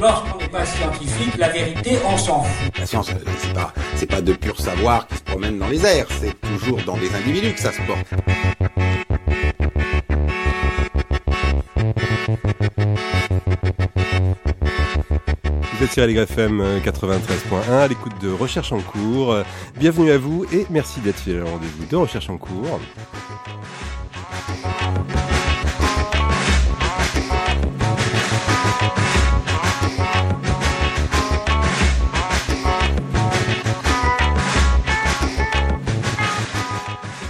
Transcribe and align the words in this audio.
Lorsqu'on 0.00 0.38
n'est 0.38 0.48
pas 0.48 0.64
scientifique, 0.64 1.36
la 1.38 1.48
vérité, 1.48 1.98
on 2.06 2.16
s'en 2.16 2.44
fout. 2.44 2.78
La 2.78 2.86
science, 2.86 3.10
euh, 3.10 3.14
c'est 3.38 3.52
pas, 3.52 3.72
c'est 3.96 4.06
pas 4.06 4.20
de 4.20 4.32
pur 4.32 4.60
savoir 4.60 5.08
qui 5.08 5.16
se 5.16 5.22
promène 5.22 5.58
dans 5.58 5.66
les 5.66 5.84
airs, 5.84 6.06
c'est 6.20 6.40
toujours 6.40 6.80
dans 6.86 6.96
des 6.96 7.12
individus 7.16 7.52
que 7.52 7.60
ça 7.60 7.72
se 7.72 7.80
porte. 7.82 8.06
Vous 15.72 15.84
êtes 15.84 15.92
sur 15.92 16.06
LFM 16.06 16.80
93.1 16.84 17.72
à 17.72 17.88
l'écoute 17.88 18.12
de 18.20 18.30
Recherche 18.30 18.70
en 18.70 18.80
cours. 18.80 19.36
Bienvenue 19.78 20.12
à 20.12 20.18
vous 20.18 20.44
et 20.52 20.66
merci 20.70 21.00
d'être 21.00 21.18
fidèle 21.18 21.42
au 21.42 21.46
rendez-vous 21.46 21.86
de 21.86 21.96
Recherche 21.96 22.30
en 22.30 22.38
cours. 22.38 22.78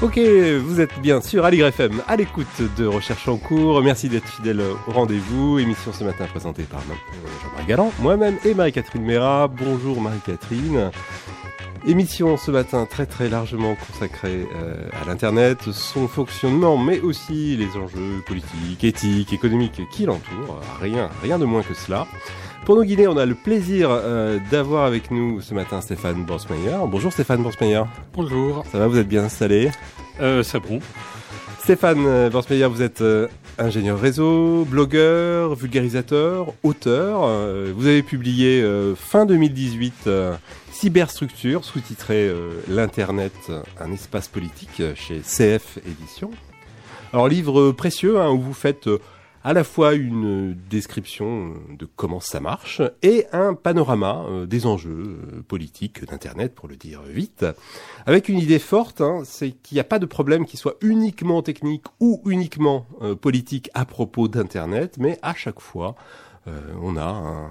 Ok, 0.08 0.18
vous 0.64 0.80
êtes 0.80 0.98
bien 1.00 1.20
sûr 1.20 1.44
à 1.44 1.50
FM, 1.52 2.02
à 2.08 2.16
l'écoute 2.16 2.46
de 2.78 2.86
Recherche 2.86 3.28
en 3.28 3.36
cours. 3.36 3.82
Merci 3.82 4.08
d'être 4.08 4.26
fidèle 4.26 4.62
au 4.62 4.90
rendez-vous. 4.90 5.58
Émission 5.58 5.92
ce 5.92 6.02
matin 6.02 6.24
présentée 6.24 6.62
par 6.62 6.80
Jean-Marc 6.80 7.68
Galland, 7.68 7.92
moi-même 8.00 8.38
et 8.42 8.54
Marie-Catherine 8.54 9.02
Mera. 9.02 9.48
Bonjour 9.48 10.00
Marie-Catherine. 10.00 10.90
Émission 11.88 12.36
ce 12.36 12.50
matin 12.50 12.84
très 12.84 13.06
très 13.06 13.30
largement 13.30 13.74
consacrée 13.74 14.46
euh, 14.54 14.74
à 15.00 15.06
l'Internet, 15.06 15.72
son 15.72 16.06
fonctionnement, 16.06 16.76
mais 16.76 17.00
aussi 17.00 17.56
les 17.56 17.78
enjeux 17.78 18.22
politiques, 18.26 18.84
éthiques, 18.84 19.32
économiques 19.32 19.80
qui 19.90 20.04
l'entourent. 20.04 20.60
Rien, 20.82 21.08
rien 21.22 21.38
de 21.38 21.46
moins 21.46 21.62
que 21.62 21.72
cela. 21.72 22.06
Pour 22.66 22.76
nous 22.76 22.84
guider, 22.84 23.08
on 23.08 23.16
a 23.16 23.24
le 23.24 23.34
plaisir 23.34 23.88
euh, 23.90 24.38
d'avoir 24.50 24.84
avec 24.84 25.10
nous 25.10 25.40
ce 25.40 25.54
matin 25.54 25.80
Stéphane 25.80 26.26
Borsmeyer. 26.26 26.76
Bonjour 26.86 27.10
Stéphane 27.10 27.42
Borsmeyer. 27.42 27.84
Bonjour. 28.12 28.66
Ça 28.70 28.78
va, 28.78 28.86
vous 28.86 28.98
êtes 28.98 29.08
bien 29.08 29.24
installé? 29.24 29.70
Euh, 30.20 30.42
C'est 30.42 30.60
bon. 30.60 30.80
Stéphane 31.60 32.04
euh, 32.04 32.28
Borsmeyer, 32.28 32.66
vous 32.66 32.82
êtes 32.82 33.02
ingénieur 33.56 33.98
réseau, 33.98 34.66
blogueur, 34.66 35.54
vulgarisateur, 35.54 36.52
auteur. 36.62 37.20
vous 37.74 37.86
avez 37.86 38.02
publié 38.02 38.62
fin 38.94 39.24
2018 39.24 40.10
Cyberstructure, 40.80 41.64
sous-titré 41.64 42.32
L'Internet, 42.68 43.32
un 43.80 43.90
espace 43.90 44.28
politique 44.28 44.80
chez 44.94 45.18
CF 45.22 45.78
Éditions. 45.84 46.30
Alors 47.12 47.26
livre 47.26 47.72
précieux 47.72 48.20
hein, 48.20 48.30
où 48.30 48.40
vous 48.40 48.54
faites 48.54 48.88
à 49.42 49.52
la 49.52 49.64
fois 49.64 49.94
une 49.94 50.54
description 50.70 51.54
de 51.70 51.88
comment 51.96 52.20
ça 52.20 52.38
marche 52.38 52.80
et 53.02 53.26
un 53.32 53.54
panorama 53.54 54.24
euh, 54.28 54.46
des 54.46 54.66
enjeux 54.66 55.18
euh, 55.32 55.42
politiques 55.42 56.04
d'Internet, 56.04 56.54
pour 56.54 56.68
le 56.68 56.76
dire 56.76 57.02
vite, 57.02 57.44
avec 58.06 58.28
une 58.28 58.38
idée 58.38 58.60
forte, 58.60 59.00
hein, 59.00 59.22
c'est 59.24 59.50
qu'il 59.50 59.74
n'y 59.74 59.80
a 59.80 59.84
pas 59.84 59.98
de 59.98 60.06
problème 60.06 60.46
qui 60.46 60.56
soit 60.56 60.76
uniquement 60.80 61.42
technique 61.42 61.86
ou 61.98 62.22
uniquement 62.26 62.86
euh, 63.02 63.16
politique 63.16 63.68
à 63.74 63.84
propos 63.84 64.28
d'Internet, 64.28 64.96
mais 64.98 65.18
à 65.22 65.34
chaque 65.34 65.60
fois, 65.60 65.96
on 66.80 66.96
a 66.96 67.04
un, 67.04 67.50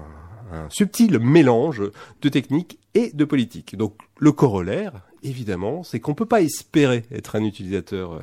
un 0.52 0.70
subtil 0.70 1.18
mélange 1.20 1.82
de 2.20 2.28
technique 2.28 2.78
et 2.98 3.12
de 3.12 3.24
politique. 3.24 3.76
Donc 3.76 3.94
le 4.18 4.32
corollaire, 4.32 5.02
évidemment, 5.22 5.82
c'est 5.84 6.00
qu'on 6.00 6.12
ne 6.12 6.16
peut 6.16 6.26
pas 6.26 6.42
espérer 6.42 7.04
être 7.12 7.36
un 7.36 7.44
utilisateur 7.44 8.22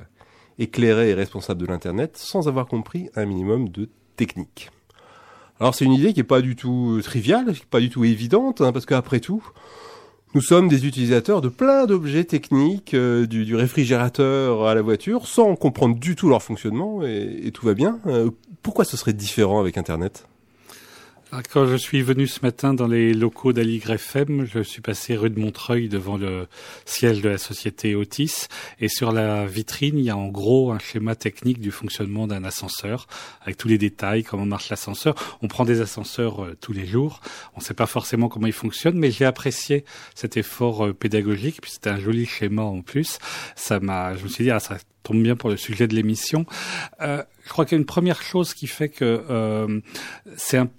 éclairé 0.59 1.09
et 1.09 1.13
responsable 1.13 1.61
de 1.61 1.65
l'Internet 1.65 2.17
sans 2.17 2.47
avoir 2.47 2.67
compris 2.67 3.09
un 3.15 3.25
minimum 3.25 3.69
de 3.69 3.89
technique. 4.15 4.69
Alors 5.59 5.73
c'est 5.73 5.85
une 5.85 5.93
idée 5.93 6.11
qui 6.13 6.19
n'est 6.19 6.25
pas 6.25 6.41
du 6.41 6.55
tout 6.55 6.99
triviale, 7.03 7.45
qui 7.53 7.61
n'est 7.61 7.69
pas 7.69 7.79
du 7.79 7.89
tout 7.89 8.03
évidente, 8.03 8.59
hein, 8.61 8.73
parce 8.73 8.85
qu'après 8.85 9.21
tout, 9.21 9.43
nous 10.33 10.41
sommes 10.41 10.67
des 10.67 10.85
utilisateurs 10.85 11.39
de 11.39 11.47
plein 11.47 11.85
d'objets 11.85 12.25
techniques, 12.25 12.93
euh, 12.93 13.25
du, 13.25 13.55
réfrigérateur 13.55 14.67
à 14.67 14.75
la 14.75 14.81
voiture, 14.81 15.27
sans 15.27 15.55
comprendre 15.55 15.97
du 15.97 16.17
tout 16.17 16.27
leur 16.27 16.43
fonctionnement, 16.43 17.03
et, 17.03 17.51
tout 17.53 17.65
va 17.65 17.73
bien. 17.73 17.99
Euh, 18.07 18.31
pourquoi 18.61 18.83
ce 18.83 18.97
serait 18.97 19.13
différent 19.13 19.61
avec 19.61 19.77
Internet? 19.77 20.27
Quand 21.51 21.65
je 21.65 21.75
suis 21.75 22.01
venu 22.01 22.27
ce 22.27 22.39
matin 22.41 22.73
dans 22.73 22.87
les 22.87 23.13
locaux 23.13 23.51
d'AligrefM, 23.51 24.45
je 24.45 24.59
suis 24.61 24.81
passé 24.81 25.15
rue 25.15 25.29
de 25.29 25.39
Montreuil 25.39 25.89
devant 25.89 26.17
le 26.17 26.47
siège 26.85 27.21
de 27.21 27.29
la 27.29 27.37
société 27.37 27.95
Otis 27.95 28.47
et 28.79 28.87
sur 28.87 29.11
la 29.11 29.45
vitrine, 29.45 29.97
il 29.97 30.05
y 30.05 30.09
a 30.09 30.17
en 30.17 30.27
gros 30.27 30.71
un 30.71 30.79
schéma 30.79 31.15
technique 31.15 31.59
du 31.59 31.71
fonctionnement 31.71 32.27
d'un 32.27 32.43
ascenseur 32.43 33.07
avec 33.41 33.57
tous 33.57 33.67
les 33.67 33.77
détails, 33.77 34.23
comment 34.23 34.45
marche 34.45 34.69
l'ascenseur. 34.69 35.15
On 35.41 35.47
prend 35.47 35.65
des 35.65 35.81
ascenseurs 35.81 36.43
euh, 36.43 36.57
tous 36.59 36.73
les 36.73 36.85
jours, 36.85 37.21
on 37.55 37.59
ne 37.59 37.63
sait 37.63 37.73
pas 37.73 37.87
forcément 37.87 38.29
comment 38.29 38.47
ils 38.47 38.53
fonctionnent, 38.53 38.97
mais 38.97 39.11
j'ai 39.11 39.25
apprécié 39.25 39.83
cet 40.13 40.37
effort 40.37 40.85
euh, 40.85 40.93
pédagogique, 40.93 41.59
puis 41.61 41.71
c'était 41.71 41.89
un 41.89 41.99
joli 41.99 42.25
schéma 42.25 42.61
en 42.61 42.81
plus. 42.81 43.19
Ça 43.55 43.79
m'a, 43.79 44.15
je 44.15 44.23
me 44.23 44.29
suis 44.29 44.45
dit, 44.45 44.51
ah, 44.51 44.59
ça 44.59 44.77
tombe 45.05 45.21
bien 45.21 45.35
pour 45.37 45.49
le 45.49 45.55
sujet 45.55 45.87
de 45.87 45.95
l'émission. 45.95 46.45
Euh, 47.01 47.23
je 47.43 47.49
crois 47.49 47.63
qu'il 47.65 47.77
y 47.77 47.77
a 47.77 47.79
une 47.79 47.85
première 47.85 48.21
chose 48.21 48.53
qui 48.53 48.67
fait 48.67 48.89
que 48.89 49.23
euh, 49.29 49.79
c'est 50.35 50.57
un 50.57 50.69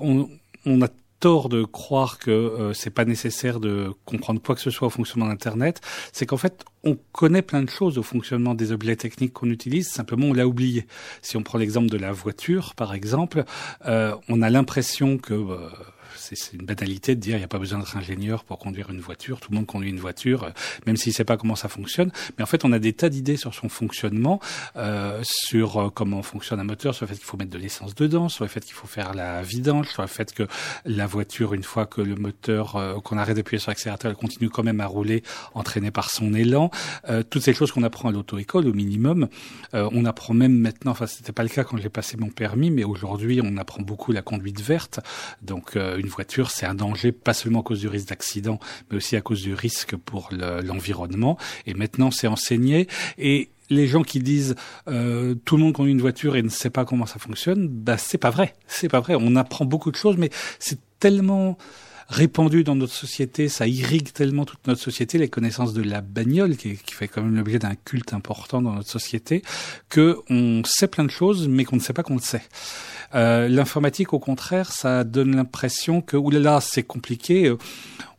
on, 0.00 0.82
a 0.82 0.88
tort 1.20 1.48
de 1.48 1.64
croire 1.64 2.18
que 2.18 2.30
euh, 2.30 2.72
c'est 2.74 2.90
pas 2.90 3.04
nécessaire 3.04 3.58
de 3.58 3.90
comprendre 4.04 4.40
quoi 4.42 4.54
que 4.54 4.60
ce 4.60 4.70
soit 4.70 4.88
au 4.88 4.90
fonctionnement 4.90 5.28
d'Internet, 5.28 5.80
c'est 6.12 6.26
qu'en 6.26 6.36
fait, 6.36 6.64
on 6.84 6.98
connaît 7.12 7.42
plein 7.42 7.62
de 7.62 7.70
choses 7.70 7.96
au 7.96 8.02
fonctionnement 8.02 8.54
des 8.54 8.70
objets 8.70 8.96
techniques 8.96 9.32
qu'on 9.32 9.50
utilise, 9.50 9.88
simplement 9.88 10.26
on 10.26 10.32
l'a 10.34 10.46
oublié. 10.46 10.86
Si 11.22 11.36
on 11.36 11.42
prend 11.42 11.58
l'exemple 11.58 11.88
de 11.88 11.96
la 11.96 12.12
voiture, 12.12 12.74
par 12.74 12.92
exemple, 12.92 13.44
euh, 13.86 14.14
on 14.28 14.42
a 14.42 14.50
l'impression 14.50 15.16
que 15.16 15.32
euh, 15.32 15.68
c'est 16.34 16.56
une 16.56 16.66
banalité 16.66 17.14
de 17.14 17.20
dire 17.20 17.36
il 17.36 17.38
n'y 17.38 17.44
a 17.44 17.48
pas 17.48 17.58
besoin 17.58 17.78
d'être 17.78 17.96
ingénieur 17.96 18.44
pour 18.44 18.58
conduire 18.58 18.90
une 18.90 19.00
voiture. 19.00 19.40
Tout 19.40 19.50
le 19.50 19.56
monde 19.56 19.66
conduit 19.66 19.90
une 19.90 20.00
voiture, 20.00 20.44
euh, 20.44 20.50
même 20.86 20.96
s'il 20.96 21.10
ne 21.10 21.14
sait 21.14 21.24
pas 21.24 21.36
comment 21.36 21.56
ça 21.56 21.68
fonctionne. 21.68 22.10
Mais 22.36 22.42
en 22.42 22.46
fait, 22.46 22.64
on 22.64 22.72
a 22.72 22.78
des 22.78 22.92
tas 22.92 23.08
d'idées 23.08 23.36
sur 23.36 23.54
son 23.54 23.68
fonctionnement, 23.68 24.40
euh, 24.76 25.20
sur 25.22 25.76
euh, 25.78 25.90
comment 25.90 26.22
fonctionne 26.22 26.60
un 26.60 26.64
moteur, 26.64 26.94
sur 26.94 27.04
le 27.04 27.08
fait 27.08 27.16
qu'il 27.16 27.24
faut 27.24 27.36
mettre 27.36 27.50
de 27.50 27.58
l'essence 27.58 27.94
dedans, 27.94 28.28
sur 28.28 28.44
le 28.44 28.48
fait 28.48 28.64
qu'il 28.64 28.74
faut 28.74 28.86
faire 28.86 29.14
la 29.14 29.42
vidange, 29.42 29.88
sur 29.88 30.02
le 30.02 30.08
fait 30.08 30.32
que 30.32 30.46
la 30.84 31.06
voiture, 31.06 31.54
une 31.54 31.62
fois 31.62 31.86
que 31.86 32.00
le 32.00 32.16
moteur, 32.16 32.76
euh, 32.76 32.94
qu'on 33.00 33.18
arrête 33.18 33.36
d'appuyer 33.36 33.58
sur 33.58 33.70
l'accélérateur, 33.70 34.10
elle 34.10 34.16
continue 34.16 34.50
quand 34.50 34.62
même 34.62 34.80
à 34.80 34.86
rouler, 34.86 35.22
entraînée 35.54 35.90
par 35.90 36.10
son 36.10 36.34
élan. 36.34 36.70
toutes 37.30 37.42
ces 37.42 37.54
choses 37.54 37.72
qu'on 37.72 37.82
apprend 37.82 38.08
à 38.08 38.12
l'auto-école 38.12 38.66
au 38.66 38.72
minimum. 38.72 39.28
on 39.72 40.04
apprend 40.04 40.34
même 40.34 40.58
maintenant, 40.58 40.92
enfin 40.92 41.06
c'était 41.06 41.32
pas 41.32 41.42
le 41.42 41.48
cas 41.48 41.64
quand 41.64 41.76
j'ai 41.76 41.88
passé 41.88 42.16
mon 42.16 42.28
permis, 42.28 42.70
mais 42.70 42.84
aujourd'hui 42.84 43.40
on 43.42 43.56
apprend 43.56 43.82
beaucoup 43.82 44.12
la 44.12 44.22
conduite 44.22 44.60
verte. 44.60 45.00
Donc 45.42 45.76
une 45.76 46.08
c'est 46.48 46.66
un 46.66 46.74
danger 46.74 47.12
pas 47.12 47.34
seulement 47.34 47.60
à 47.60 47.62
cause 47.62 47.80
du 47.80 47.88
risque 47.88 48.08
d'accident, 48.08 48.58
mais 48.90 48.96
aussi 48.96 49.16
à 49.16 49.20
cause 49.20 49.42
du 49.42 49.54
risque 49.54 49.96
pour 49.96 50.30
l'environnement. 50.32 51.38
et 51.66 51.74
maintenant, 51.74 52.10
c'est 52.10 52.26
enseigné. 52.26 52.86
Et 53.18 53.50
les 53.70 53.86
gens 53.86 54.02
qui 54.02 54.20
disent 54.20 54.54
euh, 54.88 55.34
tout 55.44 55.56
le 55.56 55.64
monde 55.64 55.72
conduit 55.72 55.92
une 55.92 56.00
voiture 56.00 56.36
et 56.36 56.42
ne 56.42 56.48
sait 56.48 56.70
pas 56.70 56.84
comment 56.84 57.06
ça 57.06 57.18
fonctionne, 57.18 57.68
bah 57.68 57.98
c'est 57.98 58.18
pas 58.18 58.30
vrai. 58.30 58.54
C'est 58.66 58.88
pas 58.88 59.00
vrai. 59.00 59.16
On 59.18 59.36
apprend 59.36 59.64
beaucoup 59.64 59.90
de 59.90 59.96
choses, 59.96 60.16
mais 60.16 60.30
c'est 60.58 60.78
tellement 60.98 61.58
répandu 62.08 62.64
dans 62.64 62.76
notre 62.76 62.92
société, 62.92 63.48
ça 63.48 63.66
irrigue 63.66 64.12
tellement 64.12 64.44
toute 64.44 64.66
notre 64.66 64.80
société, 64.80 65.18
les 65.18 65.28
connaissances 65.28 65.72
de 65.72 65.82
la 65.82 66.00
bagnole, 66.00 66.56
qui, 66.56 66.76
qui 66.76 66.94
fait 66.94 67.08
quand 67.08 67.22
même 67.22 67.36
l'objet 67.36 67.58
d'un 67.58 67.74
culte 67.74 68.12
important 68.12 68.62
dans 68.62 68.74
notre 68.74 68.90
société, 68.90 69.42
que 69.88 70.18
on 70.30 70.62
sait 70.64 70.88
plein 70.88 71.04
de 71.04 71.10
choses, 71.10 71.48
mais 71.48 71.64
qu'on 71.64 71.76
ne 71.76 71.80
sait 71.80 71.92
pas 71.92 72.02
qu'on 72.02 72.14
le 72.14 72.20
sait. 72.20 72.42
Euh, 73.14 73.48
L'informatique, 73.48 74.12
au 74.12 74.18
contraire, 74.18 74.72
ça 74.72 75.04
donne 75.04 75.36
l'impression 75.36 76.00
que, 76.00 76.16
oulala, 76.16 76.60
c'est 76.60 76.82
compliqué. 76.82 77.52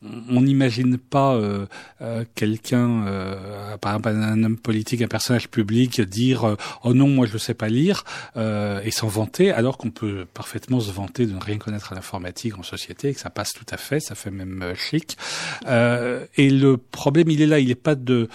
Euh, 0.06 0.10
on 0.30 0.42
n'imagine 0.42 0.98
pas 0.98 1.36
euh, 1.36 1.66
euh 2.02 2.24
quelqu'un, 2.36 3.06
euh, 3.08 3.78
par 3.78 3.94
exemple 3.94 4.10
un 4.10 4.44
homme 4.44 4.58
politique, 4.58 5.02
un 5.02 5.08
personnage 5.08 5.50
public, 5.50 6.02
dire 6.02 6.44
euh, 6.46 6.56
oh 6.84 6.94
non 6.94 7.08
moi 7.08 7.26
je 7.26 7.38
sais 7.38 7.54
pas 7.54 7.70
lire 7.70 8.04
et 8.36 8.92
s'en 8.92 9.08
vanter, 9.08 9.52
alors 9.52 9.78
qu'on 9.78 9.90
peut 9.90 10.26
parfaitement 10.34 10.80
se 10.80 10.92
vanter 10.92 11.26
de 11.26 11.34
ne 11.34 11.40
rien 11.40 11.58
connaître 11.58 11.92
à 11.92 11.96
l'informatique 11.96 12.58
en 12.58 12.64
société, 12.64 13.10
et 13.10 13.14
que 13.14 13.20
ça 13.20 13.30
passe 13.30 13.54
tout 13.54 13.66
à 13.72 13.78
fait, 13.78 14.00
ça 14.00 14.16
fait 14.16 14.32
même 14.32 14.74
chic. 14.76 15.18
et 15.66 16.50
le 16.50 16.78
problème 16.78 17.30
il 17.30 17.42
est 17.42 17.48
là, 17.48 17.60
il 17.60 17.68
n'est 17.68 17.76
pas 17.76 17.96
de 17.96 18.30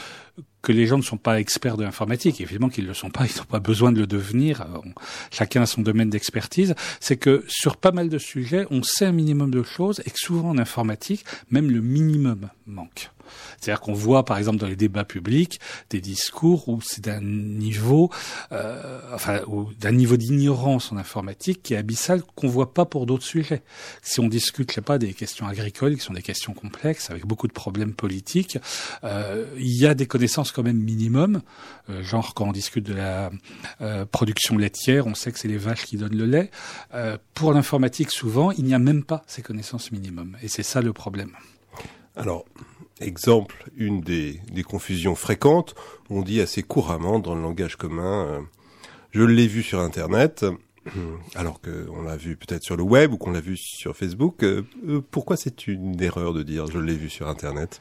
que 0.63 0.73
les 0.73 0.87
gens 0.87 0.97
ne 0.97 1.03
sont 1.03 1.17
pas 1.17 1.41
experts 1.41 1.77
de 1.77 1.85
l'informatique, 1.85 2.41
évidemment 2.41 2.69
qu'ils 2.69 2.85
ne 2.85 2.89
le 2.89 2.95
sont 2.95 3.11
pas, 3.11 3.27
ils 3.31 3.37
n'ont 3.37 3.45
pas 3.45 3.61
besoin 3.61 3.93
de 3.93 3.99
le 3.99 4.07
devenir, 4.07 4.67
chacun 5.31 5.63
a 5.63 5.67
son 5.67 5.83
domaine 5.83 6.11
d'expertise, 6.11 6.75
c'est 7.01 7.17
que 7.17 7.45
sur 7.49 7.77
pas 7.77 7.93
mal 7.93 8.09
de 8.09 8.19
sujets, 8.19 8.67
on 8.71 8.83
sait 8.83 9.07
un 9.07 9.13
minimum 9.13 9.51
de 9.51 9.63
choses 9.63 10.01
et 10.07 10.11
que 10.11 10.19
souvent 10.19 10.51
en 10.51 10.59
informatique, 10.59 11.25
même 11.51 11.71
le 11.71 11.81
minimum 11.81 12.49
manque. 12.67 13.11
C'est-à-dire 13.61 13.81
qu'on 13.81 13.93
voit, 13.93 14.25
par 14.25 14.39
exemple, 14.39 14.59
dans 14.59 14.67
les 14.67 14.77
débats 14.77 15.05
publics, 15.05 15.61
des 15.91 16.01
discours 16.01 16.69
où 16.69 16.81
c'est 16.81 17.03
d'un 17.03 17.21
niveau, 17.21 18.11
euh, 18.53 19.01
enfin, 19.15 19.41
d'un 19.81 19.93
niveau 19.93 20.17
d'ignorance 20.17 20.93
en 20.93 20.97
informatique 20.97 21.63
qui 21.63 21.75
est 21.75 21.77
abyssal 21.77 22.23
qu'on 22.35 22.49
voit 22.49 22.75
pas 22.75 22.85
pour 22.85 23.07
d'autres 23.07 23.25
sujets. 23.25 23.63
Si 24.03 24.21
on 24.21 24.29
discute, 24.29 24.71
je 24.71 24.77
sais 24.77 24.81
pas, 24.81 24.99
des 24.99 25.15
questions 25.15 25.47
agricoles 25.47 25.97
qui 25.97 26.03
sont 26.03 26.15
des 26.15 26.23
questions 26.23 26.55
complexes 26.55 27.11
avec 27.11 27.27
beaucoup 27.27 27.49
de 27.49 27.53
problèmes 27.53 27.95
politiques, 27.95 28.59
euh, 29.05 29.47
il 29.57 29.77
y 29.77 29.87
a 29.87 29.95
des 29.95 30.07
connaissances 30.07 30.53
quand 30.53 30.63
même 30.63 30.79
minimum. 30.79 31.43
Euh, 31.91 32.03
genre 32.03 32.35
quand 32.35 32.49
on 32.49 32.53
discute 32.53 32.85
de 32.85 32.95
la 32.95 33.31
production 34.11 34.57
laitière, 34.59 35.07
on 35.07 35.15
sait 35.15 35.33
que 35.33 35.39
c'est 35.39 35.49
les 35.49 35.57
vaches 35.57 35.85
qui 35.85 35.97
donnent 35.97 36.17
le 36.17 36.27
lait. 36.27 36.51
Pour 37.35 37.53
l'informatique, 37.53 38.11
souvent, 38.11 38.51
il 38.51 38.65
n'y 38.65 38.75
a 38.75 38.79
même 38.79 39.05
pas 39.05 39.23
ces 39.27 39.43
connaissances 39.43 39.93
minimum. 39.93 40.37
Et 40.43 40.49
c'est 40.49 40.63
ça 40.63 40.81
le 40.81 40.93
problème. 40.93 41.33
Alors, 42.17 42.45
exemple, 43.01 43.71
une 43.77 44.01
des, 44.01 44.41
des, 44.53 44.63
confusions 44.63 45.15
fréquentes, 45.15 45.75
on 46.11 46.23
dit 46.23 46.41
assez 46.41 46.63
couramment 46.63 47.19
dans 47.19 47.35
le 47.35 47.43
langage 47.43 47.77
commun, 47.77 48.27
euh, 48.27 48.41
je 49.11 49.23
l'ai 49.23 49.47
vu 49.47 49.63
sur 49.63 49.81
Internet, 49.81 50.45
alors 51.37 51.61
qu'on 51.61 52.03
l'a 52.03 52.17
vu 52.17 52.37
peut-être 52.37 52.65
sur 52.65 52.77
le 52.77 52.83
web 52.83 53.13
ou 53.13 53.17
qu'on 53.17 53.31
l'a 53.31 53.41
vu 53.41 53.57
sur 53.57 53.97
Facebook. 53.97 54.43
Euh, 54.43 54.63
euh, 54.89 55.01
pourquoi 55.11 55.37
c'est 55.37 55.67
une 55.67 56.01
erreur 56.03 56.33
de 56.33 56.43
dire 56.43 56.67
je 56.67 56.79
l'ai 56.79 56.95
vu 56.95 57.09
sur 57.09 57.29
Internet? 57.29 57.81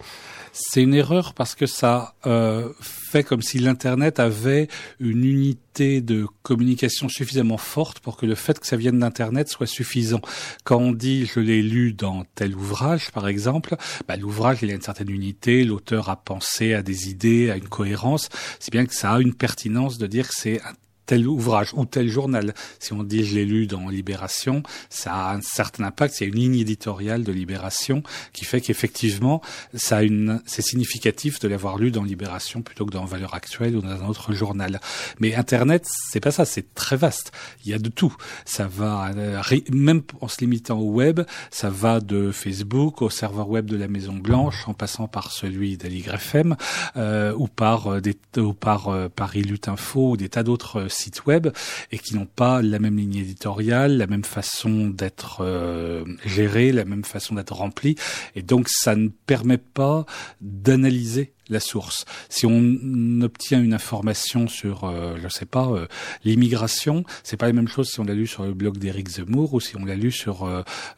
C'est 0.53 0.83
une 0.83 0.94
erreur 0.94 1.33
parce 1.33 1.56
que 1.56 1.65
ça 1.65 2.15
euh, 2.25 2.71
fait 2.81 3.24
comme 3.24 3.42
si 3.42 3.59
l'Internet 3.59 4.19
avait 4.19 4.68
une 5.00 5.24
unité 5.24 6.01
de 6.01 6.27
communication 6.44 7.09
suffisamment 7.09 7.57
forte 7.57 8.00
pour 8.00 8.18
que 8.18 8.25
le 8.25 8.36
fait 8.36 8.59
que 8.59 8.68
ça 8.68 8.77
vienne 8.77 9.00
d'Internet 9.00 9.50
soit 9.50 9.68
suffisant. 9.68 10.21
Quand 10.63 10.77
on 10.77 10.92
dit 10.92 11.25
je 11.25 11.39
l'ai 11.39 11.63
lu 11.63 11.94
dans 11.94 12.25
tel 12.36 12.56
ouvrage, 12.56 13.12
par 13.12 13.27
exemple, 13.27 13.77
bah, 14.07 14.15
l'ouvrage 14.15 14.59
il 14.62 14.69
a 14.69 14.74
une 14.74 14.81
certaine 14.81 15.09
unité, 15.09 15.63
l'auteur 15.63 16.09
a 16.09 16.18
pensé 16.18 16.74
à 16.74 16.83
des 16.83 17.09
idées, 17.09 17.50
à 17.50 17.57
une 17.57 17.68
cohérence, 17.68 18.30
c'est 18.59 18.71
bien 18.71 18.86
que 18.86 18.94
ça 18.94 19.13
a 19.13 19.19
une 19.19 19.33
pertinence 19.33 19.98
de 19.98 20.07
dire 20.07 20.27
que 20.27 20.36
c'est 20.36 20.62
tel 21.06 21.27
ouvrage 21.27 21.74
ou 21.74 21.86
tel 21.86 22.07
journal. 22.07 22.53
Si 22.80 22.94
on 22.94 23.03
dit 23.03 23.25
je 23.25 23.36
l'ai 23.36 23.45
lu 23.45 23.68
dans 23.68 23.89
Libération, 23.89 24.63
ça 24.89 25.13
a 25.13 25.36
un 25.36 25.42
certain 25.42 25.83
impact. 25.86 26.21
A 26.21 26.25
une 26.25 26.36
ligne 26.36 26.59
éditoriale 26.59 27.24
de 27.24 27.31
Libération 27.31 28.03
qui 28.33 28.45
fait 28.45 28.62
qu'effectivement, 28.62 29.42
ça 29.74 29.98
a 29.98 30.03
une, 30.03 30.42
c'est 30.45 30.62
significatif 30.62 31.39
de 31.39 31.48
l'avoir 31.48 31.77
lu 31.77 31.92
dans 31.92 32.03
Libération 32.03 32.62
plutôt 32.62 32.86
que 32.86 32.92
dans 32.92 33.06
Valeurs 33.06 33.33
Actuelles 33.33 33.75
ou 33.75 33.81
dans 33.81 33.89
un 33.89 34.07
autre 34.07 34.33
journal. 34.33 34.80
Mais 35.19 35.36
Internet, 35.36 35.88
c'est 35.88 36.19
pas 36.19 36.31
ça. 36.31 36.45
C'est 36.45 36.74
très 36.74 36.95
vaste. 36.95 37.31
Il 37.65 37.71
y 37.71 37.74
a 37.74 37.80
de 37.80 37.89
tout. 37.89 38.15
Ça 38.45 38.68
va, 38.68 39.12
euh, 39.15 39.42
même 39.71 40.01
en 40.19 40.27
se 40.27 40.39
limitant 40.39 40.80
au 40.80 40.92
web, 40.92 41.21
ça 41.50 41.69
va 41.69 42.00
de 42.00 42.31
Facebook 42.31 43.01
au 43.01 43.09
serveur 43.09 43.50
web 43.50 43.65
de 43.65 43.77
la 43.77 43.88
Maison 43.88 44.13
Blanche, 44.13 44.68
en 44.68 44.74
passant 44.74 45.07
par 45.07 45.31
celui 45.31 45.77
d'Aligrefm 45.77 46.56
euh, 46.95 47.33
ou 47.36 47.48
par 47.48 47.88
euh, 47.88 48.01
des, 48.01 48.18
ou 48.38 48.53
par 48.53 48.89
euh, 48.89 49.09
Paris 49.09 49.44
Lutte 49.44 49.68
Info 49.68 50.12
ou 50.12 50.18
des 50.18 50.30
tas 50.30 50.44
d'autres 50.44 50.88
web 51.25 51.48
et 51.92 51.98
qui 51.98 52.15
n'ont 52.15 52.25
pas 52.25 52.62
la 52.62 52.80
même 52.80 52.98
ligne 52.98 53.15
éditoriale, 53.18 53.98
la 53.98 54.07
même 54.07 54.24
façon 54.24 54.88
d'être 54.88 55.39
euh, 55.42 56.03
gérés, 56.25 56.71
la 56.71 56.86
même 56.86 57.03
façon 57.03 57.36
d'être 57.36 57.53
remplis. 57.53 57.95
Et 58.36 58.42
donc, 58.42 58.68
ça 58.69 58.95
ne 58.95 59.09
permet 59.09 59.57
pas 59.57 60.06
d'analyser 60.42 61.33
la 61.51 61.59
source. 61.59 62.06
Si 62.30 62.45
on 62.45 63.21
obtient 63.21 63.62
une 63.62 63.74
information 63.74 64.48
sur, 64.48 64.86
euh, 64.86 65.18
je 65.21 65.27
sais 65.27 65.45
pas, 65.45 65.68
euh, 65.68 65.86
l'immigration, 66.24 67.03
c'est 67.24 67.38
pas 67.38 67.48
la 67.48 67.53
même 67.53 67.68
chose 67.68 67.89
si 67.89 68.00
on 68.00 68.06
l'a 68.06 68.13
lu 68.13 68.25
sur 68.25 68.44
le 68.44 68.53
blog 68.53 68.77
d'Éric 68.77 69.09
Zemmour 69.09 69.53
ou 69.53 69.59
si 69.59 69.75
on 69.75 69.86
l'a 69.86 69.95
lu 69.95 70.12
sur 70.12 70.45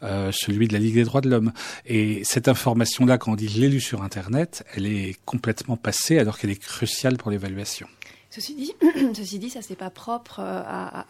euh, 0.02 0.32
celui 0.32 0.68
de 0.68 0.72
la 0.72 0.78
Ligue 0.78 0.94
des 0.94 1.04
droits 1.04 1.20
de 1.20 1.28
l'homme. 1.28 1.52
Et 1.86 2.22
cette 2.24 2.48
information-là, 2.48 3.18
quand 3.18 3.32
on 3.32 3.36
dit 3.36 3.48
je 3.48 3.60
l'ai 3.60 3.68
lu 3.68 3.80
sur 3.80 4.02
Internet, 4.02 4.64
elle 4.74 4.86
est 4.86 5.16
complètement 5.24 5.76
passée 5.76 6.18
alors 6.18 6.38
qu'elle 6.38 6.50
est 6.50 6.62
cruciale 6.62 7.16
pour 7.16 7.30
l'évaluation. 7.30 7.88
Ceci 8.34 8.54
dit, 8.56 8.72
ceci 9.14 9.38
dit, 9.38 9.48
ça 9.48 9.62
c'est 9.62 9.76
pas 9.76 9.90
propre 9.90 10.40
euh, 10.40 10.62
à, 10.66 11.06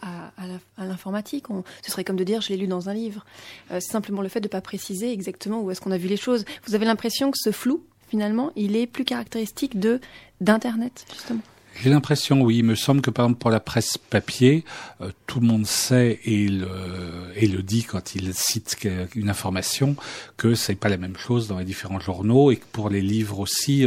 l'informatique. 0.77 1.45
Ce 1.83 1.91
serait 1.91 2.03
comme 2.03 2.17
de 2.17 2.23
dire 2.23 2.41
je 2.41 2.49
l'ai 2.49 2.57
lu 2.57 2.67
dans 2.67 2.87
un 2.87 2.93
livre. 2.93 3.25
Euh, 3.71 3.79
c'est 3.81 3.91
simplement 3.91 4.21
le 4.21 4.29
fait 4.29 4.41
de 4.41 4.45
ne 4.45 4.51
pas 4.51 4.61
préciser 4.61 5.11
exactement 5.11 5.61
où 5.61 5.71
est-ce 5.71 5.81
qu'on 5.81 5.91
a 5.91 5.97
vu 5.97 6.07
les 6.07 6.17
choses. 6.17 6.45
Vous 6.67 6.75
avez 6.75 6.85
l'impression 6.85 7.31
que 7.31 7.37
ce 7.41 7.51
flou, 7.51 7.83
finalement, 8.09 8.51
il 8.55 8.75
est 8.75 8.85
plus 8.85 9.05
caractéristique 9.05 9.79
de 9.79 9.99
d'internet 10.39 11.05
justement. 11.11 11.41
J'ai 11.81 11.89
l'impression, 11.89 12.41
oui. 12.41 12.59
Il 12.59 12.63
me 12.63 12.75
semble 12.75 13.01
que, 13.01 13.09
par 13.09 13.25
exemple, 13.25 13.39
pour 13.39 13.49
la 13.49 13.59
presse 13.59 13.97
papier, 13.97 14.63
euh, 15.01 15.09
tout 15.25 15.41
le 15.41 15.47
monde 15.47 15.65
sait 15.65 16.19
et 16.23 16.47
le, 16.47 17.63
dit 17.63 17.83
quand 17.83 18.15
il 18.15 18.33
cite 18.35 18.87
une 19.15 19.29
information 19.29 19.95
que 20.37 20.53
c'est 20.53 20.75
pas 20.75 20.89
la 20.89 20.97
même 20.97 21.17
chose 21.17 21.47
dans 21.47 21.57
les 21.57 21.65
différents 21.65 21.99
journaux 21.99 22.51
et 22.51 22.57
que 22.57 22.65
pour 22.71 22.89
les 22.89 23.01
livres 23.01 23.39
aussi, 23.39 23.85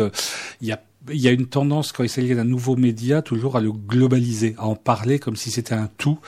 il 0.60 0.68
y 0.68 0.72
a 0.72 0.80
il 1.10 1.20
y 1.20 1.28
a 1.28 1.30
une 1.30 1.46
tendance 1.46 1.92
quand 1.92 2.02
il 2.02 2.08
s'agit 2.08 2.34
d'un 2.34 2.44
nouveau 2.44 2.76
média 2.76 3.22
toujours 3.22 3.56
à 3.56 3.60
le 3.60 3.72
globaliser, 3.72 4.54
à 4.58 4.66
en 4.66 4.74
parler 4.74 5.18
comme 5.18 5.36
si 5.36 5.50
c'était 5.50 5.74
un 5.74 5.88
tout. 5.96 6.18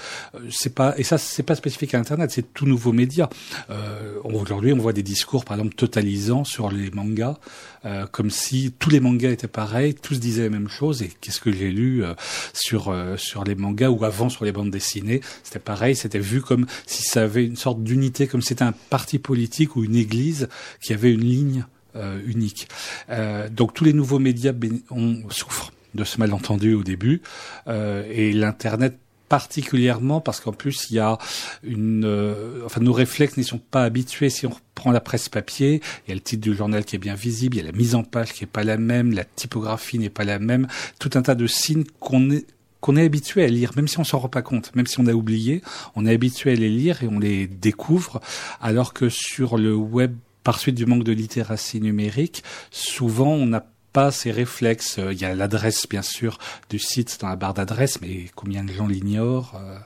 C'est 0.50 0.74
pas 0.74 0.94
et 0.96 1.02
ça 1.02 1.18
c'est 1.18 1.42
pas 1.42 1.54
spécifique 1.54 1.94
à 1.94 1.98
Internet, 1.98 2.30
c'est 2.30 2.54
tout 2.54 2.66
nouveau 2.66 2.92
média. 2.92 3.28
Euh, 3.70 4.14
Aujourd'hui, 4.24 4.72
on 4.72 4.78
voit 4.78 4.92
des 4.92 5.02
discours 5.02 5.44
par 5.44 5.56
exemple 5.56 5.74
totalisants 5.74 6.44
sur 6.44 6.70
les 6.70 6.90
mangas, 6.90 7.38
euh, 7.84 8.06
comme 8.06 8.30
si 8.30 8.72
tous 8.78 8.90
les 8.90 9.00
mangas 9.00 9.30
étaient 9.30 9.48
pareils, 9.48 9.94
tous 9.94 10.20
disaient 10.20 10.44
la 10.44 10.50
même 10.50 10.68
chose. 10.68 11.02
Et 11.02 11.10
qu'est-ce 11.20 11.40
que 11.40 11.52
j'ai 11.52 11.70
lu 11.70 12.04
euh, 12.04 12.14
sur 12.52 12.88
euh, 12.88 13.16
sur 13.16 13.44
les 13.44 13.54
mangas 13.54 13.90
ou 13.90 14.04
avant 14.04 14.28
sur 14.28 14.44
les 14.44 14.52
bandes 14.52 14.70
dessinées, 14.70 15.20
c'était 15.42 15.58
pareil, 15.58 15.96
c'était 15.96 16.18
vu 16.18 16.40
comme 16.40 16.66
si 16.86 17.02
ça 17.02 17.22
avait 17.22 17.44
une 17.44 17.56
sorte 17.56 17.82
d'unité, 17.82 18.26
comme 18.26 18.40
si 18.40 18.48
c'était 18.48 18.64
un 18.64 18.74
parti 18.90 19.18
politique 19.18 19.76
ou 19.76 19.84
une 19.84 19.96
église 19.96 20.48
qui 20.80 20.92
avait 20.92 21.12
une 21.12 21.24
ligne 21.24 21.64
euh, 21.64 21.79
unique. 22.26 22.68
Euh, 23.08 23.48
donc 23.48 23.74
tous 23.74 23.84
les 23.84 23.92
nouveaux 23.92 24.18
médias 24.18 24.52
on 24.90 25.28
souffrent 25.30 25.72
de 25.94 26.04
ce 26.04 26.18
malentendu 26.18 26.74
au 26.74 26.82
début 26.82 27.22
euh, 27.66 28.04
et 28.10 28.32
l'internet 28.32 28.96
particulièrement 29.28 30.20
parce 30.20 30.40
qu'en 30.40 30.52
plus 30.52 30.90
il 30.90 30.96
y 30.96 30.98
a 30.98 31.18
une 31.62 32.04
euh, 32.04 32.62
enfin 32.64 32.80
nos 32.80 32.92
réflexes 32.92 33.36
n'y 33.36 33.44
sont 33.44 33.58
pas 33.58 33.84
habitués 33.84 34.30
si 34.30 34.46
on 34.46 34.50
reprend 34.50 34.90
la 34.90 35.00
presse 35.00 35.28
papier 35.28 35.80
il 36.06 36.10
y 36.10 36.12
a 36.12 36.14
le 36.14 36.20
titre 36.20 36.42
du 36.42 36.54
journal 36.54 36.84
qui 36.84 36.96
est 36.96 37.00
bien 37.00 37.14
visible 37.14 37.56
il 37.56 37.60
y 37.60 37.62
a 37.62 37.70
la 37.70 37.76
mise 37.76 37.94
en 37.94 38.02
page 38.02 38.32
qui 38.32 38.44
est 38.44 38.48
pas 38.48 38.64
la 38.64 38.76
même 38.76 39.12
la 39.12 39.24
typographie 39.24 39.98
n'est 39.98 40.10
pas 40.10 40.24
la 40.24 40.38
même 40.38 40.66
tout 40.98 41.10
un 41.14 41.22
tas 41.22 41.34
de 41.34 41.46
signes 41.46 41.84
qu'on 42.00 42.30
est 42.30 42.46
qu'on 42.80 42.96
est 42.96 43.04
habitué 43.04 43.44
à 43.44 43.46
lire, 43.46 43.72
même 43.76 43.88
si 43.88 43.98
on 43.98 44.04
s'en 44.04 44.18
rend 44.18 44.30
pas 44.30 44.40
compte, 44.40 44.74
même 44.74 44.86
si 44.86 44.98
on 45.00 45.06
a 45.06 45.12
oublié, 45.12 45.60
on 45.96 46.06
est 46.06 46.14
habitué 46.14 46.52
à 46.52 46.54
les 46.54 46.70
lire 46.70 47.02
et 47.02 47.08
on 47.08 47.18
les 47.18 47.46
découvre, 47.46 48.22
alors 48.58 48.94
que 48.94 49.10
sur 49.10 49.58
le 49.58 49.74
web 49.74 50.16
par 50.42 50.58
suite 50.58 50.74
du 50.74 50.86
manque 50.86 51.04
de 51.04 51.12
littératie 51.12 51.80
numérique, 51.80 52.42
souvent 52.70 53.32
on 53.32 53.46
n'a 53.46 53.66
pas 53.92 54.10
ces 54.10 54.30
réflexes. 54.30 54.98
Il 54.98 55.18
y 55.18 55.24
a 55.24 55.34
l'adresse, 55.34 55.88
bien 55.88 56.02
sûr, 56.02 56.38
du 56.68 56.78
site 56.78 57.18
dans 57.20 57.28
la 57.28 57.36
barre 57.36 57.54
d'adresse, 57.54 58.00
mais 58.00 58.26
combien 58.34 58.64
de 58.64 58.72
gens 58.72 58.86
l'ignorent 58.86 59.54
euh? 59.56 59.78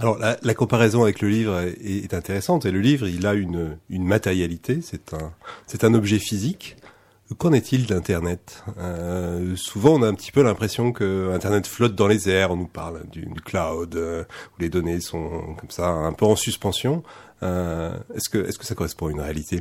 Alors 0.00 0.18
la, 0.18 0.54
comparaison 0.54 1.02
avec 1.02 1.20
le 1.20 1.28
livre 1.28 1.60
est, 1.60 2.14
intéressante 2.14 2.64
et 2.64 2.70
le 2.70 2.80
livre 2.80 3.06
il 3.06 3.26
a 3.26 3.34
une, 3.34 3.76
matérialité, 3.90 4.80
c'est 4.82 5.84
un 5.84 5.92
objet 5.94 6.18
physique. 6.18 6.76
Qu'en 7.36 7.52
est-il 7.52 7.86
d'Internet? 7.86 8.64
Euh, 8.78 9.54
Souvent 9.56 9.96
on 9.96 10.02
a 10.02 10.08
un 10.08 10.14
petit 10.14 10.32
peu 10.32 10.42
l'impression 10.42 10.92
que 10.92 11.30
Internet 11.32 11.66
flotte 11.66 11.94
dans 11.94 12.08
les 12.08 12.30
airs, 12.30 12.50
on 12.50 12.56
nous 12.56 12.66
parle 12.66 13.02
d'une 13.12 13.34
cloud 13.34 13.94
euh, 13.94 14.24
où 14.56 14.62
les 14.62 14.70
données 14.70 15.00
sont 15.00 15.54
comme 15.58 15.70
ça 15.70 15.88
un 15.88 16.12
peu 16.12 16.24
en 16.24 16.34
suspension. 16.34 17.04
Euh, 17.42 17.96
est-ce 18.14 18.28
que 18.28 18.38
est-ce 18.38 18.58
que 18.58 18.66
ça 18.66 18.74
correspond 18.74 19.06
à 19.08 19.10
une 19.10 19.20
réalité? 19.20 19.60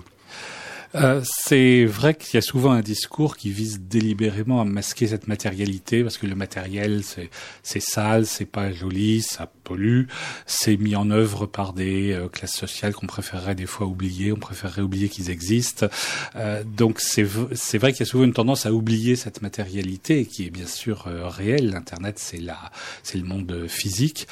Euh, 0.95 1.21
c'est 1.23 1.85
vrai 1.85 2.15
qu'il 2.15 2.35
y 2.35 2.37
a 2.37 2.41
souvent 2.41 2.71
un 2.71 2.81
discours 2.81 3.37
qui 3.37 3.51
vise 3.51 3.81
délibérément 3.81 4.59
à 4.59 4.65
masquer 4.65 5.05
cette 5.05 5.27
matérialité 5.27 6.01
parce 6.01 6.17
que 6.17 6.25
le 6.25 6.33
matériel 6.33 7.03
c'est 7.03 7.79
sale, 7.79 8.25
c'est 8.25 8.45
pas 8.45 8.71
joli, 8.71 9.21
ça 9.21 9.51
pollue, 9.63 10.05
c'est 10.47 10.77
mis 10.77 10.95
en 10.95 11.11
œuvre 11.11 11.45
par 11.45 11.73
des 11.73 12.13
euh, 12.13 12.27
classes 12.27 12.55
sociales 12.55 12.93
qu'on 12.93 13.05
préférerait 13.05 13.53
des 13.53 13.67
fois 13.67 13.85
oublier, 13.85 14.31
on 14.31 14.37
préférerait 14.37 14.81
oublier 14.81 15.09
qu'ils 15.09 15.29
existent. 15.29 15.87
Euh, 16.35 16.63
donc 16.63 16.99
c'est 16.99 17.23
vrai 17.23 17.93
qu'il 17.93 17.99
y 17.99 18.03
a 18.03 18.11
souvent 18.11 18.23
une 18.23 18.33
tendance 18.33 18.65
à 18.65 18.73
oublier 18.73 19.15
cette 19.15 19.43
matérialité 19.43 20.25
qui 20.25 20.47
est 20.47 20.49
bien 20.49 20.65
sûr 20.65 21.05
euh, 21.07 21.27
réelle. 21.27 21.69
L'internet 21.69 22.17
c'est 22.17 22.39
la 22.39 22.57
c'est 23.03 23.19
le 23.19 23.25
monde 23.25 23.67
physique, 23.67 24.27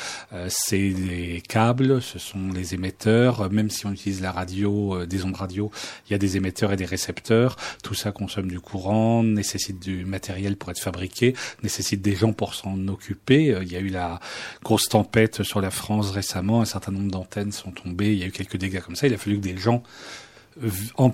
c'est 0.47 0.89
les 0.89 1.41
câbles, 1.47 2.01
ce 2.01 2.17
sont 2.17 2.49
les 2.53 2.73
émetteurs. 2.73 3.51
Même 3.51 3.69
si 3.69 3.85
on 3.85 3.91
utilise 3.91 4.21
la 4.21 4.31
radio, 4.31 5.05
des 5.05 5.23
ondes 5.23 5.35
radio, 5.35 5.71
il 6.07 6.13
y 6.13 6.15
a 6.15 6.17
des 6.17 6.37
émetteurs 6.37 6.46
et 6.47 6.75
des 6.75 6.85
récepteurs. 6.85 7.55
Tout 7.83 7.93
ça 7.93 8.11
consomme 8.11 8.49
du 8.49 8.59
courant, 8.59 9.23
nécessite 9.23 9.79
du 9.79 10.05
matériel 10.05 10.55
pour 10.57 10.71
être 10.71 10.79
fabriqué, 10.79 11.35
nécessite 11.63 12.01
des 12.01 12.15
gens 12.15 12.33
pour 12.33 12.53
s'en 12.55 12.87
occuper. 12.87 13.53
Euh, 13.53 13.63
il 13.63 13.71
y 13.71 13.75
a 13.75 13.79
eu 13.79 13.89
la 13.89 14.19
grosse 14.63 14.89
tempête 14.89 15.43
sur 15.43 15.61
la 15.61 15.71
France 15.71 16.11
récemment, 16.11 16.61
un 16.61 16.65
certain 16.65 16.91
nombre 16.91 17.11
d'antennes 17.11 17.51
sont 17.51 17.71
tombées, 17.71 18.13
il 18.13 18.19
y 18.19 18.23
a 18.23 18.27
eu 18.27 18.31
quelques 18.31 18.57
dégâts 18.57 18.81
comme 18.81 18.95
ça. 18.95 19.07
Il 19.07 19.13
a 19.13 19.17
fallu 19.17 19.37
que 19.37 19.43
des 19.43 19.57
gens 19.57 19.83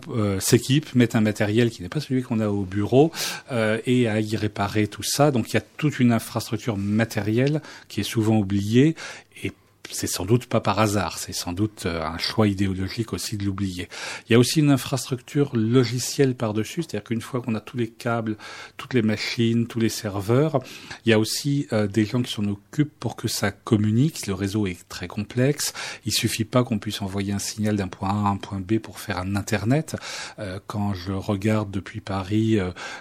euh, 0.09 0.39
s'équipent, 0.39 0.95
mettent 0.95 1.15
un 1.15 1.21
matériel 1.21 1.69
qui 1.69 1.81
n'est 1.81 1.89
pas 1.89 1.99
celui 1.99 2.23
qu'on 2.23 2.39
a 2.39 2.47
au 2.47 2.63
bureau 2.63 3.11
euh, 3.51 3.77
et 3.85 4.07
à 4.07 4.19
y 4.19 4.35
réparer 4.37 4.87
tout 4.87 5.03
ça. 5.03 5.31
Donc 5.31 5.51
il 5.51 5.55
y 5.55 5.57
a 5.57 5.63
toute 5.77 5.99
une 5.99 6.11
infrastructure 6.11 6.77
matérielle 6.77 7.61
qui 7.89 8.01
est 8.01 8.05
souvent 8.05 8.37
oubliée 8.37 8.95
et 9.43 9.51
c'est 9.93 10.07
sans 10.07 10.25
doute 10.25 10.47
pas 10.47 10.59
par 10.59 10.79
hasard, 10.79 11.17
c'est 11.19 11.33
sans 11.33 11.53
doute 11.53 11.85
euh, 11.85 12.03
un 12.03 12.17
choix 12.17 12.47
idéologique 12.47 13.13
aussi 13.13 13.37
de 13.37 13.45
l'oublier. 13.45 13.87
Il 14.27 14.33
y 14.33 14.35
a 14.35 14.39
aussi 14.39 14.59
une 14.59 14.71
infrastructure 14.71 15.55
logicielle 15.55 16.35
par-dessus, 16.35 16.83
c'est-à-dire 16.83 17.03
qu'une 17.03 17.21
fois 17.21 17.41
qu'on 17.41 17.55
a 17.55 17.61
tous 17.61 17.77
les 17.77 17.89
câbles, 17.89 18.37
toutes 18.77 18.93
les 18.93 19.01
machines, 19.01 19.67
tous 19.67 19.79
les 19.79 19.89
serveurs, 19.89 20.59
il 21.05 21.09
y 21.09 21.13
a 21.13 21.19
aussi 21.19 21.67
euh, 21.71 21.87
des 21.87 22.05
gens 22.05 22.21
qui 22.21 22.31
s'en 22.31 22.45
occupent 22.45 22.93
pour 22.99 23.15
que 23.15 23.27
ça 23.27 23.51
communique. 23.51 24.27
Le 24.27 24.33
réseau 24.33 24.67
est 24.67 24.87
très 24.89 25.07
complexe. 25.07 25.73
Il 26.05 26.11
suffit 26.11 26.45
pas 26.45 26.63
qu'on 26.63 26.79
puisse 26.79 27.01
envoyer 27.01 27.33
un 27.33 27.39
signal 27.39 27.75
d'un 27.75 27.87
point 27.87 28.09
A 28.09 28.27
à 28.27 28.31
un 28.31 28.37
point 28.37 28.59
B 28.59 28.79
pour 28.79 28.99
faire 28.99 29.19
un 29.19 29.35
Internet. 29.35 29.95
Euh, 30.39 30.59
quand 30.67 30.93
je 30.93 31.11
regarde 31.11 31.71
depuis 31.71 32.01
Paris 32.01 32.57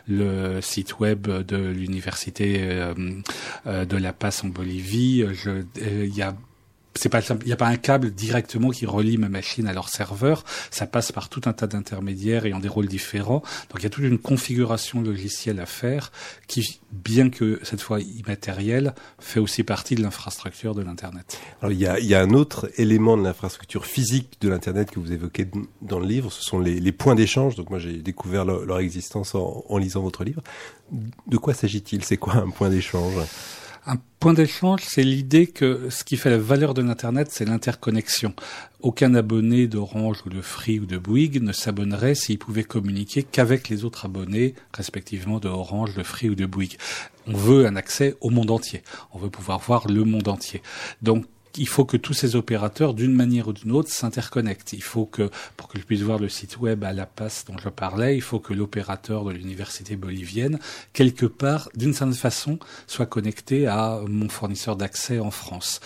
le 0.06 0.60
site 0.60 0.98
web 0.98 1.26
de 1.26 1.56
l'université 1.56 2.60
de 3.66 3.96
La 3.96 4.12
Paz 4.12 4.42
en 4.44 4.48
Bolivie, 4.48 5.24
il 5.76 6.14
y 6.14 6.22
a 6.22 6.34
c'est 6.94 7.08
pas 7.08 7.20
il 7.20 7.46
n'y 7.46 7.52
a 7.52 7.56
pas 7.56 7.66
un 7.66 7.76
câble 7.76 8.10
directement 8.10 8.70
qui 8.70 8.86
relie 8.86 9.16
ma 9.16 9.28
machine 9.28 9.66
à 9.66 9.72
leur 9.72 9.88
serveur, 9.88 10.44
ça 10.70 10.86
passe 10.86 11.12
par 11.12 11.28
tout 11.28 11.42
un 11.46 11.52
tas 11.52 11.66
d'intermédiaires 11.66 12.44
ayant 12.46 12.58
des 12.58 12.68
rôles 12.68 12.88
différents. 12.88 13.42
Donc 13.70 13.80
il 13.80 13.82
y 13.84 13.86
a 13.86 13.90
toute 13.90 14.04
une 14.04 14.18
configuration 14.18 15.00
logicielle 15.00 15.60
à 15.60 15.66
faire 15.66 16.12
qui, 16.46 16.80
bien 16.90 17.30
que 17.30 17.60
cette 17.62 17.80
fois 17.80 18.00
immatérielle, 18.00 18.94
fait 19.18 19.40
aussi 19.40 19.62
partie 19.62 19.94
de 19.94 20.02
l'infrastructure 20.02 20.74
de 20.74 20.82
l'internet. 20.82 21.38
Alors 21.60 21.72
il 21.72 21.78
y 21.78 22.14
a, 22.14 22.20
un 22.20 22.30
autre 22.30 22.70
élément 22.76 23.16
de 23.16 23.22
l'infrastructure 23.22 23.86
physique 23.86 24.36
de 24.40 24.48
l'internet 24.48 24.90
que 24.90 25.00
vous 25.00 25.12
évoquez 25.12 25.48
dans 25.80 25.98
le 25.98 26.06
livre, 26.06 26.30
ce 26.30 26.42
sont 26.42 26.60
les, 26.60 26.92
points 26.92 27.14
d'échange. 27.14 27.56
Donc 27.56 27.70
moi 27.70 27.78
j'ai 27.78 27.98
découvert 27.98 28.44
leur, 28.44 28.78
existence 28.78 29.34
en, 29.34 29.64
en 29.68 29.78
lisant 29.78 30.02
votre 30.02 30.24
livre. 30.24 30.42
De 31.26 31.36
quoi 31.36 31.54
s'agit-il? 31.54 32.04
C'est 32.04 32.16
quoi 32.16 32.34
un 32.34 32.50
point 32.50 32.68
d'échange? 32.68 33.14
Un 33.86 33.96
point 34.20 34.32
d'échange, 34.32 34.82
c'est 34.86 35.02
l'idée 35.02 35.48
que 35.48 35.90
ce 35.90 36.04
qui 36.04 36.16
fait 36.16 36.30
la 36.30 36.38
valeur 36.38 36.72
de 36.72 36.82
l'Internet, 36.82 37.28
c'est 37.32 37.44
l'interconnexion. 37.44 38.32
Aucun 38.80 39.14
abonné 39.14 39.66
d'Orange 39.66 40.22
ou 40.24 40.28
de 40.28 40.40
Free 40.40 40.78
ou 40.78 40.86
de 40.86 40.98
Bouygues 40.98 41.42
ne 41.42 41.52
s'abonnerait 41.52 42.14
s'il 42.14 42.38
pouvait 42.38 42.62
communiquer 42.62 43.24
qu'avec 43.24 43.68
les 43.68 43.84
autres 43.84 44.04
abonnés, 44.04 44.54
respectivement 44.72 45.40
de 45.40 45.48
Orange, 45.48 45.94
de 45.94 46.04
Free 46.04 46.30
ou 46.30 46.36
de 46.36 46.46
Bouygues. 46.46 46.78
On 47.26 47.32
veut 47.32 47.66
un 47.66 47.74
accès 47.74 48.14
au 48.20 48.30
monde 48.30 48.52
entier. 48.52 48.82
On 49.12 49.18
veut 49.18 49.30
pouvoir 49.30 49.58
voir 49.58 49.88
le 49.88 50.04
monde 50.04 50.28
entier. 50.28 50.62
Donc, 51.02 51.26
il 51.56 51.68
faut 51.68 51.84
que 51.84 51.96
tous 51.96 52.14
ces 52.14 52.36
opérateurs, 52.36 52.94
d'une 52.94 53.12
manière 53.12 53.48
ou 53.48 53.52
d'une 53.52 53.72
autre, 53.72 53.90
s'interconnectent. 53.90 54.72
Il 54.72 54.82
faut 54.82 55.06
que, 55.06 55.30
pour 55.56 55.68
que 55.68 55.78
je 55.78 55.84
puisse 55.84 56.00
voir 56.00 56.18
le 56.18 56.28
site 56.28 56.58
web 56.58 56.84
à 56.84 56.92
La 56.92 57.06
Paz 57.06 57.44
dont 57.46 57.58
je 57.58 57.68
parlais, 57.68 58.16
il 58.16 58.22
faut 58.22 58.40
que 58.40 58.54
l'opérateur 58.54 59.24
de 59.24 59.32
l'université 59.32 59.96
bolivienne, 59.96 60.58
quelque 60.92 61.26
part, 61.26 61.68
d'une 61.74 61.92
certaine 61.92 62.14
façon, 62.14 62.58
soit 62.86 63.06
connecté 63.06 63.66
à 63.66 64.00
mon 64.06 64.28
fournisseur 64.28 64.76
d'accès 64.76 65.18
en 65.18 65.30
France. 65.30 65.80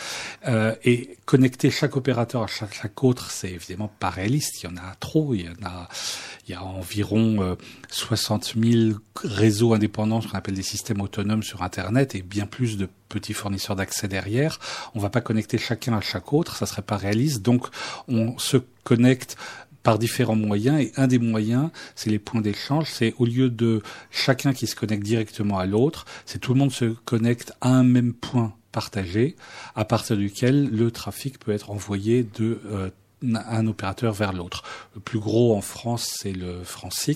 Euh, 0.46 0.75
et 0.85 1.18
connecter 1.25 1.70
chaque 1.70 1.96
opérateur 1.96 2.42
à 2.42 2.46
chaque, 2.46 3.02
autre, 3.02 3.30
c'est 3.30 3.50
évidemment 3.50 3.90
pas 3.99 4.11
réaliste. 4.11 4.62
Il 4.62 4.66
y 4.66 4.73
en 4.73 4.76
a 4.76 4.94
trop. 5.00 5.35
Il 5.35 5.42
y 5.42 5.49
en 5.49 5.66
a, 5.66 5.88
environ 6.62 7.42
euh, 7.42 7.54
60 7.90 8.54
000 8.56 8.99
réseaux 9.23 9.75
indépendants, 9.75 10.20
ce 10.20 10.28
qu'on 10.28 10.38
appelle 10.38 10.54
des 10.54 10.62
systèmes 10.62 11.00
autonomes 11.00 11.42
sur 11.42 11.62
Internet, 11.62 12.14
et 12.14 12.23
bien 12.23 12.46
plus 12.46 12.76
de 12.76 12.88
petits 13.08 13.34
fournisseurs 13.34 13.76
d'accès 13.76 14.08
derrière. 14.08 14.58
On 14.94 15.00
va 15.00 15.10
pas 15.10 15.20
connecter 15.20 15.58
chacun 15.58 15.94
à 15.94 16.00
chaque 16.00 16.32
autre, 16.32 16.56
ça 16.56 16.66
serait 16.66 16.82
pas 16.82 16.96
réaliste. 16.96 17.42
Donc, 17.42 17.66
on 18.08 18.38
se 18.38 18.58
connecte 18.84 19.36
par 19.82 20.00
différents 20.00 20.34
moyens 20.34 20.80
et 20.80 20.92
un 20.96 21.06
des 21.06 21.20
moyens, 21.20 21.70
c'est 21.94 22.10
les 22.10 22.18
points 22.18 22.40
d'échange. 22.40 22.88
C'est 22.90 23.14
au 23.18 23.25
lieu 23.25 23.50
de 23.50 23.82
chacun 24.10 24.52
qui 24.52 24.66
se 24.66 24.75
connecte 24.75 25.04
directement 25.04 25.58
à 25.58 25.66
l'autre, 25.66 26.06
c'est 26.25 26.40
tout 26.40 26.54
le 26.54 26.58
monde 26.58 26.72
se 26.72 26.86
connecte 27.04 27.52
à 27.60 27.68
un 27.68 27.84
même 27.84 28.12
point 28.12 28.52
partagé, 28.72 29.36
à 29.76 29.84
partir 29.84 30.16
duquel 30.16 30.68
le 30.70 30.90
trafic 30.90 31.38
peut 31.38 31.52
être 31.52 31.70
envoyé 31.70 32.25
de 32.25 32.60
euh, 32.66 32.90
un 33.32 33.66
opérateur 33.66 34.12
vers 34.12 34.32
l'autre. 34.32 34.64
Le 34.94 35.00
plus 35.00 35.18
gros 35.18 35.56
en 35.56 35.60
France, 35.60 36.10
c'est 36.18 36.32
le 36.32 36.64
France 36.64 37.08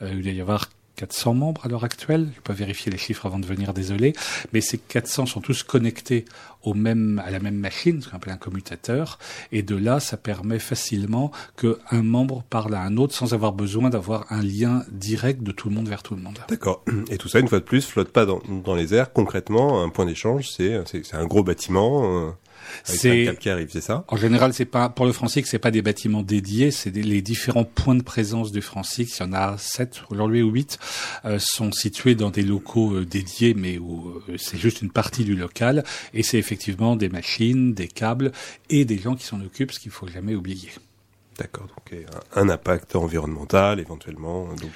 Euh, 0.00 0.10
il 0.12 0.22
doit 0.22 0.32
y 0.32 0.40
avoir 0.40 0.68
400 0.98 1.34
membres 1.34 1.64
à 1.64 1.68
l'heure 1.68 1.84
actuelle. 1.84 2.28
Je 2.34 2.40
peux 2.40 2.52
vérifier 2.52 2.90
les 2.90 2.98
chiffres 2.98 3.24
avant 3.24 3.38
de 3.38 3.46
venir, 3.46 3.72
désolé. 3.72 4.14
Mais 4.52 4.60
ces 4.60 4.78
400 4.78 5.26
sont 5.26 5.40
tous 5.40 5.62
connectés 5.62 6.24
au 6.64 6.74
même, 6.74 7.22
à 7.24 7.30
la 7.30 7.38
même 7.38 7.54
machine, 7.54 8.02
ce 8.02 8.08
qu'on 8.08 8.16
appelle 8.16 8.32
un 8.32 8.38
commutateur. 8.38 9.20
Et 9.52 9.62
de 9.62 9.76
là, 9.76 10.00
ça 10.00 10.16
permet 10.16 10.58
facilement 10.58 11.30
qu'un 11.56 12.02
membre 12.02 12.42
parle 12.50 12.74
à 12.74 12.82
un 12.82 12.96
autre 12.96 13.14
sans 13.14 13.32
avoir 13.32 13.52
besoin 13.52 13.90
d'avoir 13.90 14.26
un 14.30 14.42
lien 14.42 14.82
direct 14.90 15.44
de 15.44 15.52
tout 15.52 15.68
le 15.68 15.76
monde 15.76 15.88
vers 15.88 16.02
tout 16.02 16.16
le 16.16 16.20
monde. 16.20 16.38
D'accord. 16.48 16.84
Et 17.10 17.16
tout 17.16 17.28
ça, 17.28 17.38
une 17.38 17.48
fois 17.48 17.60
de 17.60 17.64
plus, 17.64 17.86
flotte 17.86 18.10
pas 18.10 18.26
dans, 18.26 18.40
dans 18.64 18.74
les 18.74 18.92
airs. 18.92 19.12
Concrètement, 19.12 19.84
un 19.84 19.90
point 19.90 20.04
d'échange, 20.04 20.50
c'est, 20.50 20.82
c'est, 20.86 21.14
un 21.14 21.26
gros 21.26 21.44
bâtiment. 21.44 22.34
C'est 22.84 23.36
qui 23.38 23.50
arrive, 23.50 23.68
c'est 23.70 23.80
ça 23.80 24.04
En 24.08 24.16
général, 24.16 24.52
c'est 24.52 24.64
pas 24.64 24.88
pour 24.88 25.06
le 25.06 25.12
Francic, 25.12 25.46
c'est 25.46 25.58
pas 25.58 25.70
des 25.70 25.82
bâtiments 25.82 26.22
dédiés, 26.22 26.70
c'est 26.70 26.94
les 26.94 27.22
différents 27.22 27.64
points 27.64 27.94
de 27.94 28.02
présence 28.02 28.52
du 28.52 28.62
Francic. 28.62 29.10
Il 29.18 29.22
y 29.22 29.26
en 29.26 29.32
a 29.32 29.56
sept 29.58 30.02
aujourd'hui 30.10 30.42
ou 30.42 30.50
huit 30.50 30.78
euh, 31.24 31.38
sont 31.40 31.72
situés 31.72 32.14
dans 32.14 32.30
des 32.30 32.42
locaux 32.42 32.94
euh, 32.94 33.04
dédiés, 33.04 33.54
mais 33.54 33.78
où 33.78 34.22
euh, 34.28 34.36
c'est 34.38 34.58
juste 34.58 34.82
une 34.82 34.90
partie 34.90 35.24
du 35.24 35.36
local. 35.36 35.84
Et 36.14 36.22
c'est 36.22 36.38
effectivement 36.38 36.96
des 36.96 37.08
machines, 37.08 37.74
des 37.74 37.88
câbles 37.88 38.32
et 38.70 38.84
des 38.84 38.98
gens 38.98 39.14
qui 39.14 39.24
s'en 39.24 39.40
occupent, 39.40 39.72
ce 39.72 39.80
qu'il 39.80 39.92
faut 39.92 40.08
jamais 40.08 40.34
oublier. 40.34 40.70
D'accord, 41.38 41.66
donc 41.68 41.94
un, 42.34 42.48
impact 42.48 42.96
environnemental 42.96 43.78
éventuellement. 43.78 44.48
Donc, 44.54 44.72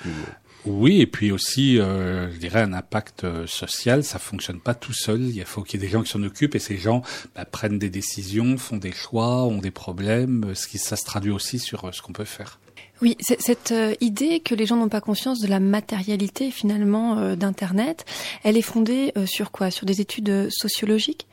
oui, 0.64 1.00
et 1.00 1.08
puis 1.08 1.32
aussi, 1.32 1.80
euh, 1.80 2.30
je 2.32 2.38
dirais, 2.38 2.60
un 2.60 2.72
impact 2.72 3.24
euh, 3.24 3.46
social. 3.48 4.04
Ça 4.04 4.20
fonctionne 4.20 4.60
pas 4.60 4.74
tout 4.74 4.92
seul. 4.92 5.22
Il 5.22 5.44
faut 5.44 5.62
qu'il 5.62 5.80
y 5.80 5.82
ait 5.82 5.86
des 5.86 5.92
gens 5.92 6.02
qui 6.02 6.10
s'en 6.10 6.22
occupent 6.22 6.54
et 6.54 6.60
ces 6.60 6.76
gens 6.76 7.02
bah, 7.34 7.44
prennent 7.44 7.80
des 7.80 7.90
décisions, 7.90 8.56
font 8.58 8.76
des 8.76 8.92
choix, 8.92 9.42
ont 9.42 9.58
des 9.58 9.72
problèmes. 9.72 10.54
Ce 10.54 10.68
qui, 10.68 10.78
ça 10.78 10.94
se 10.94 11.04
traduit 11.04 11.32
aussi 11.32 11.58
sur 11.58 11.86
euh, 11.86 11.92
ce 11.92 12.00
qu'on 12.00 12.12
peut 12.12 12.24
faire. 12.24 12.60
Oui, 13.02 13.16
cette 13.20 13.72
euh, 13.72 13.94
idée 14.00 14.38
que 14.38 14.54
les 14.54 14.64
gens 14.64 14.76
n'ont 14.76 14.88
pas 14.88 15.00
conscience 15.00 15.40
de 15.40 15.48
la 15.48 15.58
matérialité 15.58 16.52
finalement 16.52 17.18
euh, 17.18 17.34
d'Internet, 17.34 18.04
elle 18.44 18.56
est 18.56 18.62
fondée 18.62 19.12
euh, 19.16 19.26
sur 19.26 19.50
quoi? 19.50 19.72
Sur 19.72 19.86
des 19.86 20.00
études 20.00 20.48
sociologiques? 20.52 21.26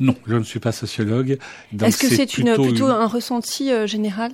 Non, 0.00 0.14
je 0.26 0.34
ne 0.34 0.44
suis 0.44 0.60
pas 0.60 0.72
sociologue. 0.72 1.38
Est-ce 1.80 1.98
que 1.98 2.08
c'est 2.08 2.26
plutôt, 2.26 2.62
plutôt 2.62 2.86
un 2.86 3.06
ressenti 3.06 3.70
général? 3.86 4.32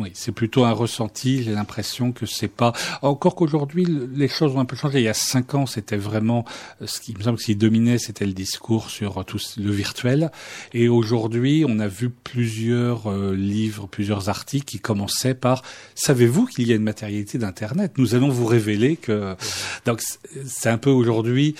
Oui, 0.00 0.12
c'est 0.14 0.32
plutôt 0.32 0.64
un 0.64 0.72
ressenti. 0.72 1.42
J'ai 1.42 1.52
l'impression 1.52 2.10
que 2.12 2.24
c'est 2.24 2.48
pas. 2.48 2.72
Encore 3.02 3.34
qu'aujourd'hui, 3.34 3.86
les 4.14 4.28
choses 4.28 4.56
ont 4.56 4.60
un 4.60 4.64
peu 4.64 4.74
changé. 4.74 5.00
Il 5.00 5.04
y 5.04 5.08
a 5.08 5.14
cinq 5.14 5.54
ans, 5.54 5.66
c'était 5.66 5.98
vraiment 5.98 6.46
ce 6.82 7.00
qui 7.00 7.14
me 7.14 7.22
semble 7.22 7.38
qui 7.38 7.54
dominait, 7.54 7.98
c'était 7.98 8.24
le 8.24 8.32
discours 8.32 8.88
sur 8.88 9.22
tout 9.26 9.38
le 9.58 9.70
virtuel. 9.70 10.30
Et 10.72 10.88
aujourd'hui, 10.88 11.66
on 11.68 11.78
a 11.80 11.86
vu 11.86 12.08
plusieurs 12.08 13.10
euh, 13.10 13.34
livres, 13.34 13.88
plusieurs 13.88 14.30
articles 14.30 14.64
qui 14.64 14.80
commençaient 14.80 15.34
par 15.34 15.62
"Savez-vous 15.94 16.46
qu'il 16.46 16.66
y 16.66 16.72
a 16.72 16.76
une 16.76 16.82
matérialité 16.82 17.36
d'Internet? 17.36 17.98
Nous 17.98 18.14
allons 18.14 18.30
vous 18.30 18.46
révéler 18.46 18.96
que." 18.96 19.36
Donc, 19.84 20.00
c'est 20.46 20.70
un 20.70 20.78
peu 20.78 20.90
aujourd'hui, 20.90 21.56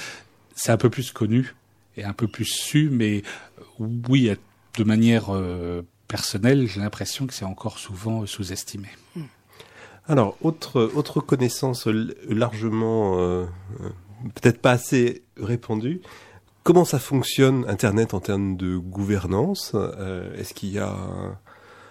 c'est 0.55 0.73
un 0.73 0.79
peu 0.79 0.89
plus 0.89 1.13
connu 1.13 1.55
et 1.97 2.05
un 2.05 2.13
peu 2.13 2.29
plus 2.29 2.45
su, 2.45 2.89
mais 2.91 3.23
oui, 3.79 4.31
de 4.79 4.85
manière 4.85 5.27
euh, 5.31 5.83
personnel, 6.09 6.67
j'ai 6.67 6.81
l'impression 6.81 7.27
que 7.27 7.35
c'est 7.35 7.45
encore 7.45 7.79
souvent 7.79 8.27
sous-estimé. 8.27 8.89
Alors, 10.09 10.37
autre, 10.43 10.91
autre 10.95 11.21
connaissance 11.21 11.87
largement, 12.29 13.19
euh, 13.19 13.47
peut-être 14.35 14.61
pas 14.61 14.73
assez 14.73 15.23
répandue, 15.37 16.01
comment 16.63 16.85
ça 16.85 16.99
fonctionne 16.99 17.65
Internet 17.69 18.15
en 18.15 18.21
termes 18.21 18.57
de 18.57 18.77
gouvernance? 18.77 19.73
Euh, 19.75 20.35
Est-ce 20.37 20.55
qu'il 20.55 20.71
y 20.71 20.79
a 20.79 20.97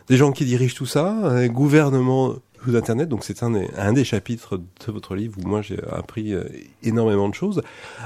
des 0.08 0.18
gens 0.18 0.32
qui 0.32 0.46
dirigent 0.46 0.76
tout 0.76 0.86
ça? 0.86 1.48
Gouvernement 1.48 2.36
d'Internet, 2.68 3.08
donc 3.08 3.24
c'est 3.24 3.42
un, 3.44 3.54
un, 3.56 3.94
des 3.94 4.04
chapitres 4.04 4.58
de 4.58 4.92
votre 4.92 5.16
livre 5.16 5.38
où 5.42 5.48
moi 5.48 5.62
j'ai 5.62 5.82
appris 5.90 6.34
euh, 6.34 6.44
énormément 6.84 7.30
de 7.30 7.34
choses, 7.34 7.62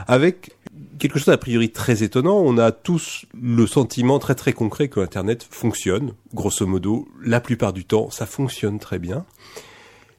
avec 0.07 0.51
quelque 1.00 1.20
chose 1.20 1.27
d'a 1.27 1.38
priori 1.38 1.70
très 1.72 2.03
étonnant. 2.03 2.38
On 2.38 2.58
a 2.58 2.72
tous 2.72 3.25
le 3.39 3.68
sentiment 3.68 4.20
très 4.20 4.36
très 4.36 4.53
concret 4.53 4.88
que 4.88 5.00
Internet 5.00 5.46
fonctionne, 5.50 6.13
grosso 6.34 6.65
modo, 6.65 7.08
la 7.24 7.42
plupart 7.42 7.74
du 7.74 7.86
temps, 7.86 8.10
ça 8.10 8.25
fonctionne 8.25 8.80
très 8.80 9.00
bien. 9.00 9.25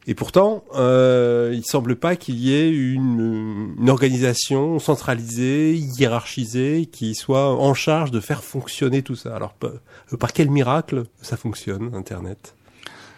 Et 0.06 0.14
pourtant, 0.14 0.64
euh, 0.74 1.52
il 1.54 1.64
semble 1.64 1.96
pas 1.96 2.14
qu'il 2.14 2.36
y 2.36 2.54
ait 2.54 2.70
une, 2.70 3.88
organisation 3.88 4.78
centralisée, 4.78 5.74
hiérarchisée, 5.74 6.86
qui 6.92 7.14
soit 7.14 7.54
en 7.54 7.72
charge 7.72 8.10
de 8.10 8.20
faire 8.20 8.44
fonctionner 8.44 9.02
tout 9.02 9.16
ça. 9.16 9.34
Alors, 9.34 9.54
par 10.18 10.32
quel 10.34 10.50
miracle 10.50 11.04
ça 11.22 11.36
fonctionne, 11.36 11.94
Internet? 11.94 12.54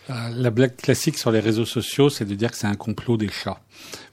La 0.08 0.50
blague 0.50 0.76
classique 0.76 1.18
sur 1.18 1.30
les 1.30 1.40
réseaux 1.40 1.64
sociaux, 1.64 2.10
c'est 2.10 2.24
de 2.24 2.34
dire 2.34 2.50
que 2.50 2.56
c'est 2.56 2.66
un 2.66 2.74
complot 2.74 3.16
des 3.16 3.28
chats. 3.28 3.60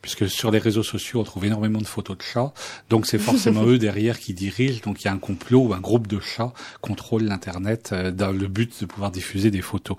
Puisque 0.02 0.28
sur 0.28 0.52
les 0.52 0.60
réseaux 0.60 0.84
sociaux, 0.84 1.22
on 1.22 1.24
trouve 1.24 1.46
énormément 1.46 1.80
de 1.80 1.86
photos 1.86 2.18
de 2.18 2.24
chats. 2.24 2.52
Donc 2.90 3.06
c'est 3.06 3.20
forcément 3.20 3.64
eux 3.68 3.78
derrière 3.78 4.20
qui 4.20 4.34
dirigent. 4.34 4.82
Donc 4.84 5.02
il 5.02 5.06
y 5.06 5.08
a 5.08 5.14
un 5.14 5.20
complot 5.20 5.68
ou 5.68 5.74
un 5.74 5.80
groupe 5.80 6.08
de 6.08 6.20
chats 6.20 6.54
contrôle 6.82 7.24
l'Internet 7.24 7.92
euh, 7.94 8.12
dans 8.12 8.32
le 8.32 8.48
but 8.48 8.82
de 8.82 8.86
pouvoir 8.86 9.12
diffuser 9.12 9.52
des 9.52 9.62
photos. 9.62 9.98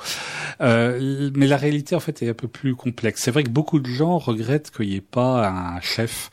Euh, 0.60 1.30
mais 1.34 1.46
la 1.46 1.56
réalité, 1.56 1.94
en 1.94 2.00
fait, 2.00 2.22
est 2.22 2.28
un 2.28 2.34
peu 2.34 2.48
plus 2.48 2.74
complexe. 2.74 3.22
C'est 3.22 3.30
vrai 3.30 3.44
que 3.44 3.50
beaucoup 3.50 3.78
de 3.78 3.88
gens 3.88 4.18
regrettent 4.18 4.70
qu'il 4.70 4.88
n'y 4.88 4.96
ait 4.96 5.00
pas 5.00 5.48
un 5.48 5.80
chef 5.80 6.30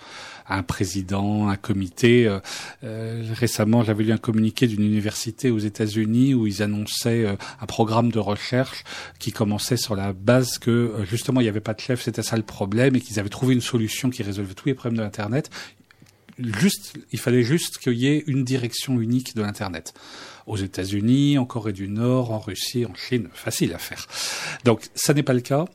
un 0.52 0.64
président, 0.64 1.50
un 1.50 1.56
comité. 1.56 2.28
Euh, 2.28 2.40
euh, 2.84 3.24
récemment, 3.34 3.84
j'avais 3.84 4.04
lu 4.04 4.12
un 4.12 4.18
communiqué 4.18 4.68
d'une 4.68 4.84
université 4.84 5.50
aux 5.50 5.60
États-Unis 5.60 6.34
où 6.34 6.48
ils 6.48 6.62
annonçaient 6.62 7.26
un 7.26 7.66
programme 7.66 8.12
de 8.12 8.20
recherche 8.20 8.84
qui 9.20 9.32
commençait 9.32 9.78
sur 9.78 9.96
la 9.96 10.14
base 10.14 10.58
que 10.58 10.94
justement 11.10 11.40
il 11.42 11.44
n'y 11.44 11.50
avait 11.50 11.60
pas 11.60 11.74
de 11.74 11.80
chef, 11.80 12.02
c'était 12.02 12.24
ça 12.24 12.38
le 12.38 12.44
problème, 12.44 12.96
et 12.96 13.02
qu'ils 13.02 13.20
avaient 13.20 13.30
trouvé 13.30 13.54
une 13.54 13.62
solution 13.62 14.10
qui 14.10 14.24
résolvait 14.24 14.54
tous 14.54 14.68
les 14.68 14.74
problèmes 14.74 14.98
de 14.98 15.04
l'Internet. 15.04 15.50
Juste, 16.40 16.94
il 17.12 17.20
fallait 17.20 17.44
juste 17.44 17.78
qu'il 17.78 17.94
y 17.94 18.08
ait 18.08 18.24
une 18.28 18.44
direction 18.44 19.00
unique 19.00 19.36
de 19.36 19.42
l'Internet 19.42 19.94
aux 20.46 20.58
États-Unis, 20.58 21.38
en 21.38 21.46
Corée 21.46 21.74
du 21.74 21.88
Nord, 21.88 22.32
en 22.32 22.40
Russie, 22.40 22.86
en 22.86 22.94
Chine, 22.96 23.30
facile 23.34 23.74
à 23.74 23.78
faire. 23.78 24.08
Donc 24.66 24.90
ça 24.96 25.14
n'est 25.14 25.24
pas 25.24 25.34
le 25.34 25.42
cas. 25.42 25.66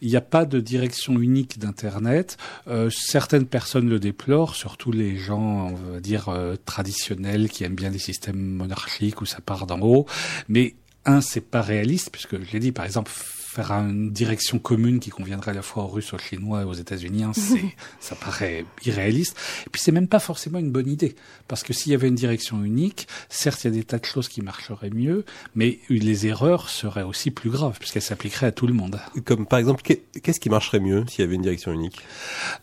Il 0.00 0.08
n'y 0.08 0.16
a 0.16 0.20
pas 0.20 0.44
de 0.44 0.60
direction 0.60 1.18
unique 1.18 1.58
d'Internet. 1.58 2.36
Euh, 2.68 2.90
certaines 2.90 3.46
personnes 3.46 3.88
le 3.88 3.98
déplorent, 3.98 4.54
surtout 4.54 4.92
les 4.92 5.16
gens, 5.16 5.70
on 5.70 5.92
va 5.92 6.00
dire, 6.00 6.28
euh, 6.28 6.56
traditionnels 6.64 7.48
qui 7.48 7.64
aiment 7.64 7.74
bien 7.74 7.90
les 7.90 7.98
systèmes 7.98 8.40
monarchiques 8.40 9.20
où 9.20 9.26
ça 9.26 9.40
part 9.40 9.66
d'en 9.66 9.80
haut. 9.80 10.06
Mais 10.48 10.74
un, 11.04 11.20
c'est 11.20 11.40
pas 11.40 11.62
réaliste, 11.62 12.10
puisque 12.10 12.42
je 12.42 12.52
l'ai 12.52 12.60
dit, 12.60 12.72
par 12.72 12.84
exemple, 12.84 13.10
faire 13.52 13.70
une 13.72 14.10
direction 14.10 14.58
commune 14.58 14.98
qui 14.98 15.10
conviendrait 15.10 15.50
à 15.50 15.54
la 15.54 15.62
fois 15.62 15.84
aux 15.84 15.88
Russes, 15.88 16.14
aux 16.14 16.18
Chinois 16.18 16.62
et 16.62 16.64
aux 16.64 16.72
États-Unis, 16.72 17.24
c'est, 17.34 17.62
ça 18.00 18.14
paraît 18.14 18.64
irréaliste. 18.86 19.36
Et 19.66 19.70
puis 19.70 19.80
c'est 19.82 19.92
même 19.92 20.08
pas 20.08 20.20
forcément 20.20 20.58
une 20.58 20.70
bonne 20.70 20.88
idée, 20.88 21.14
parce 21.48 21.62
que 21.62 21.74
s'il 21.74 21.92
y 21.92 21.94
avait 21.94 22.08
une 22.08 22.14
direction 22.14 22.64
unique, 22.64 23.06
certes 23.28 23.64
il 23.64 23.66
y 23.66 23.68
a 23.68 23.74
des 23.74 23.84
tas 23.84 23.98
de 23.98 24.06
choses 24.06 24.28
qui 24.28 24.40
marcheraient 24.40 24.90
mieux, 24.90 25.26
mais 25.54 25.80
les 25.90 26.26
erreurs 26.26 26.70
seraient 26.70 27.02
aussi 27.02 27.30
plus 27.30 27.50
graves, 27.50 27.78
puisqu'elles 27.78 28.00
s'appliqueraient 28.00 28.46
à 28.46 28.52
tout 28.52 28.66
le 28.66 28.72
monde. 28.72 28.98
Comme 29.26 29.44
par 29.46 29.58
exemple, 29.58 29.82
qu'est-ce 29.82 30.40
qui 30.40 30.48
marcherait 30.48 30.80
mieux 30.80 31.04
s'il 31.08 31.20
y 31.20 31.24
avait 31.24 31.36
une 31.36 31.42
direction 31.42 31.72
unique? 31.72 32.00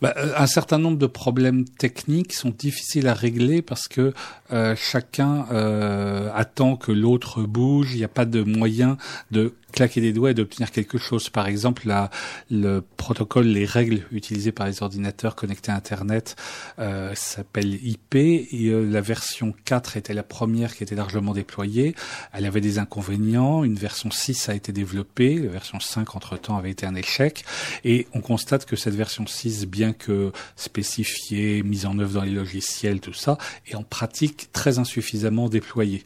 Bah, 0.02 0.16
euh, 0.18 0.34
Un 0.38 0.48
certain 0.48 0.80
nombre 0.80 0.98
de 0.98 1.08
problèmes 1.08 1.66
techniques 1.66 2.34
sont 2.34 2.50
difficiles 2.50 3.08
à 3.08 3.14
régler 3.14 3.62
parce 3.62 3.88
que 3.88 4.14
euh, 4.52 4.76
chacun 4.76 5.46
euh, 5.52 6.32
attend 6.34 6.78
que 6.78 6.92
l'autre 6.92 7.44
bouge. 7.44 7.94
Il 7.94 7.98
n'y 7.98 8.04
a 8.04 8.10
pas 8.10 8.26
de 8.26 8.42
moyen 8.42 8.98
de 9.30 9.54
claquer 9.72 10.02
des 10.02 10.14
doigts 10.14 10.32
et 10.32 10.34
d'obtenir 10.34 10.72
quelque 10.72 10.98
chose. 10.98 11.30
Par 11.30 11.48
exemple, 11.48 11.88
la, 11.88 12.10
le 12.50 12.84
protocole, 12.98 13.48
les 13.48 13.66
règles 13.66 14.02
utilisées 14.12 14.52
par 14.52 14.68
les 14.68 14.82
ordinateurs 14.82 15.36
connectés 15.36 15.72
à 15.72 15.76
Internet 15.76 16.36
euh, 16.80 17.14
s'appelle 17.16 17.74
IP. 17.86 18.16
Et, 18.16 18.48
euh, 18.68 18.86
la 18.90 19.02
version 19.02 19.54
4 19.66 19.98
était 19.98 20.14
la 20.14 20.24
première 20.24 20.76
qui 20.76 20.84
était 20.84 20.96
largement 20.96 21.34
déployée. 21.34 21.96
Elle 22.34 22.46
avait 22.46 22.62
des 22.62 22.80
inconvénients. 22.80 23.64
Une 23.64 23.76
version 23.76 24.12
6 24.12 24.50
a 24.50 24.56
été 24.56 24.72
développée. 24.72 25.36
La 25.36 25.52
version 25.52 25.80
5, 25.80 26.16
entre-temps, 26.16 26.58
avait 26.58 26.72
été 26.72 26.86
un 26.86 26.96
échec. 26.96 27.44
Et 27.84 28.08
on 28.14 28.22
constate 28.22 28.66
que 28.66 28.76
cette 28.76 28.96
version 28.96 29.26
6, 29.28 29.68
bien 29.68 29.94
que 29.94 30.32
spécifiée, 30.56 31.64
mise 31.64 31.86
en 31.86 31.98
œuvre 32.00 32.14
dans 32.14 32.24
les 32.24 32.32
logiciels, 32.32 33.00
tout 33.00 33.14
ça, 33.14 33.38
est 33.68 33.76
en 33.76 33.84
pratique 33.84 34.50
très 34.52 34.80
insuffisamment 34.80 35.50
déployée. 35.50 36.04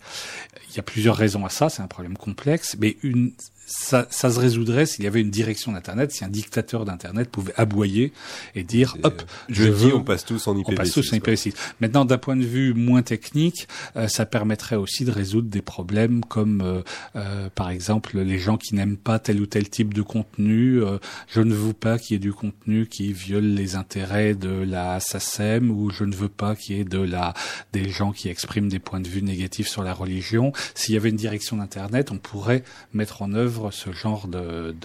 Il 0.70 0.78
y 0.78 0.80
a 0.80 0.84
plusieurs 0.84 1.16
raisons 1.16 1.46
à 1.46 1.50
ça. 1.50 1.70
C'est 1.70 1.82
un 1.82 1.88
problème 1.88 2.18
complexe. 2.18 2.76
Mais 2.80 2.98
une 3.04 3.34
ça, 3.66 4.08
ça, 4.10 4.30
se 4.32 4.40
résoudrait 4.40 4.86
s'il 4.86 5.06
y 5.06 5.08
avait 5.08 5.22
une 5.22 5.30
direction 5.30 5.72
d'Internet, 5.72 6.12
si 6.12 6.26
un 6.26 6.30
dictateur 6.30 6.86
d'Internet 6.86 7.30
pouvait 7.30 7.54
aboyer 7.56 8.12
et 8.56 8.64
dire 8.64 8.98
hop, 9.04 9.24
je, 9.50 9.66
dis 9.66 9.92
on 9.94 10.04
passe 10.04 10.26
tous 10.26 10.48
en 10.48 10.56
IPv6. 10.56 10.64
On 10.68 10.76
passe 10.76 10.92
tous 10.92 11.14
en 11.14 11.18
IPv6. 11.18 11.54
Maintenant, 11.80 12.06
d'un 12.06 12.18
point 12.18 12.36
de 12.36 12.44
vue 12.44 12.74
moins 12.74 13.02
technique, 13.02 13.68
euh, 13.96 14.08
ça 14.08 14.26
permettrait 14.26 14.76
aussi 14.76 15.06
de 15.06 15.12
résoudre 15.12 15.50
des 15.50 15.62
problèmes 15.62 16.26
comme, 16.26 16.62
euh, 16.62 16.82
euh, 17.16 17.50
par 17.56 17.70
exemple, 17.70 18.20
les 18.20 18.38
gens 18.38 18.58
qui 18.58 18.76
n'aiment 18.76 18.98
pas 18.98 19.20
tel 19.20 19.40
ou 19.42 19.46
tel 19.46 19.70
type 19.70 19.94
de 19.94 20.02
contenu. 20.02 20.82
je 21.28 21.42
ne 21.42 21.54
veux 21.54 21.74
pas 21.74 21.98
qu'il 21.98 22.16
y 22.16 22.18
ait 22.18 22.20
du 22.20 22.34
contenu 22.34 22.88
qui 22.88 23.14
viole 23.14 23.46
les 23.46 23.76
intérêts 23.76 24.36
de 24.36 24.50
la 24.50 25.00
SACEM 25.00 25.72
ou 25.72 25.90
je 25.90 26.04
ne 26.04 26.16
veux 26.16 26.30
pas 26.30 26.56
qu'il 26.56 26.78
y 26.78 26.80
ait 26.82 26.86
de 26.86 27.00
la 27.00 27.34
des 27.72 27.90
gens 27.90 28.12
qui 28.12 28.30
expriment 28.30 28.70
des 28.70 28.80
points 28.80 29.00
de 29.00 29.08
vue 29.08 29.22
négatifs 29.22 29.68
sur 29.68 29.84
la 29.84 29.94
religion. 29.94 30.52
S'il 30.76 30.96
y 30.96 30.98
avait 30.98 31.10
une 31.10 31.16
direction 31.16 31.58
d'Internet, 31.58 32.12
on 32.12 32.18
pourrait 32.18 32.64
mettre 32.94 33.22
en 33.22 33.34
œuvre 33.34 33.53
ce 33.72 33.92
genre 33.92 34.28
de, 34.28 34.76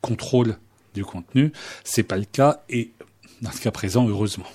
contrôle 0.00 0.56
du 0.94 1.04
contenu. 1.04 1.52
C'est 1.82 2.02
pas 2.02 2.16
le 2.16 2.24
cas 2.24 2.62
et 2.68 2.90
dans 3.42 3.50
le 3.52 3.58
cas 3.58 3.70
présent, 3.70 4.08
heureusement. 4.08 4.46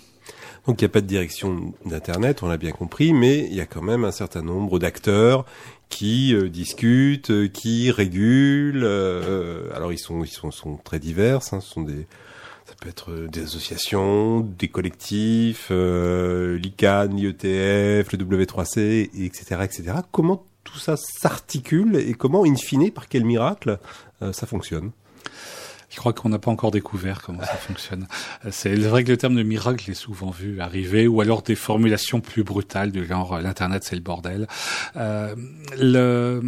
Donc 0.68 0.82
il 0.82 0.84
n'y 0.84 0.90
a 0.90 0.94
pas 0.94 1.02
de 1.02 1.08
direction 1.08 1.74
d'Internet, 1.86 2.44
on 2.44 2.48
l'a 2.48 2.58
bien 2.58 2.72
compris, 2.72 3.14
mais 3.14 3.40
il 3.40 3.56
y 3.56 3.62
a 3.62 3.66
quand 3.66 3.82
même 3.82 4.06
un 4.06 4.12
certain 4.12 4.42
nombre 4.42 4.78
d'acteurs 4.78 5.46
qui 5.90 6.34
euh, 6.34 6.50
discutent, 6.50 7.32
euh, 7.32 7.48
qui 7.48 7.92
régulent. 7.92 8.84
Euh, 8.84 9.76
alors 9.76 9.92
ils 9.92 9.98
sont 9.98 10.24
ils 10.24 10.30
sont, 10.30 10.78
très 10.84 11.00
divers. 11.00 11.40
Hein, 11.52 11.60
ce 11.60 11.80
ça 12.66 12.76
peut 12.80 12.90
être 12.90 13.12
des 13.32 13.42
associations, 13.42 14.42
des 14.42 14.68
collectifs, 14.68 15.72
l'ICANN, 15.72 17.16
l'IETF, 17.16 18.12
le 18.12 18.18
W3C, 18.20 19.10
etc., 19.26 19.62
etc. 19.64 19.94
Comment 20.12 20.46
tout 20.64 20.78
ça 20.80 20.96
s'articule 20.98 21.96
et 21.96 22.14
comment, 22.14 22.46
in 22.46 22.56
fine, 22.56 22.92
par 22.92 23.08
quel 23.08 23.26
miracle, 23.26 23.80
euh, 24.22 24.34
ça 24.34 24.46
fonctionne? 24.48 24.92
Je 25.90 25.98
crois 25.98 26.14
qu'on 26.14 26.30
n'a 26.30 26.38
pas 26.38 26.52
encore 26.52 26.72
découvert 26.72 27.22
comment 27.22 27.42
ça 27.42 27.56
fonctionne. 27.56 28.08
Euh, 28.46 28.50
c'est 28.52 28.76
vrai 28.76 29.04
que 29.04 29.10
le 29.10 29.18
terme 29.18 29.36
de 29.36 29.44
miracle, 29.44 29.84
j'ai 29.86 29.96
souvent 29.96 30.30
vu 30.30 30.62
arriver, 30.62 31.08
ou 31.08 31.22
alors 31.22 31.42
des 31.42 31.56
formulations 31.56 32.22
plus 32.22 32.44
brutales 32.44 32.92
du 32.92 33.06
genre 33.06 33.34
euh, 33.36 33.42
l'internet 33.42 33.84
c'est 33.84 33.96
le 33.96 34.02
bordel. 34.02 34.48
Euh, 34.96 35.36
le, 35.80 36.42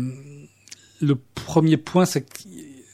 le 1.01 1.15
premier 1.15 1.77
point, 1.77 2.05
c'est 2.05 2.21
que 2.21 2.47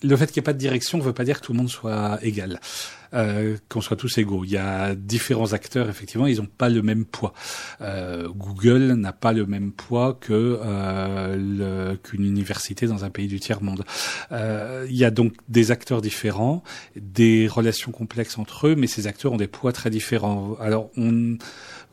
le 0.04 0.16
fait 0.16 0.28
qu'il 0.28 0.40
n'y 0.40 0.44
ait 0.44 0.52
pas 0.52 0.54
de 0.54 0.60
direction 0.60 0.98
ne 0.98 1.04
veut 1.04 1.14
pas 1.14 1.26
dire 1.26 1.42
que 1.42 1.46
tout 1.46 1.52
le 1.52 1.58
monde 1.58 1.70
soit 1.70 2.20
égal 2.22 2.60
euh, 3.14 3.58
qu'on 3.70 3.82
soit 3.82 3.98
tous 3.98 4.18
égaux. 4.18 4.44
Il 4.44 4.52
y 4.52 4.58
a 4.58 4.96
différents 4.96 5.54
acteurs, 5.54 5.90
effectivement, 5.90 6.28
ils 6.28 6.38
n'ont 6.38 6.48
pas 6.48 6.70
le 6.70 6.82
même 6.82 7.06
poids. 7.06 7.34
Euh, 7.82 8.28
Google 8.30 8.94
n'a 8.94 9.14
pas 9.14 9.34
le 9.34 9.46
même 9.46 9.72
poids 9.72 10.18
que 10.20 10.60
euh, 10.64 11.96
qu'une 12.04 12.26
université 12.26 12.88
dans 12.88 13.06
un 13.06 13.10
pays 13.10 13.28
du 13.28 13.40
tiers 13.40 13.62
monde. 13.62 13.84
Il 14.32 14.96
y 14.96 15.06
a 15.06 15.12
donc 15.12 15.34
des 15.48 15.72
acteurs 15.72 16.02
différents, 16.02 16.64
des 16.96 17.48
relations 17.48 17.92
complexes 17.92 18.38
entre 18.38 18.68
eux, 18.68 18.76
mais 18.76 18.88
ces 18.88 19.08
acteurs 19.08 19.34
ont 19.34 19.38
des 19.38 19.48
poids 19.48 19.72
très 19.72 19.90
différents. 19.90 20.58
Alors 20.60 20.90
on 20.98 21.38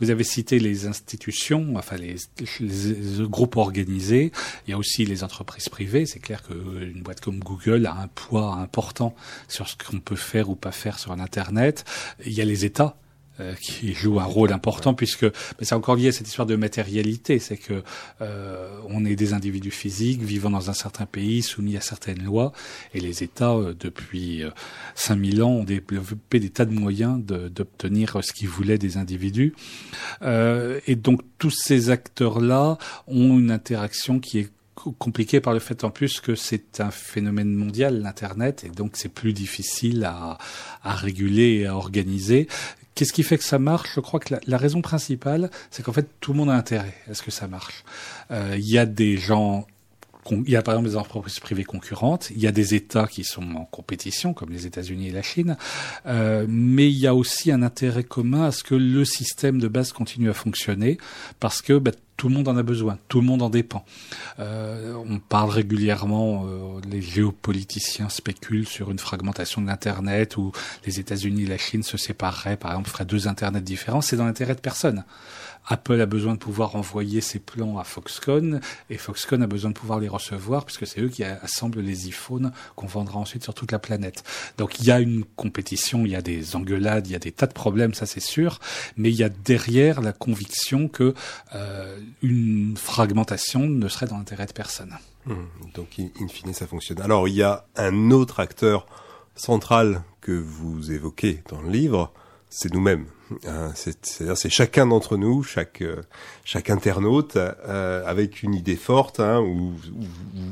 vous 0.01 0.11
avez 0.11 0.25
cité 0.25 0.59
les 0.59 0.87
institutions, 0.87 1.75
enfin 1.77 1.97
les, 1.97 2.17
les, 2.61 3.29
groupes 3.29 3.57
organisés. 3.57 4.33
Il 4.67 4.71
y 4.71 4.75
a 4.75 4.79
aussi 4.79 5.05
les 5.05 5.23
entreprises 5.25 5.69
privées. 5.69 6.07
C'est 6.07 6.19
clair 6.19 6.43
qu'une 6.43 7.03
boîte 7.03 7.21
comme 7.21 7.39
Google 7.39 7.87
a 7.87 7.95
un 7.95 8.09
poids 8.09 8.55
important 8.55 9.15
sur 9.49 9.69
ce 9.69 9.77
qu'on 9.77 10.01
peut 10.01 10.17
faire 10.17 10.51
ou 10.51 10.57
pas 10.57 10.73
faire 10.73 10.99
sur 10.99 11.13
Internet. 11.13 11.85
Il 12.27 12.33
y 12.33 12.41
a 12.41 12.45
les 12.45 12.65
États 12.65 12.97
euh, 13.41 13.55
qui 13.61 13.95
joue 13.95 14.21
un 14.21 14.25
rôle 14.25 14.53
important 14.53 14.95
puisque 14.95 15.27
c'est 15.61 15.75
encore 15.75 15.97
lié 15.97 16.09
à 16.09 16.13
cette 16.13 16.29
histoire 16.29 16.47
de 16.47 16.55
matérialité, 16.55 17.41
c'est 17.41 17.57
que 17.57 17.83
euh, 18.21 18.79
on 18.89 19.05
est 19.05 19.17
des 19.17 19.33
individus 19.33 19.73
physiques 19.73 20.23
vivant 20.23 20.51
dans 20.51 20.71
un 20.71 20.73
certain 20.73 21.05
pays 21.05 21.43
soumis 21.43 21.77
à 21.77 21.81
certaines 21.81 22.23
lois 22.23 22.53
et 22.95 23.01
les 23.01 23.25
États 23.25 23.55
euh, 23.55 23.75
depuis 23.79 24.45
5000 24.95 25.43
ans 25.43 25.51
ont 25.51 25.65
développé 25.65 26.39
des 26.39 26.51
tas 26.51 26.65
de 26.65 26.73
moyens 26.73 27.21
d'obtenir 27.25 28.19
ce 28.23 28.33
qu'ils 28.33 28.49
voulaient 28.49 28.79
des 28.79 28.99
individus 28.99 29.53
et 30.23 30.95
donc 30.95 31.21
tous 31.39 31.51
ces 31.51 31.91
acteurs-là 31.91 32.79
ont 33.09 33.39
une 33.39 33.51
interaction 33.51 34.21
qui 34.21 34.39
est 34.39 34.51
compliquée 34.99 35.41
par 35.41 35.53
le 35.53 35.61
fait 35.61 35.85
en 35.85 35.91
plus 35.91 36.21
que 36.21 36.35
c'est 36.35 36.81
un 36.81 36.91
phénomène 36.91 37.53
mondial, 37.55 38.03
l'Internet, 38.03 38.65
et 38.65 38.71
donc 38.71 38.93
c'est 38.95 39.09
plus 39.09 39.33
difficile 39.33 40.05
à, 40.05 40.39
à 40.83 40.95
réguler 40.95 41.61
et 41.61 41.67
à 41.67 41.77
organiser. 41.77 42.49
Qu'est-ce 42.95 43.13
qui 43.13 43.23
fait 43.25 43.39
que 43.39 43.45
ça 43.45 43.59
marche? 43.59 43.91
Je 43.95 44.01
crois 44.01 44.21
que 44.21 44.35
la, 44.47 44.57
raison 44.57 44.81
principale, 44.81 45.51
c'est 45.71 45.83
qu'en 45.83 45.93
fait, 45.93 46.09
tout 46.21 46.33
le 46.33 46.39
monde 46.39 46.51
a 46.51 46.55
intérêt 46.55 46.95
à 47.11 47.15
ce 47.15 47.23
que 47.23 47.31
ça 47.31 47.49
marche. 47.49 47.85
Euh, 48.31 48.55
il 48.57 48.69
y 48.69 48.79
a 48.79 48.87
des 48.87 49.17
gens 49.17 49.67
il 50.31 50.51
y 50.51 50.57
a 50.57 50.63
par 50.63 50.75
exemple 50.75 50.91
des 50.91 50.97
entreprises 50.97 51.41
privées 51.41 51.65
concurrentes, 51.65 52.31
il 52.31 52.41
y 52.41 52.47
a 52.47 52.53
des 52.53 52.75
États 52.75 53.07
qui 53.07 53.25
sont 53.25 53.55
en 53.55 53.65
compétition, 53.65 54.33
comme 54.33 54.51
les 54.51 54.67
États-Unis 54.67 55.09
et 55.09 55.13
la 55.13 55.23
Chine, 55.23 55.57
euh, 56.07 56.47
mais 56.49 56.91
il 56.91 56.99
y 56.99 57.07
a 57.07 57.15
aussi 57.15 57.51
un 57.51 57.63
intérêt 57.63 58.05
commun 58.05 58.45
à 58.45 58.53
ce 58.53 58.63
que 58.63 58.75
le 58.75 59.05
système 59.05 59.61
de 59.61 59.69
base 59.69 59.93
continue 59.93 60.31
à 60.31 60.35
fonctionner, 60.35 60.99
parce 61.41 61.63
que 61.63 61.79
bah, 61.79 61.93
tout 62.17 62.29
le 62.29 62.35
monde 62.35 62.49
en 62.49 62.57
a 62.57 62.63
besoin, 62.63 62.99
tout 63.09 63.21
le 63.21 63.27
monde 63.27 63.43
en 63.43 63.51
dépend. 63.51 63.85
Euh, 64.39 64.95
on 65.09 65.19
parle 65.19 65.51
régulièrement, 65.51 66.47
euh, 66.47 66.81
les 66.89 67.03
géopoliticiens 67.03 68.09
spéculent 68.09 68.67
sur 68.67 68.91
une 68.91 68.99
fragmentation 68.99 69.61
de 69.61 69.67
l'Internet 69.67 70.37
où 70.37 70.53
les 70.87 71.01
États-Unis 71.01 71.43
et 71.43 71.47
la 71.47 71.59
Chine 71.59 71.83
se 71.83 71.97
sépareraient, 71.97 72.57
par 72.57 72.71
exemple, 72.73 72.91
feraient 72.91 73.05
deux 73.05 73.27
Internets 73.27 73.61
différents. 73.61 74.01
C'est 74.01 74.17
dans 74.17 74.27
l'intérêt 74.27 74.55
de 74.55 74.61
personne. 74.61 75.05
Apple 75.67 76.01
a 76.01 76.07
besoin 76.07 76.35
de 76.35 76.39
pouvoir 76.39 76.77
envoyer 76.77 77.21
ses 77.21 77.39
plans 77.39 77.79
à 77.79 77.85
Foxconn 77.85 78.61
et 78.91 78.99
Foxconn 78.99 79.43
a 79.43 79.47
besoin 79.47 79.71
de 79.71 79.77
pouvoir 79.77 79.99
les 79.99 80.09
recevoir 80.09 80.65
puisque 80.65 80.87
c'est 80.87 81.01
eux 81.01 81.09
qui 81.09 81.25
assemblent 81.25 81.81
les 81.81 82.09
iPhones 82.09 82.53
qu'on 82.77 82.87
vendra 82.87 83.19
ensuite 83.19 83.43
sur 83.43 83.55
toute 83.55 83.73
la 83.73 83.79
planète. 83.79 84.25
Donc 84.59 84.81
il 84.81 84.87
y 84.87 84.91
a 84.91 85.01
une 85.01 85.25
compétition, 85.25 86.05
il 86.05 86.13
y 86.13 86.17
a 86.17 86.23
des 86.23 86.57
engueulades, 86.57 87.07
il 87.07 87.13
y 87.13 87.17
a 87.17 87.19
des 87.19 87.33
tas 87.33 87.47
de 87.47 87.53
problèmes, 87.53 87.95
ça 87.95 88.07
c'est 88.07 88.21
sûr, 88.21 88.61
mais 88.97 89.11
il 89.11 89.17
y 89.17 89.25
a 89.25 89.29
derrière 89.29 90.01
la 90.01 90.13
conviction 90.13 90.89
que 90.89 91.15
euh, 91.55 91.99
une 92.23 92.77
fragmentation 92.77 93.61
ne 93.61 93.89
serait 93.89 94.07
dans 94.07 94.19
l'intérêt 94.19 94.47
de 94.47 94.53
personne. 94.53 94.97
Mmh. 95.27 95.35
donc 95.75 95.99
in 95.99 96.29
fine 96.29 96.53
ça 96.53 96.67
fonctionne. 96.67 97.01
Alors 97.01 97.29
il 97.29 97.35
y 97.35 97.43
a 97.43 97.65
un 97.77 98.11
autre 98.11 98.41
acteur 98.41 98.87
central 99.37 100.03
que 100.21 100.33
vous 100.33 100.93
évoquez 100.93 101.43
dans 101.49 101.63
le 101.63 101.71
livre, 101.71 102.13
c'est 102.51 102.73
nous-mêmes 102.73 103.07
C'est-à-dire 103.75 104.37
c'est 104.37 104.51
chacun 104.51 104.87
d'entre 104.87 105.17
nous, 105.17 105.43
chaque 105.43 105.83
euh, 105.83 106.03
chaque 106.45 106.71
internaute, 106.71 107.37
euh, 107.37 108.05
avec 108.07 108.43
une 108.43 108.55
idée 108.55 108.77
forte, 108.77 109.21
hein, 109.21 109.41
où, 109.41 109.73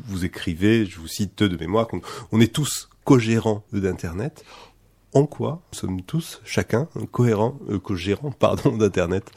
vous, 0.06 0.24
écrivez, 0.24 0.86
je 0.86 0.98
vous 0.98 1.08
cite 1.08 1.38
deux 1.38 1.48
de 1.48 1.56
mémoire, 1.56 1.88
on 2.32 2.40
est 2.40 2.52
tous 2.52 2.88
co-gérants 3.04 3.64
d'Internet. 3.72 4.44
En 5.14 5.26
quoi 5.26 5.60
nous 5.72 5.78
sommes 5.78 6.02
tous, 6.02 6.40
chacun, 6.44 6.88
cohérents, 7.10 7.58
euh, 7.68 7.78
co-gérants, 7.78 8.32
pardon, 8.32 8.76
d'Internet? 8.76 9.30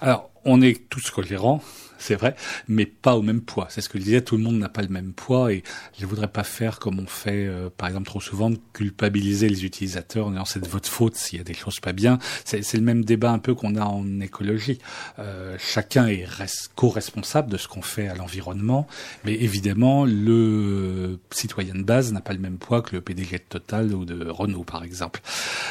Alors, 0.00 0.30
on 0.44 0.60
est 0.62 0.88
tous 0.88 1.10
cohérents, 1.10 1.62
c'est 1.98 2.16
vrai, 2.16 2.34
mais 2.68 2.84
pas 2.86 3.16
au 3.16 3.22
même 3.22 3.40
poids. 3.40 3.66
C'est 3.70 3.80
ce 3.80 3.88
que 3.88 3.98
je 3.98 4.04
disais, 4.04 4.20
tout 4.20 4.36
le 4.36 4.42
monde 4.42 4.58
n'a 4.58 4.68
pas 4.68 4.82
le 4.82 4.88
même 4.88 5.12
poids 5.14 5.52
et 5.52 5.62
je 5.98 6.04
voudrais 6.04 6.28
pas 6.28 6.44
faire 6.44 6.78
comme 6.78 6.98
on 6.98 7.06
fait, 7.06 7.46
euh, 7.46 7.70
par 7.74 7.88
exemple, 7.88 8.06
trop 8.06 8.20
souvent, 8.20 8.50
de 8.50 8.58
culpabiliser 8.74 9.48
les 9.48 9.64
utilisateurs 9.64 10.26
en 10.26 10.30
disant 10.30 10.44
c'est 10.44 10.60
de 10.62 10.68
votre 10.68 10.88
faute 10.88 11.16
s'il 11.16 11.38
y 11.38 11.40
a 11.40 11.44
des 11.44 11.54
choses 11.54 11.80
pas 11.80 11.92
bien. 11.92 12.18
C'est 12.44 12.74
le 12.74 12.80
même 12.82 13.04
débat 13.04 13.30
un 13.30 13.38
peu 13.38 13.54
qu'on 13.54 13.76
a 13.76 13.84
en 13.84 14.20
écologie. 14.20 14.80
Euh, 15.18 15.56
chacun 15.58 16.06
est 16.08 16.24
res- 16.26 16.68
co-responsable 16.74 17.50
de 17.50 17.56
ce 17.56 17.68
qu'on 17.68 17.82
fait 17.82 18.08
à 18.08 18.14
l'environnement, 18.14 18.86
mais 19.24 19.34
évidemment, 19.34 20.04
le 20.04 21.18
citoyen 21.30 21.74
de 21.74 21.82
base 21.82 22.12
n'a 22.12 22.20
pas 22.20 22.32
le 22.34 22.38
même 22.40 22.58
poids 22.58 22.82
que 22.82 22.94
le 22.94 23.00
PDG 23.00 23.38
de 23.38 23.44
Total 23.48 23.94
ou 23.94 24.04
de 24.04 24.28
Renault, 24.28 24.64
par 24.64 24.84
exemple. 24.84 25.20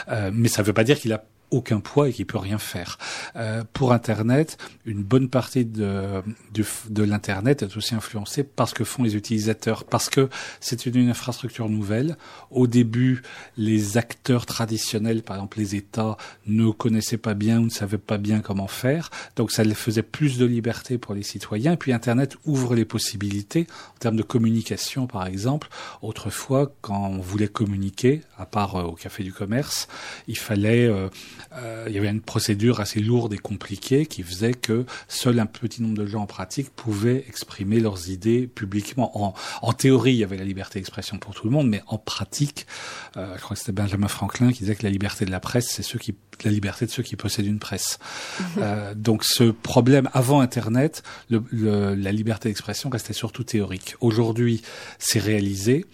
Euh, 0.08 0.32
mais 0.34 0.48
ça 0.48 0.62
ne 0.64 0.68
veut 0.68 0.74
pas 0.74 0.84
dire 0.84 0.98
qu'il 1.00 1.14
a 1.14 1.24
aucun 1.54 1.80
poids 1.80 2.10
et 2.10 2.14
qu'il 2.14 2.26
peut 2.26 2.38
rien 2.38 2.58
faire. 2.58 2.98
Euh, 3.36 3.64
pour 3.74 3.94
Internet, 3.94 4.58
une 4.86 5.04
bonne 5.04 5.30
partie 5.30 5.66
de, 5.66 6.22
du- 6.54 6.66
de 6.90 7.04
l'Internet 7.04 7.62
est 7.64 7.78
aussi 7.78 7.96
influencée 7.96 8.44
par 8.44 8.68
ce 8.68 8.74
que 8.74 8.84
font 8.84 9.04
les 9.04 9.16
utilisateurs, 9.16 9.84
parce 9.86 10.10
que 10.10 10.30
c'est 10.60 10.86
une, 10.86 10.96
une 10.98 11.10
infrastructure 11.10 11.70
nouvelle. 11.70 12.18
Au 12.52 12.68
début, 12.68 13.22
les 13.58 13.98
acteurs 13.98 14.46
traditionnels, 14.46 15.22
par 15.24 15.36
exemple 15.38 15.60
les 15.60 15.76
États, 15.76 16.18
ne 16.48 16.72
connaissaient 16.72 17.18
pas 17.18 17.34
bien 17.36 17.60
ou 17.60 17.66
ne 17.66 17.70
savaient 17.70 17.98
pas 17.98 18.18
bien 18.18 18.40
comment 18.42 18.68
faire, 18.68 19.10
donc 19.36 19.52
ça 19.52 19.64
les 19.64 19.76
faisait 19.76 20.02
plus 20.02 20.38
de 20.38 20.46
liberté 20.46 20.98
pour 20.98 21.14
les 21.14 21.24
citoyens. 21.24 21.74
Et 21.74 21.78
puis 21.78 21.94
Internet 21.94 22.36
ouvre 22.46 22.76
les 22.76 22.86
possibilités 22.86 23.68
en 23.96 24.00
termes 24.00 24.16
de 24.18 24.24
communication, 24.24 25.08
par 25.08 25.28
exemple. 25.28 25.70
Autrefois, 26.02 26.74
quand 26.82 27.08
on 27.08 27.20
voulait 27.20 27.48
communiquer, 27.48 28.22
à 28.38 28.46
part 28.46 28.76
euh, 28.76 28.84
au 28.84 28.94
café 28.94 29.24
du 29.24 29.32
commerce, 29.32 29.88
il 30.28 30.38
fallait 30.38 30.88
euh, 30.88 31.10
euh, 31.54 31.86
il 31.88 31.94
y 31.94 31.98
avait 31.98 32.10
une 32.10 32.22
procédure 32.22 32.80
assez 32.80 33.00
lourde 33.00 33.34
et 33.34 33.38
compliquée 33.38 34.06
qui 34.06 34.24
faisait 34.24 34.54
que 34.54 34.86
seul 35.08 35.40
un 35.40 35.46
petit 35.46 35.82
nombre 35.82 35.98
de 35.98 36.06
gens 36.06 36.22
en 36.22 36.26
pratique 36.26 36.70
pouvaient 36.76 37.26
exprimer 37.28 37.80
leurs 37.80 38.10
idées 38.10 38.48
publiquement. 38.48 39.22
En, 39.22 39.34
en 39.62 39.74
théorie, 39.74 40.14
il 40.14 40.18
y 40.18 40.24
avait 40.24 40.38
la 40.38 40.44
liberté 40.44 40.80
d'expression 40.80 41.18
pour 41.18 41.34
tout 41.34 41.46
le 41.46 41.52
monde, 41.52 41.70
mais 41.70 41.82
en 41.88 41.98
pratique, 41.98 42.68
euh, 43.18 43.36
je 43.36 43.42
crois 43.42 43.56
que 43.56 43.60
c'était 43.60 43.72
Benjamin 43.72 44.08
Franklin 44.08 44.52
qui 44.52 44.60
disait 44.60 44.76
que 44.76 44.84
la 44.84 44.90
liberté 44.90 45.26
de 45.26 45.32
la 45.32 45.40
presse, 45.40 45.68
c'est 45.70 45.84
ceux 45.84 46.00
qui 46.00 46.16
la 46.44 46.52
liberté 46.52 46.86
de 46.86 46.92
ceux 46.92 47.04
qui 47.04 47.16
possèdent 47.16 47.46
une 47.46 47.60
presse. 47.60 48.00
Euh, 48.58 48.94
donc 48.96 49.24
ce 49.24 49.44
problème 49.52 50.10
avant 50.14 50.40
Internet, 50.42 51.04
le, 51.30 51.44
le- 51.52 51.96
la 51.96 52.12
liberté 52.12 52.50
d'expression 52.50 52.90
restait 52.90 53.14
surtout 53.14 53.44
théorique. 53.44 53.96
Aujourd'hui, 54.02 54.62
c'est 55.00 55.20
réalisé 55.20 55.86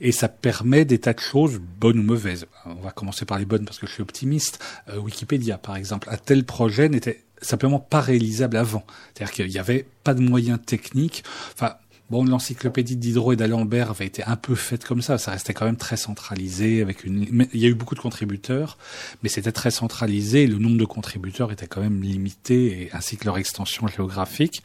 et 0.00 0.12
ça 0.12 0.28
permet 0.28 0.84
des 0.84 0.98
tas 0.98 1.14
de 1.14 1.20
choses, 1.20 1.58
bonnes 1.78 1.98
ou 1.98 2.02
mauvaises. 2.02 2.46
On 2.66 2.74
va 2.82 2.90
commencer 2.90 3.24
par 3.24 3.38
les 3.38 3.44
bonnes 3.46 3.64
parce 3.64 3.78
que 3.78 3.86
je 3.86 3.92
suis 3.92 4.02
optimiste. 4.02 4.62
Euh, 4.88 4.98
Wikipédia, 4.98 5.58
par 5.58 5.76
exemple, 5.76 6.08
un 6.10 6.16
tel 6.18 6.44
projet 6.44 6.88
n'était 6.88 7.24
simplement 7.42 7.78
pas 7.80 8.00
réalisable 8.02 8.56
avant. 8.58 8.84
C'est-à-dire 9.14 9.32
qu'il 9.34 9.48
n'y 9.48 9.58
avait 9.58 9.86
pas 10.04 10.12
de 10.14 10.20
moyens 10.20 10.58
techniques. 10.64 11.24
Enfin, 11.54 11.74
Bon, 12.10 12.24
l'encyclopédie 12.24 12.96
Diderot 12.96 13.34
et 13.34 13.36
d'Alembert 13.36 13.90
avait 13.90 14.06
été 14.06 14.24
un 14.24 14.34
peu 14.34 14.56
faite 14.56 14.84
comme 14.84 15.00
ça. 15.00 15.16
Ça 15.16 15.30
restait 15.30 15.54
quand 15.54 15.64
même 15.64 15.76
très 15.76 15.96
centralisé. 15.96 16.82
Avec 16.82 17.04
une, 17.04 17.46
il 17.52 17.60
y 17.60 17.66
a 17.66 17.68
eu 17.68 17.74
beaucoup 17.74 17.94
de 17.94 18.00
contributeurs, 18.00 18.78
mais 19.22 19.28
c'était 19.28 19.52
très 19.52 19.70
centralisé. 19.70 20.48
Le 20.48 20.58
nombre 20.58 20.76
de 20.76 20.84
contributeurs 20.84 21.52
était 21.52 21.68
quand 21.68 21.80
même 21.80 22.02
limité, 22.02 22.90
ainsi 22.92 23.16
que 23.16 23.26
leur 23.26 23.38
extension 23.38 23.86
géographique. 23.86 24.64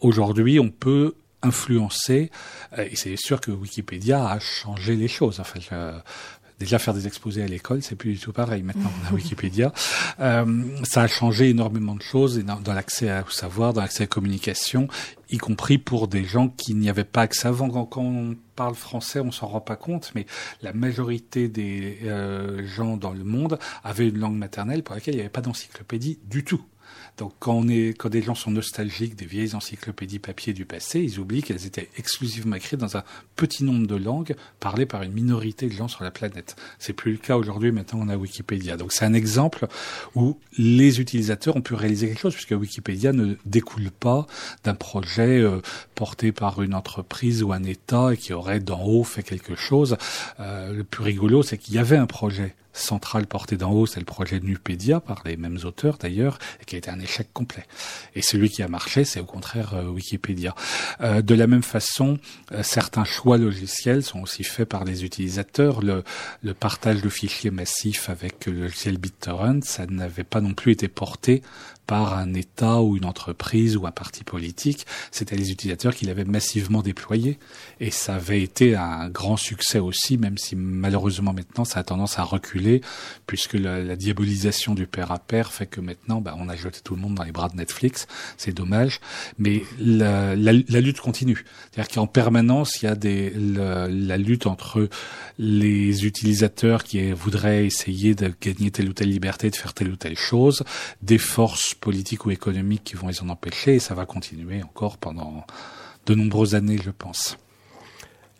Aujourd'hui, 0.00 0.60
on 0.60 0.70
peut 0.70 1.16
influencer, 1.42 2.30
et 2.76 2.96
c'est 2.96 3.16
sûr 3.16 3.40
que 3.40 3.50
Wikipédia 3.50 4.26
a 4.28 4.38
changé 4.40 4.96
les 4.96 5.06
choses. 5.06 5.40
Déjà 6.58 6.78
faire 6.78 6.94
des 6.94 7.06
exposés 7.06 7.42
à 7.42 7.46
l'école, 7.46 7.82
c'est 7.82 7.96
plus 7.96 8.14
du 8.14 8.18
tout 8.18 8.32
pareil. 8.32 8.62
Maintenant, 8.62 8.90
on 9.02 9.08
a 9.08 9.14
Wikipédia. 9.14 9.72
Euh, 10.20 10.64
ça 10.84 11.02
a 11.02 11.06
changé 11.06 11.50
énormément 11.50 11.94
de 11.94 12.02
choses 12.02 12.38
dans, 12.44 12.74
l'accès 12.74 13.10
au 13.26 13.30
savoir, 13.30 13.72
dans 13.72 13.82
l'accès 13.82 14.02
à 14.02 14.04
la 14.04 14.08
communication, 14.08 14.88
y 15.30 15.38
compris 15.38 15.78
pour 15.78 16.08
des 16.08 16.24
gens 16.24 16.48
qui 16.48 16.74
n'y 16.74 16.88
avaient 16.88 17.04
pas 17.04 17.22
accès 17.22 17.48
avant. 17.48 17.68
Quand, 17.68 17.84
quand 17.84 18.02
on 18.02 18.36
parle 18.54 18.74
français, 18.74 19.20
on 19.20 19.32
s'en 19.32 19.48
rend 19.48 19.60
pas 19.60 19.76
compte, 19.76 20.12
mais 20.14 20.26
la 20.62 20.72
majorité 20.72 21.48
des 21.48 21.98
euh, 22.04 22.66
gens 22.66 22.96
dans 22.96 23.12
le 23.12 23.24
monde 23.24 23.58
avaient 23.84 24.08
une 24.08 24.18
langue 24.18 24.36
maternelle 24.36 24.82
pour 24.82 24.94
laquelle 24.94 25.14
il 25.14 25.18
n'y 25.18 25.22
avait 25.22 25.30
pas 25.30 25.42
d'encyclopédie 25.42 26.18
du 26.24 26.44
tout. 26.44 26.64
Donc 27.16 27.32
quand 27.38 27.54
on 27.54 27.68
est, 27.68 27.96
quand 27.96 28.10
des 28.10 28.20
gens 28.20 28.34
sont 28.34 28.50
nostalgiques 28.50 29.16
des 29.16 29.24
vieilles 29.24 29.54
encyclopédies 29.54 30.18
papier 30.18 30.52
du 30.52 30.66
passé, 30.66 31.00
ils 31.00 31.18
oublient 31.18 31.42
qu'elles 31.42 31.66
étaient 31.66 31.88
exclusivement 31.96 32.56
écrites 32.56 32.80
dans 32.80 32.96
un 32.96 33.04
petit 33.36 33.64
nombre 33.64 33.86
de 33.86 33.96
langues 33.96 34.36
parlées 34.60 34.84
par 34.84 35.02
une 35.02 35.12
minorité 35.12 35.66
de 35.66 35.72
gens 35.72 35.88
sur 35.88 36.04
la 36.04 36.10
planète. 36.10 36.56
C'est 36.78 36.92
plus 36.92 37.12
le 37.12 37.18
cas 37.18 37.36
aujourd'hui. 37.36 37.72
Maintenant, 37.72 38.00
on 38.02 38.08
a 38.08 38.16
Wikipédia. 38.16 38.76
Donc 38.76 38.92
c'est 38.92 39.06
un 39.06 39.14
exemple 39.14 39.66
où 40.14 40.38
les 40.58 41.00
utilisateurs 41.00 41.56
ont 41.56 41.62
pu 41.62 41.74
réaliser 41.74 42.08
quelque 42.08 42.20
chose 42.20 42.34
puisque 42.34 42.52
Wikipédia 42.52 43.12
ne 43.12 43.36
découle 43.46 43.90
pas 43.90 44.26
d'un 44.64 44.74
projet 44.74 45.40
euh, 45.40 45.60
porté 45.94 46.32
par 46.32 46.60
une 46.60 46.74
entreprise 46.74 47.42
ou 47.42 47.52
un 47.52 47.62
État 47.62 48.12
et 48.12 48.16
qui 48.18 48.34
aurait 48.34 48.60
d'en 48.60 48.82
haut 48.84 49.04
fait 49.04 49.22
quelque 49.22 49.54
chose. 49.54 49.96
Euh, 50.40 50.72
le 50.72 50.84
plus 50.84 51.02
rigolo, 51.02 51.42
c'est 51.42 51.56
qu'il 51.56 51.74
y 51.74 51.78
avait 51.78 51.96
un 51.96 52.06
projet 52.06 52.54
central 52.76 53.26
porté 53.26 53.56
d'en 53.56 53.72
haut, 53.72 53.86
c'est 53.86 54.00
le 54.00 54.06
projet 54.06 54.40
de 54.40 54.46
Nupédia, 54.46 55.00
par 55.00 55.22
les 55.24 55.36
mêmes 55.36 55.58
auteurs 55.64 55.98
d'ailleurs, 55.98 56.38
qui 56.66 56.76
a 56.76 56.78
été 56.78 56.90
un 56.90 57.00
échec 57.00 57.28
complet. 57.32 57.64
Et 58.14 58.22
celui 58.22 58.50
qui 58.50 58.62
a 58.62 58.68
marché, 58.68 59.04
c'est 59.04 59.20
au 59.20 59.24
contraire 59.24 59.74
euh, 59.74 59.88
Wikipédia. 59.88 60.54
Euh, 61.00 61.22
de 61.22 61.34
la 61.34 61.46
même 61.46 61.62
façon, 61.62 62.18
euh, 62.52 62.62
certains 62.62 63.04
choix 63.04 63.38
logiciels 63.38 64.02
sont 64.02 64.20
aussi 64.20 64.44
faits 64.44 64.68
par 64.68 64.84
les 64.84 65.04
utilisateurs. 65.04 65.80
Le, 65.82 66.04
le 66.42 66.54
partage 66.54 67.02
de 67.02 67.08
fichiers 67.08 67.50
massifs 67.50 68.08
avec 68.08 68.46
le 68.46 68.52
logiciel 68.62 68.98
BitTorrent, 68.98 69.62
ça 69.62 69.86
n'avait 69.86 70.24
pas 70.24 70.40
non 70.40 70.54
plus 70.54 70.72
été 70.72 70.88
porté 70.88 71.42
par 71.86 72.16
un 72.18 72.34
État 72.34 72.80
ou 72.80 72.96
une 72.96 73.04
entreprise 73.04 73.76
ou 73.76 73.86
un 73.86 73.90
parti 73.90 74.24
politique. 74.24 74.86
C'était 75.10 75.36
les 75.36 75.50
utilisateurs 75.50 75.94
qui 75.94 76.06
l'avaient 76.06 76.24
massivement 76.24 76.82
déployé. 76.82 77.38
Et 77.80 77.90
ça 77.90 78.16
avait 78.16 78.42
été 78.42 78.74
un 78.74 79.08
grand 79.08 79.36
succès 79.36 79.78
aussi, 79.78 80.18
même 80.18 80.38
si 80.38 80.56
malheureusement 80.56 81.32
maintenant 81.32 81.64
ça 81.64 81.80
a 81.80 81.84
tendance 81.84 82.18
à 82.18 82.22
reculer, 82.22 82.80
puisque 83.26 83.54
la, 83.54 83.80
la 83.80 83.96
diabolisation 83.96 84.74
du 84.74 84.86
père 84.86 85.12
à 85.12 85.18
père 85.18 85.52
fait 85.52 85.66
que 85.66 85.80
maintenant 85.80 86.20
bah, 86.20 86.34
on 86.38 86.48
a 86.48 86.56
jeté 86.56 86.80
tout 86.82 86.94
le 86.94 87.00
monde 87.00 87.14
dans 87.14 87.24
les 87.24 87.32
bras 87.32 87.48
de 87.48 87.56
Netflix. 87.56 88.06
C'est 88.36 88.52
dommage. 88.52 89.00
Mais 89.38 89.62
la, 89.78 90.34
la, 90.34 90.52
la 90.52 90.80
lutte 90.80 91.00
continue. 91.00 91.44
C'est-à-dire 91.70 91.94
qu'en 91.94 92.06
permanence, 92.06 92.82
il 92.82 92.86
y 92.86 92.88
a 92.88 92.94
des, 92.94 93.32
la 93.36 94.16
lutte 94.16 94.46
entre 94.46 94.88
les 95.38 96.04
utilisateurs 96.04 96.84
qui 96.84 97.12
voudraient 97.12 97.66
essayer 97.66 98.14
de 98.14 98.32
gagner 98.40 98.70
telle 98.70 98.88
ou 98.88 98.92
telle 98.92 99.10
liberté, 99.10 99.50
de 99.50 99.56
faire 99.56 99.74
telle 99.74 99.90
ou 99.90 99.96
telle 99.96 100.18
chose, 100.18 100.64
des 101.02 101.18
forces 101.18 101.75
politiques 101.78 102.26
ou 102.26 102.30
économiques 102.30 102.84
qui 102.84 102.96
vont 102.96 103.08
les 103.08 103.22
en 103.22 103.28
empêcher, 103.28 103.76
et 103.76 103.78
ça 103.78 103.94
va 103.94 104.06
continuer 104.06 104.62
encore 104.62 104.98
pendant 104.98 105.46
de 106.06 106.14
nombreuses 106.14 106.54
années, 106.54 106.78
je 106.82 106.90
pense. 106.90 107.36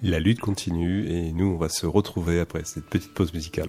La 0.02 0.20
lutte 0.20 0.40
continue 0.40 1.08
et 1.08 1.32
nous, 1.32 1.46
on 1.46 1.56
va 1.56 1.68
se 1.68 1.86
retrouver 1.86 2.40
après 2.40 2.64
cette 2.64 2.86
petite 2.86 3.14
pause 3.14 3.32
musicale. 3.32 3.68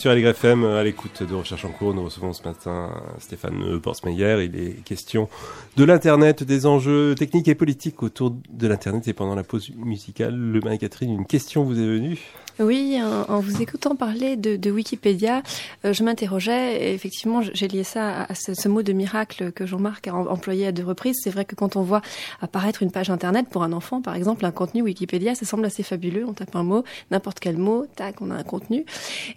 Sur 0.00 0.12
LGFM 0.12 0.64
à 0.64 0.82
l'écoute 0.82 1.22
de 1.22 1.34
Recherche 1.34 1.64
en 1.64 1.70
cours. 1.70 1.94
Nous 1.94 2.04
recevons 2.04 2.32
ce 2.32 2.42
matin 2.42 2.90
Stéphane 3.18 3.78
Borsmeyer. 3.78 4.44
Il 4.44 4.56
est 4.56 4.84
question 4.84 5.28
de 5.76 5.84
l'Internet, 5.84 6.42
des 6.42 6.66
enjeux 6.66 7.14
techniques 7.14 7.48
et 7.48 7.54
politiques 7.54 8.02
autour 8.02 8.34
de 8.50 8.66
l'Internet. 8.68 9.08
Et 9.08 9.12
pendant 9.12 9.34
la 9.34 9.42
pause 9.42 9.70
musicale, 9.76 10.34
le 10.34 10.60
Marie-Catherine, 10.60 11.12
une 11.12 11.26
question 11.26 11.64
vous 11.64 11.78
est 11.78 11.86
venue. 11.86 12.18
Oui, 12.58 12.98
en, 13.02 13.32
en 13.32 13.40
vous 13.40 13.62
écoutant 13.62 13.96
parler 13.96 14.36
de, 14.36 14.56
de 14.56 14.70
Wikipédia, 14.70 15.42
euh, 15.84 15.92
je 15.92 16.04
m'interrogeais, 16.04 16.92
effectivement, 16.94 17.40
j'ai 17.42 17.66
lié 17.66 17.82
ça 17.82 18.22
à, 18.24 18.34
ce, 18.34 18.54
ce 18.54 18.68
mot 18.68 18.82
de 18.82 18.92
miracle 18.92 19.52
que 19.52 19.66
Jean-Marc 19.66 20.06
a 20.08 20.12
em- 20.12 20.28
employé 20.28 20.66
à 20.66 20.72
deux 20.72 20.84
reprises. 20.84 21.16
C'est 21.22 21.30
vrai 21.30 21.44
que 21.44 21.54
quand 21.54 21.76
on 21.76 21.82
voit 21.82 22.02
apparaître 22.40 22.82
une 22.82 22.90
page 22.90 23.10
Internet 23.10 23.46
pour 23.50 23.62
un 23.62 23.72
enfant, 23.72 24.02
par 24.02 24.14
exemple, 24.14 24.44
un 24.44 24.50
contenu 24.50 24.82
Wikipédia, 24.82 25.34
ça 25.34 25.46
semble 25.46 25.64
assez 25.64 25.82
fabuleux. 25.82 26.24
On 26.26 26.34
tape 26.34 26.54
un 26.54 26.62
mot, 26.62 26.84
n'importe 27.10 27.40
quel 27.40 27.56
mot, 27.56 27.86
tac, 27.96 28.20
on 28.20 28.30
a 28.30 28.34
un 28.34 28.42
contenu. 28.42 28.84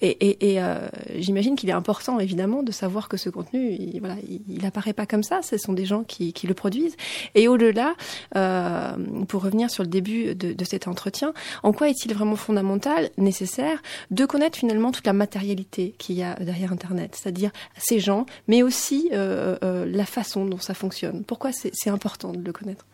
Et, 0.01 0.09
et, 0.09 0.51
et 0.51 0.61
euh, 0.61 0.87
j'imagine 1.17 1.55
qu'il 1.55 1.69
est 1.69 1.73
important, 1.73 2.19
évidemment, 2.19 2.63
de 2.63 2.71
savoir 2.71 3.07
que 3.07 3.17
ce 3.17 3.29
contenu, 3.29 3.71
il, 3.71 3.99
voilà, 3.99 4.15
il, 4.29 4.41
il 4.49 4.65
apparaît 4.65 4.93
pas 4.93 5.05
comme 5.05 5.23
ça. 5.23 5.41
Ce 5.41 5.57
sont 5.57 5.73
des 5.73 5.85
gens 5.85 6.03
qui, 6.03 6.33
qui 6.33 6.47
le 6.47 6.53
produisent. 6.53 6.97
Et 7.33 7.47
au-delà, 7.47 7.95
euh, 8.35 8.91
pour 9.27 9.43
revenir 9.43 9.69
sur 9.69 9.83
le 9.83 9.89
début 9.89 10.35
de, 10.35 10.53
de 10.53 10.65
cet 10.65 10.87
entretien, 10.87 11.33
en 11.63 11.71
quoi 11.71 11.89
est-il 11.89 12.13
vraiment 12.13 12.35
fondamental, 12.35 13.04
nécessaire, 13.17 13.81
de 14.11 14.25
connaître 14.25 14.57
finalement 14.57 14.91
toute 14.91 15.05
la 15.05 15.13
matérialité 15.13 15.95
qu'il 15.97 16.15
y 16.15 16.23
a 16.23 16.35
derrière 16.35 16.71
Internet, 16.71 17.17
c'est-à-dire 17.19 17.51
ces 17.77 17.99
gens, 17.99 18.25
mais 18.47 18.63
aussi 18.63 19.09
euh, 19.13 19.57
euh, 19.63 19.85
la 19.85 20.05
façon 20.05 20.45
dont 20.45 20.59
ça 20.59 20.73
fonctionne. 20.73 21.23
Pourquoi 21.23 21.51
c'est 21.51 21.89
important 21.89 22.31
de 22.31 22.43
le 22.43 22.51
connaître? 22.51 22.85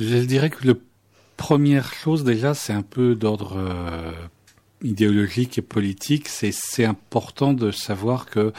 Je 0.00 0.16
dirais 0.18 0.50
que 0.50 0.66
la 0.66 0.74
première 1.36 1.92
chose 1.92 2.24
déjà, 2.24 2.54
c'est 2.54 2.72
un 2.72 2.82
peu 2.82 3.14
d'ordre 3.14 3.56
euh, 3.56 4.12
idéologique 4.82 5.58
et 5.58 5.62
politique. 5.62 6.28
C'est 6.28 6.84
important 6.84 7.52
de 7.52 7.70
savoir 7.70 8.26
que 8.26 8.52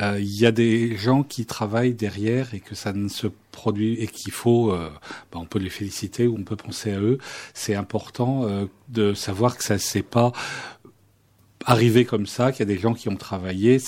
euh, 0.00 0.18
il 0.18 0.40
y 0.40 0.46
a 0.46 0.52
des 0.52 0.96
gens 0.96 1.22
qui 1.22 1.46
travaillent 1.46 1.94
derrière 1.94 2.54
et 2.54 2.60
que 2.60 2.74
ça 2.74 2.92
ne 2.92 3.08
se 3.08 3.26
produit 3.52 3.94
et 3.94 4.06
qu'il 4.06 4.32
faut, 4.32 4.72
euh, 4.72 4.90
bah, 5.32 5.38
on 5.40 5.46
peut 5.46 5.58
les 5.58 5.70
féliciter 5.70 6.26
ou 6.26 6.36
on 6.38 6.44
peut 6.44 6.56
penser 6.56 6.92
à 6.92 7.00
eux. 7.00 7.18
C'est 7.54 7.74
important 7.74 8.44
euh, 8.44 8.66
de 8.88 9.14
savoir 9.14 9.56
que 9.56 9.64
ça 9.64 9.78
c'est 9.78 10.02
pas 10.02 10.32
arrivé 11.64 12.04
comme 12.04 12.26
ça, 12.26 12.52
qu'il 12.52 12.60
y 12.60 12.70
a 12.70 12.74
des 12.74 12.80
gens 12.80 12.94
qui 12.94 13.08
ont 13.08 13.16
travaillé. 13.16 13.78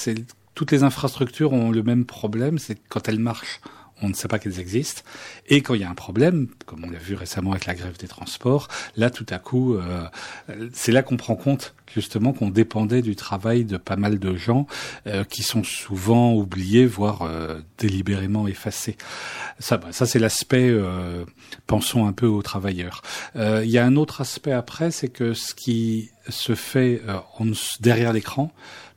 Toutes 0.55 0.73
les 0.73 0.83
infrastructures 0.83 1.53
ont 1.53 1.71
le 1.71 1.83
même 1.83 2.05
problème, 2.05 2.59
c'est 2.59 2.77
quand 2.89 3.09
elles 3.09 3.21
marchent, 3.21 3.61
on 4.03 4.09
ne 4.09 4.15
sait 4.15 4.29
pas 4.29 4.39
qu'elles 4.39 4.61
existent. 4.61 5.03
Et 5.47 5.63
quand 5.63 5.75
il 5.75 5.81
y 5.81 5.85
a 5.85 5.91
un 5.91 5.95
problème, 5.95 6.49
comme 6.67 6.85
on 6.85 6.91
l'a 6.91 6.99
vu 6.99 7.15
récemment 7.15 7.53
avec 7.53 7.67
la 7.67 7.75
grève 7.75 7.97
des 7.99 8.09
transports, 8.09 8.69
là 8.97 9.11
tout 9.11 9.27
à 9.31 9.39
coup, 9.39 9.75
euh, 9.75 10.05
c'est 10.73 10.93
là 10.93 11.03
qu'on 11.03 11.17
prend 11.17 11.37
compte 11.37 11.75
justement 11.95 12.33
qu'on 12.35 12.51
dépendait 12.51 13.01
du 13.01 13.17
travail 13.17 13.65
de 13.65 13.79
pas 13.79 13.97
mal 13.97 14.19
de 14.19 14.37
gens 14.37 14.67
euh, 15.07 15.25
qui 15.25 15.43
sont 15.43 15.65
souvent 15.65 16.35
oubliés, 16.35 16.85
voire 16.85 17.23
euh, 17.23 17.61
délibérément 17.79 18.47
effacés. 18.47 18.97
Ça, 19.59 19.79
bah, 19.79 19.89
ça 19.93 20.05
c'est 20.07 20.19
l'aspect. 20.19 20.69
euh, 20.69 21.25
pensons 21.67 22.07
un 22.07 22.13
peu 22.13 22.27
aux 22.27 22.43
travailleurs. 22.43 23.03
Euh, 23.37 23.63
Il 23.65 23.71
y 23.71 23.79
a 23.79 23.85
un 23.85 23.97
autre 23.97 24.21
aspect 24.21 24.53
après, 24.53 24.91
c'est 24.91 25.09
que 25.09 25.35
ce 25.35 25.55
qui 25.55 26.11
se 26.29 26.55
fait 26.55 27.03
euh, 27.09 27.19
en, 27.39 27.47
derrière 27.81 28.13
l'écran 28.13 28.53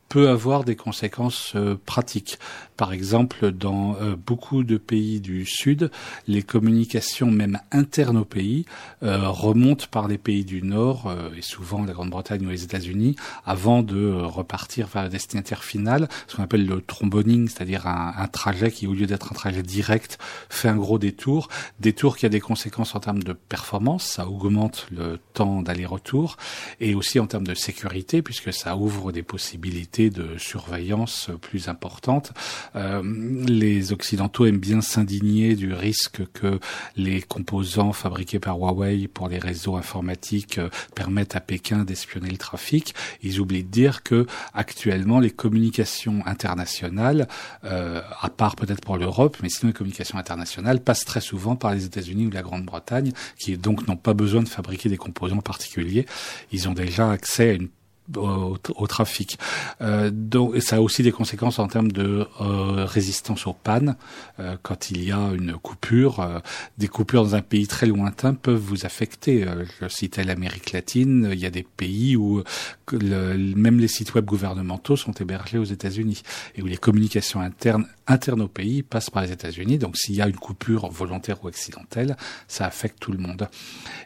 peut 0.10 0.30
avoir 0.30 0.66
des 0.66 0.76
conséquences 0.76 1.56
pratiques. 1.86 2.38
Par 2.82 2.94
exemple, 2.94 3.52
dans 3.52 3.96
euh, 4.02 4.16
beaucoup 4.16 4.64
de 4.64 4.78
pays 4.78 5.22
du 5.22 5.46
Sud, 5.46 5.92
les 6.28 6.42
communications 6.42 7.30
même 7.30 7.60
internes 7.72 8.18
au 8.18 8.26
pays 8.26 8.66
euh, 9.04 9.30
remontent 9.30 9.86
par 9.92 10.08
les 10.08 10.18
pays 10.18 10.44
du 10.44 10.64
Nord 10.64 11.06
euh, 11.06 11.30
et 11.38 11.44
souvent 11.44 11.86
la 11.86 11.94
Grande-Bretagne 11.94 12.44
ou 12.44 12.50
les 12.50 12.64
États-Unis 12.64 13.18
avant 13.46 13.84
de 13.84 14.12
repartir 14.12 14.88
vers 14.88 15.04
le 15.04 15.10
destinataire 15.10 15.64
final, 15.64 16.10
ce 16.26 16.36
qu'on 16.36 16.42
appelle 16.42 16.66
le 16.66 16.82
tromboning, 16.82 17.50
c'est-à-dire 17.50 17.86
un, 17.86 18.16
un 18.18 18.28
trajet 18.28 18.72
qui, 18.72 18.88
au 18.88 18.96
lieu 18.96 19.06
d'être 19.06 19.32
un 19.32 19.36
trajet 19.36 19.62
direct, 19.62 20.18
fait 20.50 20.68
un 20.68 20.76
gros 20.76 20.98
détour. 20.98 21.50
Détour 21.80 22.18
qui 22.18 22.26
a 22.26 22.30
des 22.30 22.40
conséquences 22.40 22.96
en 22.96 23.00
termes 23.00 23.22
de 23.22 23.34
performance, 23.34 24.06
ça 24.06 24.28
augmente 24.28 24.88
le 24.90 25.20
temps 25.34 25.62
d'aller-retour 25.62 26.38
et 26.80 26.96
aussi 26.96 27.20
en 27.20 27.28
termes 27.28 27.46
de 27.46 27.54
sécurité 27.54 28.24
puisque 28.24 28.52
ça 28.52 28.76
ouvre 28.76 29.12
des 29.12 29.22
possibilités 29.22 30.10
de 30.10 30.40
surveillance 30.40 31.30
plus 31.42 31.68
importantes. 31.68 32.34
Euh, 32.76 33.02
les 33.48 33.92
Occidentaux 33.92 34.46
aiment 34.46 34.60
bien 34.60 34.82
s'indigner 34.82 35.56
du 35.56 35.74
risque 35.74 36.22
que 36.34 36.60
les 36.96 37.22
composants 37.22 37.94
fabriqués 37.94 38.40
par 38.40 38.58
Huawei 38.58 39.08
pour 39.08 39.30
les 39.30 39.40
réseaux 39.40 39.76
informatiques 39.76 40.58
euh, 40.58 40.70
permettent 40.96 41.36
à 41.36 41.42
Pékin 41.42 41.84
d'espionner 41.84 42.30
le 42.30 42.38
trafic. 42.38 42.96
Ils 43.24 43.40
oublient 43.40 43.64
de 43.64 43.70
dire 43.70 44.04
que 44.04 44.26
actuellement 44.54 45.20
les 45.20 45.32
communications 45.32 46.26
internationales, 46.26 47.28
euh, 47.64 48.02
à 48.22 48.30
part 48.30 48.56
peut-être 48.56 48.82
pour 48.82 48.98
l'Europe, 48.98 49.38
mais 49.42 49.50
sinon 49.50 49.70
les 49.70 49.74
communications 49.74 50.18
internationales 50.18 50.82
passent 50.82 51.06
très 51.06 51.22
souvent 51.22 51.56
par 51.56 51.74
les 51.74 51.86
États-Unis 51.86 52.28
ou 52.28 52.32
la 52.32 52.42
Grande-Bretagne, 52.42 53.12
qui 53.38 53.58
donc 53.58 53.88
n'ont 53.88 53.98
pas 53.98 54.14
besoin 54.14 54.44
de 54.44 54.50
fabriquer 54.50 54.90
des 54.90 54.98
composants 54.98 55.42
particuliers. 55.42 56.06
Ils 56.52 56.70
ont 56.70 56.74
déjà 56.74 57.12
accès 57.12 57.50
à 57.50 57.54
une 57.54 57.70
au, 58.18 58.58
au 58.76 58.88
trafic. 58.88 59.38
Euh, 59.82 60.10
donc, 60.14 60.62
ça 60.62 60.78
a 60.78 60.80
aussi 60.82 61.04
des 61.04 61.12
conséquences 61.12 61.60
en 61.60 61.68
termes 61.68 61.92
de 61.92 62.28
euh, 62.42 62.86
résistance 62.86 63.48
aux 63.48 63.54
pannes. 63.54 63.96
Euh, 64.40 64.56
quand 64.62 64.92
il 64.92 65.04
y 65.04 65.12
a 65.12 65.32
une 65.34 65.54
coupure, 65.54 66.42
des 66.78 66.88
coupures 66.88 67.24
dans 67.24 67.36
un 67.36 67.42
pays 67.42 67.68
très 67.68 67.86
lointain 67.86 68.34
peuvent 68.34 68.56
vous 68.60 68.86
affecter. 68.86 69.46
Je 69.80 69.88
citais 69.88 70.24
l'Amérique 70.24 70.72
latine, 70.72 71.30
il 71.32 71.40
y 71.40 71.46
a 71.46 71.50
des 71.52 71.64
pays 71.64 72.16
où 72.16 72.44
le- 72.92 73.38
même 73.56 73.80
les 73.80 73.88
sites 73.88 74.14
web 74.14 74.26
gouvernementaux 74.26 74.96
sont 74.96 75.14
hébergés 75.14 75.58
aux 75.58 75.64
États-Unis 75.64 76.24
et 76.56 76.62
où 76.62 76.66
les 76.66 76.78
communications 76.78 77.42
internes 77.42 77.86
internes 78.08 78.42
au 78.42 78.48
pays 78.50 78.84
passent 78.84 79.10
par 79.10 79.24
les 79.24 79.32
États-Unis. 79.32 79.78
Donc, 79.78 79.96
s'il 79.96 80.16
y 80.16 80.22
a 80.22 80.28
une 80.28 80.36
coupure 80.36 80.90
volontaire 80.90 81.44
ou 81.44 81.48
accidentelle, 81.48 82.18
ça 82.48 82.66
affecte 82.66 83.00
tout 83.00 83.14
le 83.14 83.18
monde. 83.20 83.48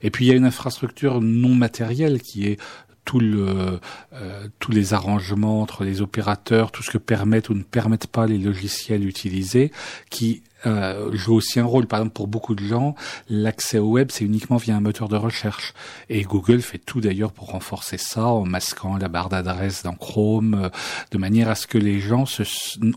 Et 0.03 0.11
puis, 0.11 0.25
il 0.25 0.27
y 0.27 0.31
a 0.31 0.35
une 0.35 0.45
infrastructure 0.45 1.21
non 1.21 1.55
matérielle 1.55 2.21
qui 2.21 2.45
est 2.45 2.59
tout 3.05 3.19
le, 3.19 3.79
euh, 4.13 4.47
tous 4.59 4.71
les 4.71 4.93
arrangements 4.93 5.61
entre 5.61 5.83
les 5.83 6.01
opérateurs, 6.01 6.71
tout 6.71 6.83
ce 6.83 6.91
que 6.91 6.97
permettent 6.97 7.49
ou 7.49 7.53
ne 7.53 7.63
permettent 7.63 8.07
pas 8.07 8.25
les 8.25 8.37
logiciels 8.37 9.07
utilisés, 9.07 9.71
qui 10.09 10.41
euh, 10.65 11.11
joue 11.13 11.35
aussi 11.35 11.59
un 11.59 11.65
rôle. 11.65 11.85
Par 11.85 11.99
exemple, 11.99 12.15
pour 12.15 12.27
beaucoup 12.27 12.55
de 12.55 12.63
gens, 12.63 12.95
l'accès 13.29 13.77
au 13.77 13.89
web, 13.89 14.09
c'est 14.11 14.25
uniquement 14.25 14.57
via 14.57 14.75
un 14.75 14.79
moteur 14.79 15.07
de 15.07 15.15
recherche. 15.15 15.73
Et 16.09 16.23
Google 16.23 16.61
fait 16.61 16.79
tout 16.79 17.01
d'ailleurs 17.01 17.31
pour 17.31 17.49
renforcer 17.49 17.97
ça, 17.97 18.25
en 18.25 18.45
masquant 18.45 18.97
la 18.97 19.07
barre 19.07 19.29
d'adresse 19.29 19.83
dans 19.83 19.93
Chrome, 19.93 20.55
euh, 20.55 20.69
de 21.11 21.17
manière 21.17 21.49
à 21.49 21.55
ce 21.55 21.67
que 21.67 21.77
les 21.77 21.99
gens 21.99 22.25
se, 22.25 22.43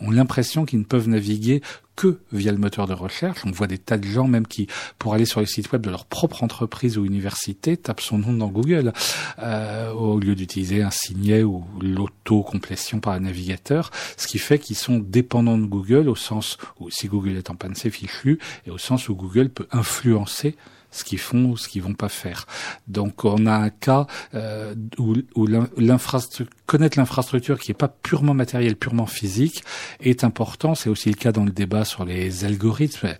ont 0.00 0.10
l'impression 0.10 0.64
qu'ils 0.64 0.78
ne 0.78 0.84
peuvent 0.84 1.08
naviguer 1.08 1.62
que 1.98 2.20
via 2.30 2.52
le 2.52 2.58
moteur 2.58 2.87
de 2.87 2.94
recherche. 2.94 3.40
On 3.44 3.50
voit 3.50 3.66
des 3.66 3.76
tas 3.76 3.98
de 3.98 4.06
gens 4.06 4.28
même 4.28 4.46
qui, 4.46 4.68
pour 5.00 5.14
aller 5.14 5.24
sur 5.24 5.40
les 5.40 5.46
sites 5.46 5.72
web 5.72 5.82
de 5.82 5.90
leur 5.90 6.06
propre 6.06 6.44
entreprise 6.44 6.96
ou 6.96 7.04
université, 7.04 7.76
tapent 7.76 8.00
son 8.00 8.18
nom 8.18 8.32
dans 8.32 8.46
Google 8.46 8.92
euh, 9.40 9.90
au 9.90 10.20
lieu 10.20 10.37
d'utiliser 10.37 10.80
un 10.80 10.92
signet 10.92 11.42
ou 11.42 11.64
l'auto-complétion 11.82 13.00
par 13.00 13.14
un 13.14 13.20
navigateur, 13.20 13.90
ce 14.16 14.28
qui 14.28 14.38
fait 14.38 14.61
qu'ils 14.61 14.76
sont 14.76 14.98
dépendants 15.00 15.58
de 15.58 15.66
Google 15.66 16.08
au 16.08 16.14
sens 16.14 16.56
où 16.78 16.88
si 16.88 17.08
Google 17.08 17.37
est 17.37 17.50
en 17.50 17.56
panne, 17.56 17.74
c'est 17.74 17.90
fichu, 17.90 18.38
et 18.64 18.70
au 18.70 18.78
sens 18.78 19.08
où 19.08 19.16
Google 19.16 19.48
peut 19.48 19.66
influencer 19.72 20.54
ce 20.90 21.05
qu'ils 21.05 21.18
font 21.18 21.46
ou 21.51 21.57
ce 21.57 21.68
qu'ils 21.68 21.83
vont 21.83 21.94
pas 21.94 22.09
faire. 22.09 22.46
Donc 22.87 23.24
on 23.24 23.46
a 23.46 23.55
un 23.55 23.70
cas 23.70 24.07
euh, 24.35 24.74
où, 24.98 25.16
où 25.35 25.46
l'in- 25.46 25.68
l'infrastructure, 25.77 26.55
connaître 26.66 26.98
l'infrastructure 26.98 27.59
qui 27.59 27.70
est 27.70 27.74
pas 27.74 27.88
purement 27.88 28.35
matérielle, 28.35 28.77
purement 28.77 29.07
physique, 29.07 29.64
est 30.01 30.24
important. 30.24 30.74
C'est 30.74 30.88
aussi 30.90 31.09
le 31.09 31.14
cas 31.16 31.33
dans 31.33 31.44
le 31.44 31.51
débat 31.51 31.85
sur 31.85 32.05
les 32.05 32.44
algorithmes. 32.44 33.14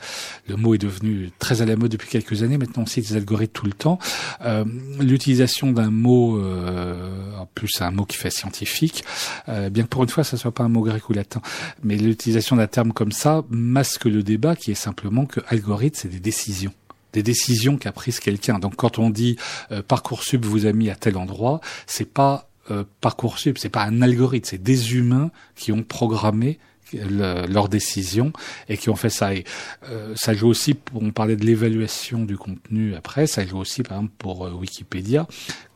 Le 0.49 0.57
mot 0.57 0.75
est 0.75 0.79
devenu 0.79 1.31
très 1.39 1.63
à 1.63 1.67
la 1.67 1.77
mode 1.77 1.91
depuis 1.91 2.09
quelques 2.09 2.43
années. 2.43 2.59
Maintenant, 2.59 2.83
on 2.83 2.87
cite 2.87 3.09
les 3.11 3.17
algorithmes 3.17 3.53
tout 3.53 3.67
le 3.67 3.73
temps. 3.73 3.99
Euh, 4.43 4.65
L'utilisation 5.01 5.73
d'un 5.73 5.91
mot, 5.91 6.39
euh, 6.39 7.37
en 7.39 7.47
plus 7.47 7.69
c'est 7.73 7.85
un 7.85 7.91
mot 7.91 8.05
qui 8.05 8.17
fait 8.17 8.31
scientifique, 8.31 9.05
euh, 9.49 9.71
bien 9.71 9.85
que 9.85 9.89
pour 9.89 10.03
une 10.03 10.09
fois 10.09 10.25
ça 10.25 10.37
soit 10.37 10.53
pas 10.53 10.65
un 10.65 10.69
mot 10.69 10.83
grec 10.83 11.09
ou 11.09 11.13
latin, 11.13 11.41
mais 11.83 11.97
l'utilisation 11.97 12.57
d'un 12.57 12.67
terme 12.67 12.93
comme 12.93 13.13
ça 13.13 13.45
masque 13.49 14.05
le 14.05 14.23
débat 14.23 14.57
qui 14.57 14.71
est 14.71 14.75
simplement 14.75 15.27
que 15.27 15.41
algorithme 15.49 15.99
c'est 16.03 16.09
des 16.09 16.21
décisions 16.21 16.73
des 17.13 17.23
décisions 17.23 17.77
qu'a 17.77 17.93
prises 17.93 18.21
quelqu'un. 18.21 18.59
Donc 18.59 18.77
quand 18.77 18.99
on 18.99 19.11
dit 19.11 19.37
euh, 19.73 19.83
parcoursup 19.83 20.45
vous 20.45 20.67
a 20.67 20.73
mis 20.73 20.91
à 20.91 20.95
tel 20.95 21.17
endroit, 21.17 21.61
c'est 21.87 22.13
pas 22.13 22.49
euh, 22.71 22.85
parcoursup, 23.01 23.59
c'est 23.59 23.71
pas 23.71 23.85
un 23.85 24.03
algorithme, 24.03 24.47
c'est 24.51 24.63
des 24.63 24.95
humains 24.95 25.31
qui 25.57 25.73
ont 25.73 25.83
programmé 25.83 26.59
le- 26.93 27.47
leurs 27.47 27.69
décisions 27.69 28.33
et 28.69 28.77
qui 28.77 28.91
ont 28.91 28.97
fait 28.97 29.11
ça. 29.11 29.35
Et 29.35 29.45
euh, 29.91 30.13
ça 30.17 30.35
joue 30.35 30.49
aussi, 30.49 30.75
pour, 30.75 31.03
on 31.03 31.11
parlait 31.11 31.37
de 31.37 31.45
l'évaluation 31.45 32.25
du 32.25 32.37
contenu 32.37 32.95
après, 32.95 33.27
ça 33.27 33.47
joue 33.47 33.59
aussi 33.59 33.83
par 33.83 33.99
exemple 33.99 34.15
pour 34.19 34.47
euh, 34.47 34.53
Wikipédia. 34.53 35.27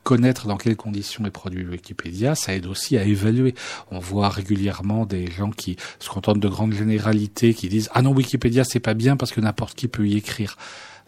Connaître 0.03 0.49
dans 0.49 0.57
quelles 0.57 0.75
conditions 0.77 1.25
est 1.27 1.31
produit 1.31 1.65
Wikipédia, 1.65 2.35
ça 2.35 2.55
aide 2.57 2.67
aussi 2.67 2.99
à 2.99 3.05
évaluer. 3.05 3.55
On 3.93 4.01
voit 4.01 4.29
régulièrement 4.29 5.07
des 5.07 5.31
gens 5.31 5.51
qui 5.53 5.77
se 6.01 6.09
contentent 6.11 6.41
de 6.41 6.49
grandes 6.49 6.73
généralités, 6.75 7.55
qui 7.55 7.69
disent 7.69 7.89
ah 7.95 8.03
non 8.03 8.11
Wikipédia 8.13 8.65
c'est 8.65 8.81
pas 8.81 8.95
bien 8.95 9.17
parce 9.17 9.31
que 9.31 9.41
n'importe 9.41 9.77
qui 9.77 9.87
peut 9.89 10.07
y 10.07 10.17
écrire. 10.17 10.57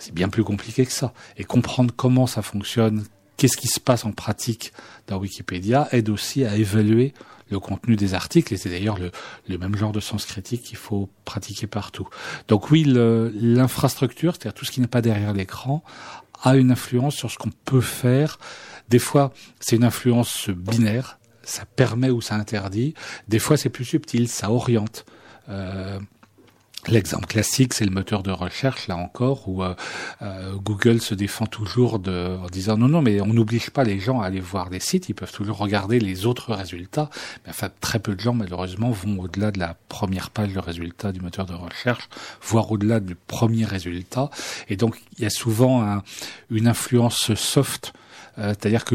C'est 0.04 0.12
bien 0.12 0.28
plus 0.28 0.44
compliqué 0.44 0.84
que 0.84 0.92
ça. 0.92 1.14
Et 1.38 1.44
comprendre 1.44 1.94
comment 1.96 2.26
ça 2.26 2.42
fonctionne, 2.42 3.06
qu'est-ce 3.38 3.56
qui 3.56 3.68
se 3.68 3.80
passe 3.80 4.04
en 4.04 4.12
pratique 4.12 4.74
dans 5.06 5.16
Wikipédia, 5.16 5.88
aide 5.92 6.10
aussi 6.10 6.44
à 6.44 6.56
évaluer 6.56 7.14
le 7.48 7.58
contenu 7.58 7.96
des 7.96 8.12
articles. 8.12 8.52
Et 8.52 8.58
c'est 8.58 8.68
d'ailleurs 8.68 8.98
le, 8.98 9.12
le 9.48 9.56
même 9.56 9.74
genre 9.74 9.92
de 9.92 10.00
sens 10.00 10.26
critique 10.26 10.62
qu'il 10.62 10.76
faut 10.76 11.08
pratiquer 11.24 11.66
partout. 11.66 12.06
Donc 12.48 12.70
oui, 12.70 12.84
l'infrastructure, 12.86 14.34
c'est-à-dire 14.34 14.52
tout 14.52 14.66
ce 14.66 14.72
qui 14.72 14.82
n'est 14.82 14.88
pas 14.88 15.00
derrière 15.00 15.32
l'écran, 15.32 15.82
a 16.42 16.54
une 16.56 16.70
influence 16.70 17.14
sur 17.14 17.30
ce 17.30 17.38
qu'on 17.38 17.52
peut 17.64 17.80
faire. 17.80 18.38
Des 18.90 18.98
fois, 18.98 19.32
c'est 19.58 19.76
une 19.76 19.84
influence 19.84 20.50
binaire, 20.50 21.18
ça 21.44 21.64
permet 21.64 22.10
ou 22.10 22.20
ça 22.20 22.34
interdit. 22.34 22.92
Des 23.28 23.38
fois, 23.38 23.56
c'est 23.56 23.70
plus 23.70 23.86
subtil, 23.86 24.28
ça 24.28 24.50
oriente. 24.50 25.06
Euh, 25.48 25.98
L'exemple 26.88 27.27
classique, 27.27 27.73
c'est 27.73 27.87
le 27.87 27.90
moteur 27.90 28.23
de 28.23 28.31
recherche, 28.31 28.88
là 28.88 28.97
encore, 28.97 29.49
où 29.49 29.62
euh, 29.62 29.75
euh, 30.20 30.55
Google 30.57 31.01
se 31.01 31.14
défend 31.14 31.47
toujours 31.47 31.99
de, 31.99 32.37
en 32.42 32.47
disant 32.49 32.77
non, 32.77 32.88
non, 32.88 33.01
mais 33.01 33.23
on 33.23 33.29
n'oblige 33.33 33.70
pas 33.70 33.85
les 33.85 33.99
gens 33.99 34.20
à 34.20 34.27
aller 34.27 34.40
voir 34.40 34.68
des 34.68 34.81
sites, 34.81 35.09
ils 35.09 35.14
peuvent 35.14 35.33
toujours 35.33 35.57
regarder 35.57 35.99
les 35.99 36.27
autres 36.27 36.53
résultats. 36.53 37.09
Mais 37.44 37.51
enfin, 37.51 37.68
très 37.81 37.99
peu 38.01 38.14
de 38.14 38.20
gens, 38.20 38.35
malheureusement, 38.35 38.90
vont 38.90 39.18
au-delà 39.18 39.51
de 39.51 39.59
la 39.59 39.77
première 39.88 40.29
page 40.31 40.53
de 40.53 40.59
résultat 40.59 41.12
du 41.12 41.20
moteur 41.20 41.47
de 41.47 41.55
recherche, 41.55 42.09
voire 42.42 42.70
au-delà 42.70 43.01
du 43.01 43.14
premier 43.14 43.64
résultat. 43.64 44.29
Et 44.68 44.77
donc, 44.77 45.01
il 45.16 45.23
y 45.23 45.27
a 45.27 45.31
souvent 45.31 45.83
un- 45.83 46.03
une 46.51 46.66
influence 46.68 47.33
soft 47.35 47.94
c'est-à-dire 48.37 48.85
que 48.85 48.94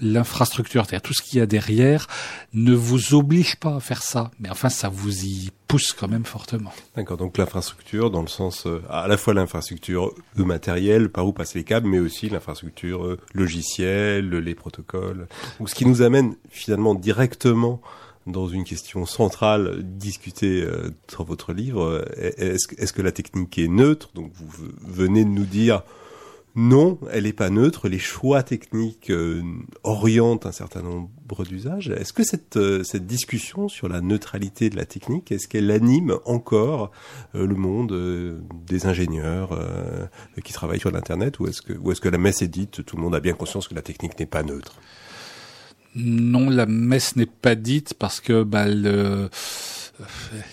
l'infrastructure, 0.00 0.84
c'est-à-dire 0.84 1.02
tout 1.02 1.14
ce 1.14 1.22
qu'il 1.22 1.38
y 1.38 1.42
a 1.42 1.46
derrière, 1.46 2.06
ne 2.52 2.74
vous 2.74 3.14
oblige 3.14 3.56
pas 3.56 3.76
à 3.76 3.80
faire 3.80 4.02
ça, 4.02 4.30
mais 4.40 4.50
enfin 4.50 4.68
ça 4.68 4.88
vous 4.88 5.24
y 5.24 5.50
pousse 5.68 5.92
quand 5.92 6.08
même 6.08 6.24
fortement. 6.24 6.72
D'accord, 6.96 7.16
donc 7.16 7.38
l'infrastructure 7.38 8.10
dans 8.10 8.22
le 8.22 8.28
sens 8.28 8.66
euh, 8.66 8.82
à 8.90 9.06
la 9.08 9.16
fois 9.16 9.34
l'infrastructure 9.34 10.12
euh, 10.38 10.44
matérielle 10.44 11.10
par 11.10 11.26
où 11.26 11.32
passent 11.32 11.54
les 11.54 11.64
câbles, 11.64 11.88
mais 11.88 12.00
aussi 12.00 12.28
l'infrastructure 12.28 13.04
euh, 13.06 13.18
logicielle, 13.34 14.30
les 14.30 14.54
protocoles. 14.54 15.28
Donc 15.58 15.70
ce 15.70 15.74
qui 15.74 15.86
nous 15.86 16.02
amène 16.02 16.34
finalement 16.50 16.94
directement 16.94 17.80
dans 18.26 18.48
une 18.48 18.64
question 18.64 19.06
centrale 19.06 19.78
discutée 19.82 20.62
euh, 20.62 20.90
dans 21.16 21.24
votre 21.24 21.52
livre. 21.52 21.82
euh, 21.84 22.04
Est-ce 22.36 22.92
que- 22.92 23.02
la 23.02 23.12
technique 23.12 23.56
est 23.58 23.68
neutre? 23.68 24.10
Donc 24.14 24.30
vous 24.34 24.48
venez 24.86 25.24
de 25.24 25.30
nous 25.30 25.46
dire 25.46 25.82
non, 26.56 26.98
elle 27.12 27.24
n'est 27.24 27.32
pas 27.32 27.48
neutre. 27.50 27.88
Les 27.88 27.98
choix 27.98 28.42
techniques 28.42 29.10
euh, 29.10 29.42
orientent 29.84 30.46
un 30.46 30.52
certain 30.52 30.82
nombre 30.82 31.08
d'usages. 31.48 31.90
Est-ce 31.90 32.12
que 32.12 32.24
cette, 32.24 32.56
euh, 32.56 32.82
cette 32.82 33.06
discussion 33.06 33.68
sur 33.68 33.88
la 33.88 34.00
neutralité 34.00 34.68
de 34.68 34.76
la 34.76 34.84
technique, 34.84 35.30
est-ce 35.30 35.46
qu'elle 35.46 35.70
anime 35.70 36.16
encore 36.24 36.90
euh, 37.34 37.46
le 37.46 37.54
monde 37.54 37.92
euh, 37.92 38.40
des 38.66 38.86
ingénieurs 38.86 39.52
euh, 39.52 40.06
qui 40.42 40.52
travaillent 40.52 40.80
sur 40.80 40.90
l'Internet 40.90 41.38
ou 41.38 41.46
est-ce 41.46 41.62
que, 41.62 41.72
ou 41.72 41.92
est-ce 41.92 42.00
que 42.00 42.08
la 42.08 42.18
messe 42.18 42.42
est 42.42 42.48
dite, 42.48 42.84
tout 42.84 42.96
le 42.96 43.02
monde 43.02 43.14
a 43.14 43.20
bien 43.20 43.34
conscience 43.34 43.68
que 43.68 43.74
la 43.74 43.82
technique 43.82 44.18
n'est 44.18 44.26
pas 44.26 44.42
neutre? 44.42 44.80
Non, 45.94 46.50
la 46.50 46.66
messe 46.66 47.16
n'est 47.16 47.26
pas 47.26 47.54
dite 47.54 47.94
parce 47.94 48.20
que 48.20 48.42
bah, 48.42 48.66
le... 48.66 49.28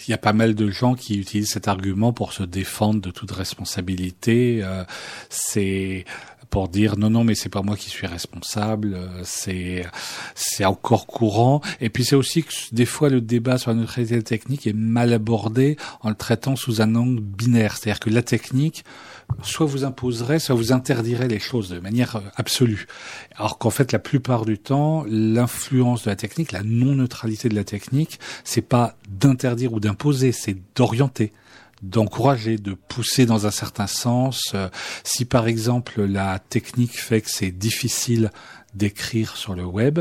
il 0.08 0.12
y 0.12 0.14
a 0.14 0.18
pas 0.18 0.34
mal 0.34 0.56
de 0.56 0.70
gens 0.70 0.96
qui 0.96 1.20
utilisent 1.20 1.52
cet 1.52 1.68
argument 1.68 2.14
pour 2.14 2.34
se 2.34 2.44
défendre 2.44 3.02
de 3.02 3.12
toute 3.12 3.32
responsabilité. 3.32 4.62
Euh, 4.64 4.84
c'est 5.30 6.06
pour 6.50 6.70
dire 6.70 6.98
non 6.98 7.10
non 7.10 7.24
mais 7.24 7.36
c'est 7.36 7.50
pas 7.50 7.62
moi 7.62 7.76
qui 7.76 7.90
suis 7.90 8.08
responsable 8.08 8.94
euh, 8.94 9.22
c'est 9.24 9.86
c'est 10.34 10.64
encore 10.64 11.06
courant 11.06 11.62
et 11.82 11.90
puis 11.90 12.06
c'est 12.06 12.16
aussi 12.16 12.44
que 12.44 12.54
des 12.72 12.86
fois 12.86 13.10
le 13.10 13.20
débat 13.22 13.58
sur 13.58 13.72
la 13.72 13.78
neutralité 13.78 14.24
technique 14.24 14.66
est 14.66 14.74
mal 14.74 15.12
abordé 15.12 15.76
en 16.02 16.10
le 16.10 16.16
traitant 16.16 16.56
sous 16.56 16.82
un 16.82 16.96
angle 16.96 17.20
binaire 17.20 17.76
c'est-à-dire 17.76 18.00
que 18.00 18.10
la 18.10 18.22
technique 18.22 18.86
soit 19.44 19.66
vous 19.66 19.84
imposerait, 19.84 20.40
soit 20.40 20.56
vous 20.56 20.72
interdirait 20.72 21.28
les 21.28 21.40
choses 21.40 21.70
de 21.70 21.80
manière 21.80 22.18
euh, 22.18 22.22
absolue. 22.36 22.88
Alors 23.36 23.58
qu'en 23.58 23.70
fait, 23.70 23.92
la 23.92 24.00
plupart 24.00 24.46
du 24.46 24.58
temps, 24.58 25.06
l'influence 25.08 26.04
de 26.04 26.10
la 26.10 26.16
technique, 26.16 26.52
la 26.52 26.63
non-neutralité 26.63 27.50
de 27.50 27.56
la 27.56 27.63
technique, 27.63 28.20
c'est 28.44 28.62
pas 28.62 28.96
d'interdire 29.10 29.74
ou 29.74 29.80
d'imposer, 29.80 30.32
c'est 30.32 30.58
d'orienter 30.76 31.34
d'encourager, 31.84 32.58
de 32.58 32.74
pousser 32.74 33.28
dans 33.28 33.46
un 33.46 33.52
certain 33.52 33.86
sens. 33.86 34.52
Euh, 34.56 34.68
si 35.04 35.26
par 35.26 35.48
exemple 35.48 36.04
la 36.04 36.40
technique 36.40 37.00
fait 37.00 37.22
que 37.22 37.30
c'est 37.30 37.52
difficile 37.52 38.32
d'écrire 38.74 39.38
sur 39.38 39.54
le 39.54 39.63
web, 39.63 40.00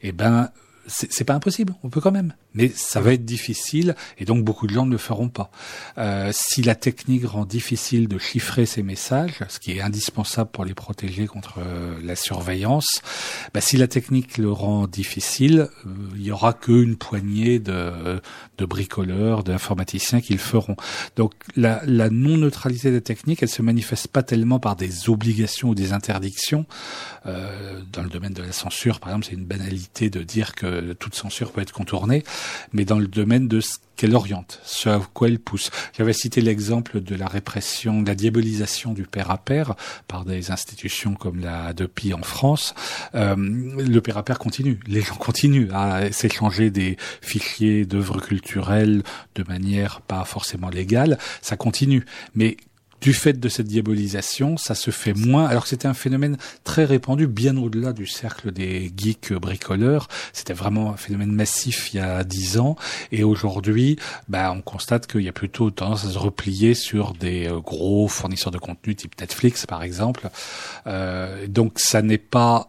eh 0.00 0.10
ben 0.10 0.50
c'est 0.86 1.24
pas 1.24 1.34
impossible, 1.34 1.74
on 1.82 1.90
peut 1.90 2.00
quand 2.00 2.12
même. 2.12 2.34
Mais 2.54 2.68
ça 2.74 3.00
va 3.00 3.14
être 3.14 3.24
difficile 3.24 3.94
et 4.18 4.24
donc 4.24 4.44
beaucoup 4.44 4.66
de 4.66 4.74
gens 4.74 4.84
ne 4.84 4.90
le 4.90 4.98
feront 4.98 5.28
pas. 5.28 5.50
Euh, 5.98 6.30
si 6.34 6.62
la 6.62 6.74
technique 6.74 7.24
rend 7.24 7.44
difficile 7.44 8.08
de 8.08 8.18
chiffrer 8.18 8.66
ces 8.66 8.82
messages, 8.82 9.40
ce 9.48 9.58
qui 9.58 9.72
est 9.72 9.80
indispensable 9.80 10.50
pour 10.50 10.64
les 10.64 10.74
protéger 10.74 11.26
contre 11.26 11.58
euh, 11.58 11.98
la 12.02 12.16
surveillance, 12.16 13.00
bah, 13.54 13.60
si 13.60 13.76
la 13.76 13.88
technique 13.88 14.38
le 14.38 14.50
rend 14.50 14.86
difficile, 14.86 15.68
euh, 15.86 15.90
il 16.16 16.22
y 16.22 16.30
aura 16.30 16.52
qu'une 16.52 16.96
poignée 16.96 17.58
de, 17.58 18.20
de 18.58 18.64
bricoleurs, 18.64 19.44
d'informaticiens 19.44 20.20
qui 20.20 20.32
le 20.32 20.38
feront. 20.38 20.76
Donc 21.16 21.32
la, 21.56 21.80
la 21.86 22.10
non-neutralité 22.10 22.90
des 22.90 23.00
techniques, 23.02 23.42
elle 23.42 23.48
se 23.48 23.62
manifeste 23.62 24.08
pas 24.08 24.22
tellement 24.22 24.58
par 24.58 24.76
des 24.76 25.08
obligations 25.08 25.70
ou 25.70 25.74
des 25.74 25.92
interdictions. 25.92 26.66
Euh, 27.26 27.80
dans 27.92 28.02
le 28.02 28.08
domaine 28.08 28.32
de 28.32 28.42
la 28.42 28.52
censure, 28.52 29.00
par 29.00 29.10
exemple, 29.10 29.26
c'est 29.26 29.34
une 29.34 29.44
banalité 29.44 30.10
de 30.10 30.22
dire 30.22 30.54
que 30.54 30.71
toute 30.98 31.14
censure 31.14 31.52
peut 31.52 31.60
être 31.60 31.72
contournée, 31.72 32.24
mais 32.72 32.84
dans 32.84 32.98
le 32.98 33.06
domaine 33.06 33.48
de 33.48 33.60
ce 33.60 33.76
qu'elle 33.96 34.14
oriente, 34.14 34.60
ce 34.64 34.88
à 34.88 35.00
quoi 35.12 35.28
elle 35.28 35.38
pousse. 35.38 35.70
J'avais 35.96 36.12
cité 36.12 36.40
l'exemple 36.40 37.00
de 37.00 37.14
la 37.14 37.26
répression, 37.26 38.02
de 38.02 38.08
la 38.08 38.14
diabolisation 38.14 38.94
du 38.94 39.04
père 39.04 39.30
à 39.30 39.38
père 39.38 39.74
par 40.08 40.24
des 40.24 40.50
institutions 40.50 41.14
comme 41.14 41.40
la 41.40 41.72
DEPI 41.72 42.14
en 42.14 42.22
France. 42.22 42.74
Euh, 43.14 43.36
le 43.36 44.00
père 44.00 44.18
à 44.18 44.24
père 44.24 44.38
continue, 44.38 44.80
les 44.86 45.02
gens 45.02 45.14
continuent 45.14 45.70
à 45.72 46.10
s'échanger 46.10 46.70
des 46.70 46.96
fichiers 47.20 47.84
d'œuvres 47.84 48.20
culturelles 48.20 49.02
de 49.34 49.44
manière 49.44 50.00
pas 50.00 50.24
forcément 50.24 50.68
légale, 50.68 51.18
ça 51.40 51.56
continue. 51.56 52.04
Mais 52.34 52.56
du 53.02 53.12
fait 53.12 53.38
de 53.38 53.48
cette 53.48 53.66
diabolisation, 53.66 54.56
ça 54.56 54.76
se 54.76 54.92
fait 54.92 55.12
moins, 55.12 55.46
alors 55.46 55.64
que 55.64 55.68
c'était 55.68 55.88
un 55.88 55.94
phénomène 55.94 56.36
très 56.62 56.84
répandu, 56.84 57.26
bien 57.26 57.56
au-delà 57.56 57.92
du 57.92 58.06
cercle 58.06 58.52
des 58.52 58.92
geeks 58.96 59.32
bricoleurs. 59.34 60.06
C'était 60.32 60.52
vraiment 60.52 60.92
un 60.92 60.96
phénomène 60.96 61.32
massif 61.32 61.92
il 61.92 61.96
y 61.96 62.00
a 62.00 62.22
dix 62.22 62.58
ans. 62.58 62.76
Et 63.10 63.24
aujourd'hui, 63.24 63.98
bah, 64.28 64.52
on 64.56 64.62
constate 64.62 65.08
qu'il 65.08 65.22
y 65.22 65.28
a 65.28 65.32
plutôt 65.32 65.70
tendance 65.72 66.04
à 66.04 66.10
se 66.10 66.18
replier 66.18 66.74
sur 66.74 67.12
des 67.12 67.48
euh, 67.48 67.58
gros 67.58 68.06
fournisseurs 68.06 68.52
de 68.52 68.58
contenu 68.58 68.94
type 68.94 69.20
Netflix, 69.20 69.66
par 69.66 69.82
exemple. 69.82 70.30
Euh, 70.86 71.46
donc 71.48 71.72
ça 71.76 72.02
n'est 72.02 72.18
pas 72.18 72.68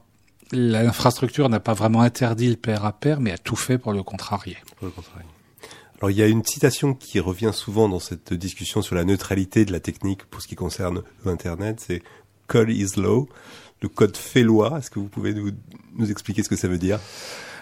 L'infrastructure 0.56 1.50
n'a 1.50 1.60
pas 1.60 1.74
vraiment 1.74 2.02
interdit 2.02 2.48
le 2.48 2.58
pair 2.58 2.86
à 2.86 2.92
pair, 2.92 3.20
mais 3.20 3.32
a 3.32 3.40
tout 3.40 3.56
fait 3.56 3.80
pour 3.80 3.92
le 3.92 4.04
contrarier. 4.04 4.58
Pour 4.78 4.86
le 4.86 4.92
contrarier. 4.92 5.26
Alors 6.04 6.12
il 6.12 6.18
y 6.18 6.22
a 6.22 6.28
une 6.28 6.44
citation 6.44 6.94
qui 6.94 7.22
revient 7.22 7.52
souvent 7.54 7.88
dans 7.88 8.00
cette 8.00 8.34
discussion 8.34 8.82
sur 8.82 8.94
la 8.94 9.06
neutralité 9.06 9.64
de 9.64 9.72
la 9.72 9.80
technique 9.80 10.26
pour 10.26 10.42
ce 10.42 10.50
qui 10.50 10.56
concerne 10.56 11.02
Internet, 11.26 11.80
c'est 11.80 12.04
Code 12.48 12.72
is 12.72 13.00
law, 13.00 13.30
le 13.82 13.88
code 13.88 14.18
fait 14.18 14.44
loi. 14.44 14.80
Est-ce 14.80 14.92
que 14.92 15.00
vous 15.00 15.08
pouvez 15.08 15.34
nous, 15.34 15.52
nous 15.96 16.12
expliquer 16.12 16.44
ce 16.44 16.50
que 16.50 16.58
ça 16.58 16.68
veut 16.68 16.78
dire? 16.78 17.00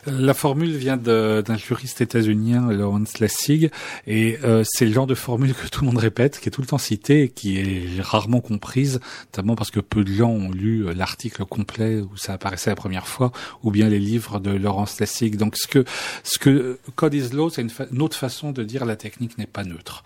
La 0.07 0.33
formule 0.33 0.75
vient 0.75 0.97
d'un 0.97 1.57
juriste 1.57 2.01
états-unien, 2.01 2.71
Lawrence 2.71 3.19
Lessig, 3.19 3.69
et 4.07 4.37
euh, 4.43 4.63
c'est 4.65 4.85
le 4.85 4.93
genre 4.93 5.07
de 5.07 5.15
formule 5.15 5.53
que 5.53 5.67
tout 5.67 5.81
le 5.81 5.87
monde 5.87 5.97
répète, 5.97 6.39
qui 6.39 6.49
est 6.49 6.51
tout 6.51 6.61
le 6.61 6.67
temps 6.67 6.77
citée, 6.77 7.23
et 7.23 7.29
qui 7.29 7.57
est 7.57 8.01
rarement 8.01 8.41
comprise, 8.41 8.99
notamment 9.27 9.55
parce 9.55 9.71
que 9.71 9.79
peu 9.79 10.03
de 10.03 10.11
gens 10.11 10.29
ont 10.29 10.51
lu 10.51 10.87
euh, 10.87 10.93
l'article 10.93 11.45
complet 11.45 11.99
où 11.99 12.17
ça 12.17 12.33
apparaissait 12.33 12.69
la 12.69 12.75
première 12.75 13.07
fois, 13.07 13.31
ou 13.63 13.71
bien 13.71 13.89
les 13.89 13.99
livres 13.99 14.39
de 14.39 14.51
Lawrence 14.51 14.99
Lessig. 14.99 15.37
Donc 15.37 15.55
ce 15.55 15.67
que 15.67 15.85
ce 16.23 16.39
que 16.39 16.79
Code 16.95 17.13
is 17.13 17.29
Law, 17.33 17.49
c'est 17.49 17.61
une, 17.61 17.71
une, 17.91 18.01
autre 18.01 18.17
façon 18.17 18.51
de 18.51 18.63
dire 18.63 18.85
la 18.85 18.95
technique 18.95 19.37
n'est 19.37 19.45
pas 19.45 19.63
neutre. 19.63 20.03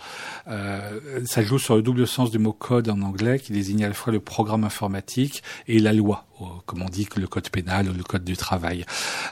Euh, 0.48 1.00
ça 1.26 1.42
joue 1.42 1.60
sur 1.60 1.76
le 1.76 1.82
double 1.82 2.06
sens 2.08 2.32
du 2.32 2.40
mot 2.40 2.54
code 2.54 2.90
en 2.90 3.02
anglais, 3.02 3.40
qui 3.40 3.54
désigne 3.54 3.86
à 3.86 3.88
la 3.88 3.94
fois 3.94 4.12
le 4.12 4.20
programme 4.20 4.64
informatique 4.64 5.44
et 5.68 5.80
la 5.80 5.94
loi 5.94 6.26
comme 6.66 6.82
on 6.82 6.90
dit 6.90 7.08
le 7.16 7.28
code 7.28 7.50
pénal 7.50 7.90
ou 7.90 7.94
le 7.94 8.04
code 8.04 8.24
du 8.24 8.38
travail. 8.38 8.86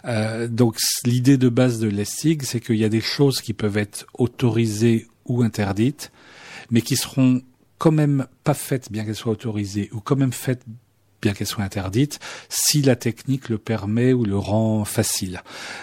Euh, 0.06 0.47
donc 0.47 0.78
l'idée 1.06 1.38
de 1.38 1.49
base 1.49 1.80
de 1.80 1.88
l'ESSIG, 1.88 2.43
c'est 2.43 2.60
qu'il 2.60 2.78
y 2.78 2.86
a 2.86 2.89
des 2.89 3.01
choses 3.01 3.41
qui 3.41 3.54
peuvent 3.54 3.78
être 3.78 4.06
autorisées 4.14 5.08
ou 5.26 5.43
interdites, 5.43 6.12
mais 6.72 6.82
qui 6.82 6.95
seront 6.95 7.41
quand 7.78 7.91
même 7.91 8.28
pas 8.43 8.54
faites 8.54 8.91
bien 8.91 9.04
qu'elles 9.04 9.16
soient 9.16 9.34
autorisées 9.34 9.89
ou 9.91 9.99
quand 9.99 10.16
même 10.16 10.32
faites 10.32 10.64
bien 11.24 11.34
qu'elle 11.34 11.47
soit 11.47 11.63
interdite, 11.63 12.19
si 12.49 12.82
la 12.82 12.95
technique 12.95 13.49
le 13.49 13.57
permet 13.57 14.11
ou 14.13 14.26
le 14.26 14.38
rend 14.38 14.84
facile. 14.84 15.41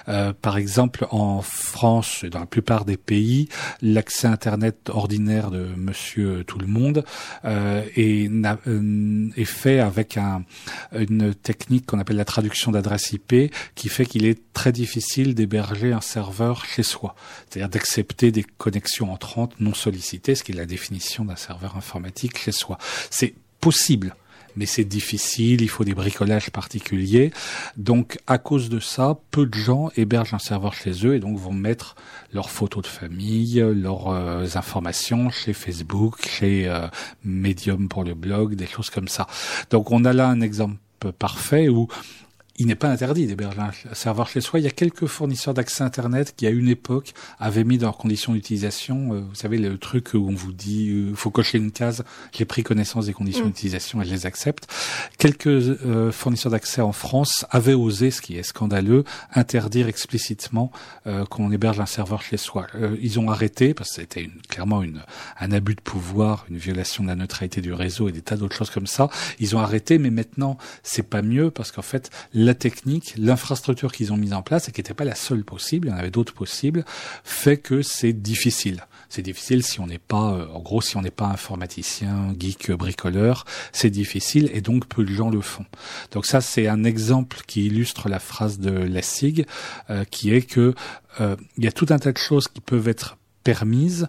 Euh, 0.08 0.32
par 0.34 0.58
exemple, 0.58 1.06
en 1.10 1.40
France 1.40 2.22
et 2.24 2.30
dans 2.30 2.40
la 2.40 2.46
plupart 2.46 2.84
des 2.84 2.98
pays, 2.98 3.48
l'accès 3.80 4.28
Internet 4.28 4.90
ordinaire 4.90 5.50
de 5.50 5.66
Monsieur 5.76 6.44
Tout 6.46 6.58
le 6.58 6.66
Monde 6.66 7.04
euh, 7.46 7.82
est, 7.96 8.30
euh, 8.66 9.28
est, 9.34 9.44
fait 9.44 9.80
avec 9.80 10.18
un, 10.18 10.44
une 10.92 11.34
technique 11.34 11.86
qu'on 11.86 11.98
appelle 11.98 12.16
la 12.16 12.26
traduction 12.26 12.70
d'adresse 12.70 13.12
IP, 13.12 13.52
qui 13.74 13.88
fait 13.88 14.04
qu'il 14.04 14.26
est 14.26 14.40
très 14.52 14.72
difficile 14.72 15.34
d'héberger 15.34 15.92
un 15.92 16.02
serveur 16.02 16.66
chez 16.66 16.82
soi, 16.82 17.14
c'est-à-dire 17.48 17.70
d'accepter 17.70 18.30
des 18.30 18.44
connexions 18.44 19.10
entrantes 19.10 19.58
non 19.58 19.72
sollicitées, 19.72 20.34
ce 20.34 20.44
qui 20.44 20.52
est 20.52 20.56
la 20.56 20.66
définition 20.66 21.24
d'un 21.24 21.36
serveur 21.36 21.76
informatique 21.76 22.36
chez 22.36 22.52
soi. 22.52 22.76
C'est 23.10 23.34
possible 23.60 24.14
mais 24.56 24.66
c'est 24.66 24.84
difficile, 24.84 25.62
il 25.62 25.68
faut 25.68 25.84
des 25.84 25.94
bricolages 25.94 26.50
particuliers. 26.50 27.32
Donc 27.76 28.18
à 28.26 28.38
cause 28.38 28.68
de 28.68 28.80
ça, 28.80 29.18
peu 29.30 29.46
de 29.46 29.54
gens 29.54 29.90
hébergent 29.96 30.34
un 30.34 30.38
serveur 30.38 30.74
chez 30.74 31.06
eux 31.06 31.14
et 31.14 31.20
donc 31.20 31.38
vont 31.38 31.52
mettre 31.52 31.94
leurs 32.32 32.50
photos 32.50 32.82
de 32.82 32.88
famille, 32.88 33.62
leurs 33.74 34.08
euh, 34.08 34.46
informations 34.54 35.30
chez 35.30 35.52
Facebook, 35.52 36.26
chez 36.26 36.68
euh, 36.68 36.86
Medium 37.24 37.88
pour 37.88 38.04
le 38.04 38.14
blog, 38.14 38.54
des 38.54 38.66
choses 38.66 38.90
comme 38.90 39.08
ça. 39.08 39.26
Donc 39.70 39.90
on 39.90 40.04
a 40.04 40.12
là 40.12 40.28
un 40.28 40.40
exemple 40.40 40.76
parfait 41.18 41.68
où 41.68 41.88
il 42.56 42.66
n'est 42.66 42.74
pas 42.74 42.88
interdit 42.88 43.26
d'héberger 43.26 43.60
un 43.60 43.94
serveur 43.94 44.28
chez 44.28 44.40
soi. 44.40 44.60
Il 44.60 44.64
y 44.64 44.68
a 44.68 44.72
quelques 44.72 45.06
fournisseurs 45.06 45.54
d'accès 45.54 45.82
Internet 45.82 46.34
qui, 46.36 46.46
à 46.46 46.50
une 46.50 46.68
époque, 46.68 47.14
avaient 47.38 47.64
mis 47.64 47.78
dans 47.78 47.86
leurs 47.86 47.96
conditions 47.96 48.32
d'utilisation, 48.32 49.14
euh, 49.14 49.20
vous 49.20 49.34
savez, 49.34 49.58
le 49.58 49.78
truc 49.78 50.10
où 50.14 50.28
on 50.28 50.34
vous 50.34 50.52
dit, 50.52 50.90
euh, 50.90 51.14
faut 51.14 51.30
cocher 51.30 51.58
une 51.58 51.72
case, 51.72 52.04
j'ai 52.32 52.44
pris 52.44 52.62
connaissance 52.62 53.06
des 53.06 53.12
conditions 53.12 53.40
Mm. 53.44 53.48
d'utilisation 53.48 54.02
et 54.02 54.04
je 54.04 54.10
les 54.10 54.26
accepte. 54.26 54.66
Quelques 55.18 55.46
euh, 55.46 56.12
fournisseurs 56.12 56.52
d'accès 56.52 56.80
en 56.80 56.92
France 56.92 57.44
avaient 57.50 57.74
osé, 57.74 58.10
ce 58.10 58.20
qui 58.20 58.36
est 58.36 58.42
scandaleux, 58.42 59.04
interdire 59.34 59.88
explicitement 59.88 60.70
euh, 61.06 61.24
qu'on 61.26 61.50
héberge 61.50 61.80
un 61.80 61.86
serveur 61.86 62.22
chez 62.22 62.36
soi. 62.36 62.66
Euh, 62.74 62.96
ils 63.00 63.18
ont 63.18 63.30
arrêté, 63.30 63.74
parce 63.74 63.90
que 63.90 63.96
c'était 63.96 64.22
une, 64.22 64.40
clairement 64.48 64.82
une, 64.82 65.02
un 65.38 65.52
abus 65.52 65.74
de 65.74 65.80
pouvoir, 65.80 66.46
une 66.50 66.58
violation 66.58 67.04
de 67.04 67.08
la 67.08 67.16
neutralité 67.16 67.60
du 67.60 67.72
réseau 67.72 68.08
et 68.08 68.12
des 68.12 68.22
tas 68.22 68.36
d'autres 68.36 68.56
choses 68.56 68.70
comme 68.70 68.86
ça. 68.86 69.10
Ils 69.38 69.56
ont 69.56 69.60
arrêté, 69.60 69.98
mais 69.98 70.10
maintenant, 70.10 70.58
c'est 70.82 71.08
pas 71.08 71.22
mieux, 71.22 71.50
parce 71.50 71.72
qu'en 71.72 71.82
fait, 71.82 72.10
la 72.32 72.49
technique, 72.54 73.14
l'infrastructure 73.16 73.92
qu'ils 73.92 74.12
ont 74.12 74.16
mise 74.16 74.32
en 74.32 74.42
place, 74.42 74.68
et 74.68 74.72
qui 74.72 74.80
n'était 74.80 74.94
pas 74.94 75.04
la 75.04 75.14
seule 75.14 75.44
possible, 75.44 75.88
il 75.88 75.90
y 75.90 75.94
en 75.94 75.98
avait 75.98 76.10
d'autres 76.10 76.34
possibles, 76.34 76.84
fait 77.24 77.56
que 77.56 77.82
c'est 77.82 78.12
difficile. 78.12 78.86
C'est 79.08 79.22
difficile 79.22 79.64
si 79.64 79.80
on 79.80 79.86
n'est 79.86 79.98
pas, 79.98 80.34
euh, 80.34 80.46
en 80.52 80.60
gros, 80.60 80.80
si 80.80 80.96
on 80.96 81.02
n'est 81.02 81.10
pas 81.10 81.26
informaticien, 81.26 82.34
geek, 82.38 82.70
bricoleur, 82.72 83.44
c'est 83.72 83.90
difficile 83.90 84.50
et 84.52 84.60
donc 84.60 84.86
peu 84.86 85.04
de 85.04 85.12
gens 85.12 85.30
le 85.30 85.40
font. 85.40 85.66
Donc 86.12 86.26
ça, 86.26 86.40
c'est 86.40 86.68
un 86.68 86.84
exemple 86.84 87.38
qui 87.46 87.66
illustre 87.66 88.08
la 88.08 88.20
phrase 88.20 88.60
de 88.60 88.70
Lessig, 88.70 89.46
euh, 89.90 90.04
qui 90.04 90.32
est 90.32 90.42
que 90.42 90.74
euh, 91.20 91.36
il 91.58 91.64
y 91.64 91.68
a 91.68 91.72
tout 91.72 91.86
un 91.90 91.98
tas 91.98 92.12
de 92.12 92.18
choses 92.18 92.46
qui 92.46 92.60
peuvent 92.60 92.88
être 92.88 93.16
permises, 93.42 94.08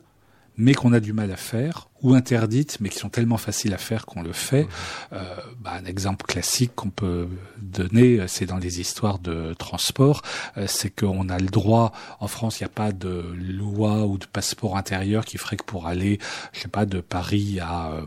mais 0.58 0.74
qu'on 0.74 0.94
a 0.94 1.00
du 1.00 1.14
mal 1.14 1.32
à 1.32 1.38
faire, 1.38 1.90
ou 2.02 2.14
interdites, 2.14 2.78
mais 2.80 2.90
qui 2.90 2.98
sont 2.98 3.10
tellement 3.10 3.38
faciles 3.38 3.74
à 3.74 3.78
faire 3.78 4.06
qu'on 4.06 4.24
le 4.24 4.34
fait. 4.34 4.68
Euh, 5.14 5.36
bah, 5.60 5.74
un 5.74 5.86
exemple 5.86 6.26
classique 6.26 6.72
qu'on 6.76 6.90
peut 6.90 7.28
donner, 7.62 8.26
c'est 8.28 8.46
dans 8.46 8.58
les 8.58 8.80
histoires 8.80 9.20
de 9.20 9.54
transport, 9.54 10.22
euh, 10.58 10.66
c'est 10.68 10.90
qu'on 10.90 11.30
a 11.30 11.38
le 11.38 11.48
droit, 11.48 11.92
en 12.20 12.28
France, 12.28 12.60
il 12.60 12.64
n'y 12.64 12.68
a 12.68 12.74
pas 12.74 12.92
de 12.92 13.34
loi 13.36 14.06
ou 14.06 14.18
de 14.18 14.26
passeport 14.26 14.78
intérieur 14.78 15.26
qui 15.26 15.38
ferait 15.38 15.58
que 15.58 15.64
pour 15.64 15.88
aller, 15.88 16.20
je 16.54 16.62
sais 16.62 16.68
pas, 16.68 16.86
de 16.86 17.02
Paris 17.02 17.60
à 17.60 17.92
euh, 17.92 18.06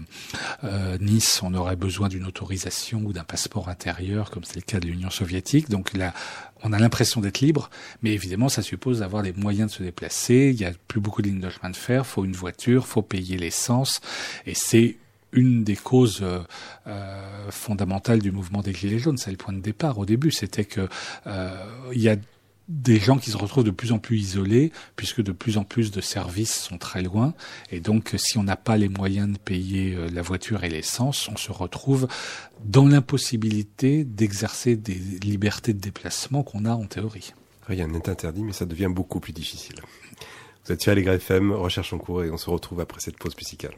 euh, 0.64 0.98
Nice, 1.00 1.40
on 1.42 1.54
aurait 1.54 1.76
besoin 1.76 2.08
d'une 2.08 2.26
autorisation 2.26 3.02
ou 3.04 3.12
d'un 3.12 3.24
passeport 3.24 3.68
intérieur, 3.68 4.30
comme 4.30 4.44
c'est 4.44 4.56
le 4.56 4.62
cas 4.62 4.80
de 4.80 4.86
l'Union 4.86 5.10
soviétique. 5.10 5.70
Donc 5.70 5.94
là, 5.94 6.12
on 6.64 6.72
a 6.72 6.78
l'impression 6.78 7.20
d'être 7.20 7.40
libre, 7.40 7.70
mais 8.02 8.12
évidemment, 8.12 8.48
ça 8.48 8.62
suppose 8.62 9.00
d'avoir 9.00 9.22
les 9.22 9.32
moyens 9.32 9.70
de 9.70 9.76
se 9.76 9.82
déplacer. 9.82 10.50
Il 10.52 10.60
y 10.60 10.64
a 10.64 10.72
plus 10.88 11.00
beaucoup 11.00 11.22
de 11.22 11.28
lignes 11.28 11.40
de 11.40 11.50
chemin 11.50 11.70
de 11.70 11.76
fer, 11.76 12.06
faut 12.06 12.24
une 12.24 12.32
voiture, 12.32 12.86
faut 12.86 13.02
payer 13.02 13.36
l'essence, 13.36 14.00
et 14.46 14.54
c'est 14.54 14.96
une 15.32 15.64
des 15.64 15.76
causes 15.76 16.20
euh, 16.22 16.40
euh, 16.86 17.50
fondamentales 17.50 18.20
du 18.20 18.32
mouvement 18.32 18.62
des 18.62 18.72
Gilets 18.72 18.98
jaunes. 18.98 19.18
C'est 19.18 19.30
le 19.30 19.36
point 19.36 19.52
de 19.52 19.60
départ 19.60 19.98
au 19.98 20.06
début, 20.06 20.30
c'était 20.30 20.64
que 20.64 20.88
euh, 21.26 21.66
il 21.92 22.00
y 22.00 22.08
a 22.08 22.16
des 22.68 22.98
gens 22.98 23.18
qui 23.18 23.30
se 23.30 23.36
retrouvent 23.36 23.64
de 23.64 23.70
plus 23.70 23.92
en 23.92 23.98
plus 23.98 24.18
isolés, 24.18 24.72
puisque 24.96 25.22
de 25.22 25.32
plus 25.32 25.58
en 25.58 25.64
plus 25.64 25.90
de 25.90 26.00
services 26.00 26.54
sont 26.54 26.78
très 26.78 27.02
loin. 27.02 27.34
Et 27.70 27.80
donc, 27.80 28.14
si 28.16 28.38
on 28.38 28.42
n'a 28.42 28.56
pas 28.56 28.76
les 28.76 28.88
moyens 28.88 29.32
de 29.32 29.38
payer 29.38 29.94
euh, 29.94 30.08
la 30.10 30.22
voiture 30.22 30.64
et 30.64 30.68
l'essence, 30.68 31.28
on 31.28 31.36
se 31.36 31.52
retrouve 31.52 32.08
dans 32.64 32.86
l'impossibilité 32.86 34.04
d'exercer 34.04 34.76
des 34.76 34.94
libertés 34.94 35.74
de 35.74 35.80
déplacement 35.80 36.42
qu'on 36.42 36.64
a 36.64 36.72
en 36.72 36.86
théorie. 36.86 37.34
Rien 37.66 37.86
n'est 37.86 38.08
interdit, 38.08 38.42
mais 38.42 38.52
ça 38.52 38.66
devient 38.66 38.90
beaucoup 38.90 39.20
plus 39.20 39.32
difficile. 39.32 39.76
Vous 40.64 40.72
êtes 40.72 40.80
sur 40.80 40.92
Allegre 40.92 41.12
FM, 41.12 41.52
recherche 41.52 41.92
en 41.92 41.98
cours, 41.98 42.24
et 42.24 42.30
on 42.30 42.38
se 42.38 42.48
retrouve 42.48 42.80
après 42.80 43.00
cette 43.00 43.18
pause 43.18 43.36
musicale. 43.36 43.74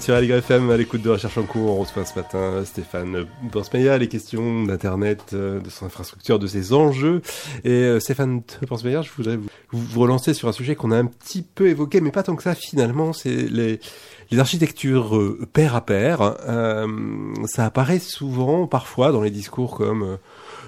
Sur 0.00 0.16
FM 0.16 0.70
à 0.70 0.76
l'écoute 0.76 1.02
de 1.02 1.10
Recherche 1.10 1.38
en 1.38 1.44
cours. 1.44 1.78
On 1.78 1.80
reçoit 1.80 2.04
ce 2.04 2.18
matin 2.18 2.64
Stéphane 2.64 3.26
Borsmeyer, 3.52 3.98
les 3.98 4.08
questions 4.08 4.64
d'Internet, 4.64 5.30
euh, 5.32 5.60
de 5.60 5.70
son 5.70 5.86
infrastructure, 5.86 6.38
de 6.38 6.46
ses 6.46 6.72
enjeux. 6.72 7.22
Et 7.64 7.70
euh, 7.70 8.00
Stéphane 8.00 8.42
Borsmeyer, 8.68 9.00
je 9.02 9.10
voudrais 9.16 9.38
vous, 9.70 10.00
relancer 10.00 10.34
sur 10.34 10.48
un 10.48 10.52
sujet 10.52 10.74
qu'on 10.74 10.90
a 10.90 10.96
un 10.96 11.06
petit 11.06 11.42
peu 11.42 11.68
évoqué, 11.68 12.00
mais 12.00 12.10
pas 12.10 12.22
tant 12.22 12.36
que 12.36 12.42
ça 12.42 12.54
finalement. 12.54 13.12
C'est 13.12 13.30
les, 13.30 13.80
architectures 14.38 15.16
euh, 15.16 15.46
pair 15.52 15.76
à 15.76 15.84
pair. 15.84 16.36
Euh, 16.48 16.86
ça 17.46 17.64
apparaît 17.64 17.98
souvent, 17.98 18.66
parfois, 18.66 19.12
dans 19.12 19.22
les 19.22 19.30
discours 19.30 19.76
comme 19.76 20.02
euh, 20.02 20.16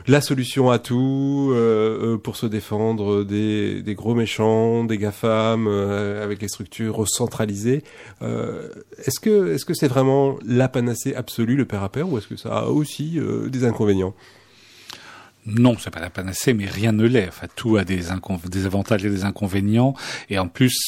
la 0.08 0.22
solution 0.22 0.70
à 0.70 0.78
tout 0.78 1.50
euh, 1.52 2.14
euh, 2.14 2.18
pour 2.18 2.36
se 2.36 2.46
défendre 2.46 3.24
des, 3.24 3.94
gros 3.94 4.14
méchants, 4.14 4.84
des 4.84 4.96
GAFAM 4.96 5.66
euh, 5.68 6.24
avec 6.24 6.40
les 6.40 6.48
structures 6.48 7.06
centralisées. 7.06 7.84
Est-ce 8.22 9.20
que 9.20 9.54
est-ce 9.54 9.64
que 9.64 9.74
c'est 9.74 9.88
vraiment 9.88 10.38
la 10.44 10.68
panacée 10.68 11.14
absolue 11.14 11.56
le 11.56 11.66
pair 11.66 11.82
à 11.82 11.90
pair 11.90 12.10
ou 12.10 12.18
est-ce 12.18 12.26
que 12.26 12.36
ça 12.36 12.58
a 12.58 12.64
aussi 12.66 13.20
des 13.48 13.64
inconvénients? 13.64 14.14
Non, 15.46 15.76
c'est 15.78 15.90
pas 15.90 16.00
la 16.00 16.10
panacée, 16.10 16.52
mais 16.52 16.66
rien 16.66 16.92
ne 16.92 17.06
l'est. 17.06 17.28
Enfin, 17.28 17.46
tout 17.54 17.76
a 17.76 17.84
des, 17.84 18.02
des 18.50 18.66
avantages 18.66 19.04
et 19.04 19.10
des 19.10 19.24
inconvénients. 19.24 19.94
Et 20.28 20.38
en 20.38 20.48
plus, 20.48 20.78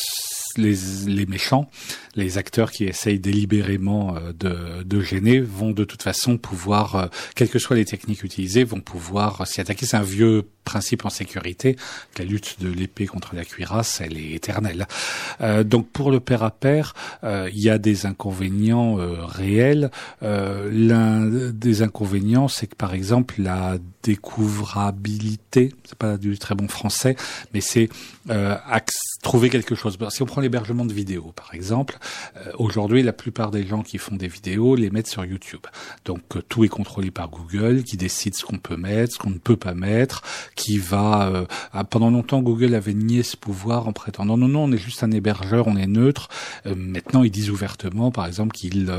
les, 0.57 0.77
les 1.07 1.27
méchants, 1.27 1.71
les 2.17 2.39
acteurs 2.39 2.71
qui 2.71 2.85
essayent 2.85 3.21
délibérément 3.21 4.17
euh, 4.17 4.33
de, 4.33 4.83
de 4.83 5.01
gêner, 5.01 5.41
vont 5.41 5.71
de 5.71 5.85
toute 5.85 6.03
façon 6.03 6.39
pouvoir, 6.39 6.95
euh, 6.97 7.07
quelles 7.35 7.49
que 7.49 7.59
soient 7.59 7.77
les 7.77 7.85
techniques 7.85 8.23
utilisées, 8.23 8.65
vont 8.65 8.81
pouvoir 8.81 9.47
s'y 9.47 9.61
attaquer. 9.61 9.87
C'est 9.87 9.97
un 9.97 10.03
vieux 10.03 10.45
principe 10.65 11.05
en 11.05 11.11
sécurité. 11.11 11.77
La 12.19 12.25
lutte 12.25 12.61
de 12.61 12.69
l'épée 12.69 13.07
contre 13.07 13.35
la 13.35 13.45
cuirasse, 13.45 14.01
elle 14.01 14.17
est 14.17 14.33
éternelle. 14.33 14.87
Euh, 15.41 15.65
donc 15.65 15.89
pour 15.89 16.11
le 16.11 16.21
pair 16.21 16.43
à 16.43 16.51
pair, 16.51 16.95
euh, 17.25 17.51
il 17.53 17.61
y 17.61 17.71
a 17.71 17.79
des 17.79 18.07
inconvénients 18.07 18.99
euh, 18.99 19.25
réels. 19.25 19.91
L'un 20.23 21.27
des 21.27 21.83
inconvénients, 21.83 22.49
c'est 22.49 22.67
que 22.67 22.77
par 22.77 22.95
exemple 22.95 23.35
la 23.39 23.79
découvrabilité, 24.03 25.73
c'est 25.85 25.99
pas 25.99 26.17
du 26.17 26.39
très 26.39 26.55
bon 26.55 26.69
français, 26.69 27.17
mais 27.53 27.61
c'est 27.61 27.89
trouver 29.23 29.51
quelque 29.51 29.75
chose. 29.75 29.97
Prend 29.97 30.40
l'hébergement 30.41 30.85
de 30.85 30.93
vidéos, 30.93 31.33
par 31.35 31.55
exemple, 31.55 31.99
euh, 32.37 32.53
aujourd'hui 32.59 33.03
la 33.03 33.13
plupart 33.13 33.51
des 33.51 33.67
gens 33.67 33.83
qui 33.83 33.99
font 33.99 34.17
des 34.17 34.29
vidéos 34.29 34.75
les 34.75 34.91
mettent 34.91 35.07
sur 35.07 35.25
YouTube. 35.25 35.61
Donc 36.05 36.23
euh, 36.37 36.43
tout 36.49 36.65
est 36.65 36.69
contrôlé 36.69 37.11
par 37.11 37.29
Google, 37.29 37.85
qui 37.85 37.97
décide 37.97 38.35
ce 38.35 38.45
qu'on 38.45 38.59
peut 38.59 38.77
mettre, 38.77 39.15
ce 39.15 39.19
qu'on 39.19 39.31
ne 39.31 39.39
peut 39.39 39.57
pas 39.57 39.75
mettre, 39.75 40.23
qui 40.57 40.79
va. 40.79 41.29
euh, 41.29 41.47
ah, 41.73 41.85
pendant 41.85 42.11
longtemps, 42.11 42.43
Google 42.43 42.75
avait 42.75 42.95
nié 42.95 43.23
ce 43.23 43.37
pouvoir 43.37 43.87
en 43.89 43.93
prétendant 43.93 44.37
non 44.37 44.49
non, 44.49 44.65
on 44.65 44.73
est 44.73 44.79
juste 44.79 45.03
un 45.05 45.11
hébergeur, 45.11 45.67
on 45.69 45.77
est 45.77 45.87
neutre. 45.87 46.29
Maintenant, 46.65 47.23
ils 47.23 47.31
disent 47.31 47.51
ouvertement, 47.51 48.11
par 48.11 48.27
exemple, 48.27 48.53
qu'ils 48.53 48.93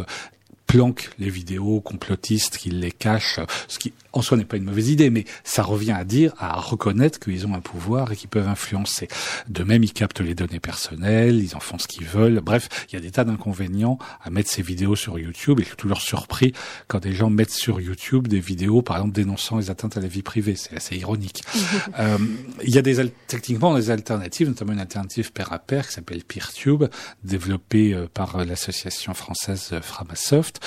planquent 0.67 1.09
les 1.19 1.29
vidéos 1.29 1.81
complotistes, 1.81 2.57
qu'ils 2.57 2.79
les 2.79 2.91
cachent, 2.91 3.39
ce 3.67 3.79
qui 3.79 3.93
en 4.13 4.21
soi 4.21 4.37
n'est 4.37 4.45
pas 4.45 4.57
une 4.57 4.65
mauvaise 4.65 4.89
idée, 4.89 5.09
mais 5.09 5.25
ça 5.43 5.63
revient 5.63 5.93
à 5.93 6.03
dire, 6.03 6.33
à 6.37 6.59
reconnaître 6.59 7.19
qu'ils 7.19 7.47
ont 7.47 7.53
un 7.53 7.61
pouvoir 7.61 8.11
et 8.11 8.15
qu'ils 8.15 8.29
peuvent 8.29 8.47
influencer. 8.47 9.07
De 9.47 9.63
même, 9.63 9.83
ils 9.83 9.93
captent 9.93 10.19
les 10.19 10.35
données 10.35 10.59
personnelles, 10.59 11.41
ils 11.41 11.55
en 11.55 11.59
font 11.59 11.77
ce 11.77 11.87
qu'ils 11.87 12.05
veulent. 12.05 12.41
Bref, 12.41 12.67
il 12.89 12.95
y 12.95 12.97
a 12.97 13.01
des 13.01 13.11
tas 13.11 13.23
d'inconvénients 13.23 13.97
à 14.23 14.29
mettre 14.29 14.49
ces 14.49 14.61
vidéos 14.61 14.95
sur 14.95 15.17
YouTube 15.17 15.59
et 15.59 15.63
je 15.63 15.69
suis 15.69 15.77
toujours 15.77 16.01
surpris 16.01 16.53
quand 16.87 16.99
des 16.99 17.13
gens 17.13 17.29
mettent 17.29 17.51
sur 17.51 17.79
YouTube 17.79 18.27
des 18.27 18.39
vidéos, 18.39 18.81
par 18.81 18.97
exemple, 18.97 19.13
dénonçant 19.13 19.57
les 19.57 19.69
atteintes 19.69 19.97
à 19.97 20.01
la 20.01 20.07
vie 20.07 20.23
privée. 20.23 20.55
C'est 20.55 20.75
assez 20.75 20.97
ironique. 20.97 21.43
Euh, 21.99 22.17
il 22.63 22.73
y 22.73 22.77
a 22.77 22.81
des 22.81 22.95
techniquement 23.27 23.75
des 23.75 23.89
alternatives, 23.89 24.47
notamment 24.47 24.73
une 24.73 24.79
alternative 24.79 25.31
pair 25.31 25.51
à 25.51 25.59
pair 25.59 25.87
qui 25.87 25.93
s'appelle 25.93 26.23
PeerTube, 26.23 26.85
développée 27.23 27.93
euh, 27.93 28.07
par 28.11 28.37
euh, 28.37 28.45
l'association 28.45 29.13
française 29.13 29.73
Framasoft. 29.81 30.60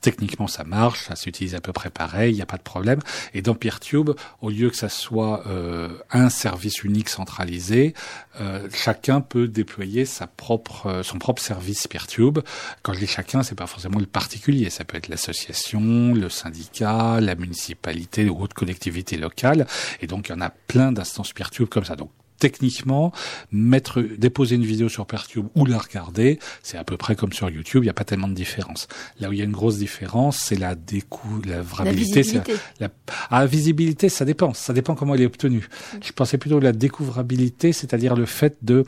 Techniquement, 0.00 0.46
ça 0.46 0.64
marche, 0.64 1.04
ça 1.06 1.16
s'utilise 1.16 1.54
à 1.54 1.60
peu 1.60 1.72
près 1.72 1.90
pareil, 1.90 2.32
il 2.32 2.36
n'y 2.36 2.42
a 2.42 2.46
pas 2.46 2.56
de 2.56 2.62
problème. 2.62 3.00
Et 3.34 3.42
dans 3.42 3.54
PeerTube, 3.54 4.10
au 4.40 4.50
lieu 4.50 4.70
que 4.70 4.76
ça 4.76 4.88
soit 4.88 5.46
euh, 5.46 5.88
un 6.10 6.30
service 6.30 6.82
unique 6.84 7.08
centralisé, 7.08 7.94
euh, 8.40 8.68
chacun 8.72 9.20
peut 9.20 9.48
déployer 9.48 10.04
euh, 10.04 11.02
son 11.02 11.18
propre 11.18 11.42
service 11.42 11.86
PeerTube. 11.86 12.38
Quand 12.82 12.92
je 12.92 13.00
dis 13.00 13.06
chacun, 13.06 13.42
c'est 13.42 13.54
pas 13.54 13.66
forcément 13.66 13.98
le 13.98 14.06
particulier, 14.06 14.70
ça 14.70 14.84
peut 14.84 14.96
être 14.96 15.08
l'association, 15.08 16.14
le 16.14 16.28
syndicat, 16.28 17.20
la 17.20 17.34
municipalité 17.34 18.28
ou 18.28 18.40
autre 18.40 18.54
collectivité 18.54 19.16
locale. 19.16 19.66
Et 20.00 20.06
donc, 20.06 20.28
il 20.28 20.32
y 20.32 20.34
en 20.34 20.40
a 20.40 20.50
plein 20.50 20.92
d'instances 20.92 21.32
PeerTube 21.32 21.68
comme 21.68 21.84
ça. 21.84 21.96
Techniquement, 22.38 23.12
mettre, 23.52 24.00
déposer 24.00 24.56
une 24.56 24.64
vidéo 24.64 24.88
sur 24.88 25.06
PeerTube 25.06 25.46
ou 25.54 25.66
la 25.66 25.78
regarder, 25.78 26.38
c'est 26.62 26.78
à 26.78 26.84
peu 26.84 26.96
près 26.96 27.16
comme 27.16 27.32
sur 27.32 27.50
YouTube, 27.50 27.82
il 27.82 27.86
n'y 27.86 27.90
a 27.90 27.94
pas 27.94 28.04
tellement 28.04 28.28
de 28.28 28.34
différence. 28.34 28.88
Là 29.20 29.28
où 29.28 29.32
il 29.32 29.38
y 29.38 29.42
a 29.42 29.44
une 29.44 29.52
grosse 29.52 29.78
différence, 29.78 30.38
c'est 30.38 30.56
la 30.56 30.74
décou, 30.74 31.40
la 31.44 31.56
La 31.56 31.62
vrabilité. 31.62 32.22
visibilité. 32.22 32.54
la, 32.80 32.88
ah, 33.30 33.46
visibilité, 33.46 34.08
ça 34.08 34.24
dépend. 34.24 34.54
Ça 34.54 34.72
dépend 34.72 34.94
comment 34.94 35.14
elle 35.14 35.22
est 35.22 35.26
obtenue. 35.26 35.68
Je 36.02 36.12
pensais 36.12 36.38
plutôt 36.38 36.58
à 36.58 36.60
la 36.60 36.72
découvrabilité, 36.72 37.72
c'est-à-dire 37.72 38.14
le 38.14 38.26
fait 38.26 38.56
de 38.62 38.84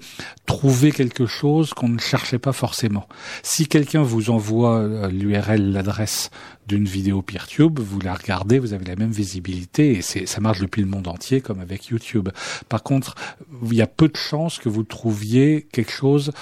trouver 0.47 0.93
quelque 0.93 1.27
chose 1.27 1.75
qu'on 1.75 1.89
ne 1.89 1.99
cherchait 1.99 2.39
pas 2.39 2.53
forcément. 2.53 3.09
Si 3.43 3.67
quelqu'un 3.67 4.03
vous 4.03 4.31
envoie 4.31 4.79
euh, 4.79 5.09
l'URL, 5.09 5.73
l'adresse 5.73 6.31
d'une 6.67 6.85
vidéo 6.85 7.23
PeerTube, 7.23 7.79
vous 7.81 8.01
la 8.01 8.15
regardez, 8.15 8.59
vous 8.59 8.73
avez 8.73 8.85
la 8.85 8.97
même 8.97 9.11
visibilité 9.11 9.99
et 9.99 10.03
ça 10.03 10.41
marche 10.41 10.61
depuis 10.61 10.83
le 10.83 10.89
monde 10.89 11.09
entier 11.09 11.41
comme 11.41 11.61
avec 11.61 11.87
YouTube. 11.87 12.29
Par 12.69 12.83
contre, 12.83 13.15
il 13.65 13.75
y 13.75 13.83
a 13.83 13.87
peu 13.87 14.09
de 14.09 14.17
chances 14.17 14.59
que 14.59 14.69
vous 14.69 14.85
trouviez 14.85 15.67
quelque 15.73 15.93
chose 15.93 16.33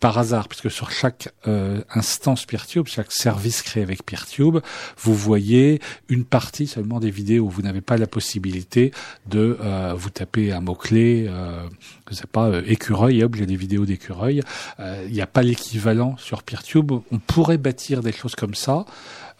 par 0.00 0.16
hasard, 0.16 0.48
puisque 0.48 0.70
sur 0.70 0.90
chaque 0.90 1.28
euh, 1.46 1.82
instance 1.90 2.46
PeerTube, 2.46 2.86
chaque 2.86 3.12
service 3.12 3.60
créé 3.60 3.82
avec 3.82 4.02
PeerTube, 4.04 4.58
vous 4.98 5.14
voyez 5.14 5.80
une 6.08 6.24
partie 6.24 6.66
seulement 6.66 7.00
des 7.00 7.10
vidéos. 7.10 7.48
Vous 7.48 7.60
n'avez 7.60 7.82
pas 7.82 7.98
la 7.98 8.06
possibilité 8.06 8.92
de 9.28 9.58
euh, 9.60 9.92
vous 9.94 10.08
taper 10.08 10.52
un 10.52 10.60
mot-clé, 10.60 11.26
euh, 11.28 11.68
je 12.08 12.14
sais 12.14 12.26
pas, 12.26 12.46
euh, 12.46 12.62
écureuil, 12.66 13.22
hop, 13.22 13.36
j'ai 13.36 13.44
des 13.44 13.56
vidéos 13.56 13.84
d'écureuil. 13.84 14.42
Euh, 14.80 15.04
Il 15.06 15.12
n'y 15.12 15.20
a 15.20 15.26
pas 15.26 15.42
l'équivalent 15.42 16.16
sur 16.16 16.42
PeerTube. 16.42 16.92
On 16.92 17.18
pourrait 17.18 17.58
bâtir 17.58 18.00
des 18.00 18.12
choses 18.12 18.34
comme 18.34 18.54
ça. 18.54 18.86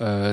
Euh, 0.01 0.33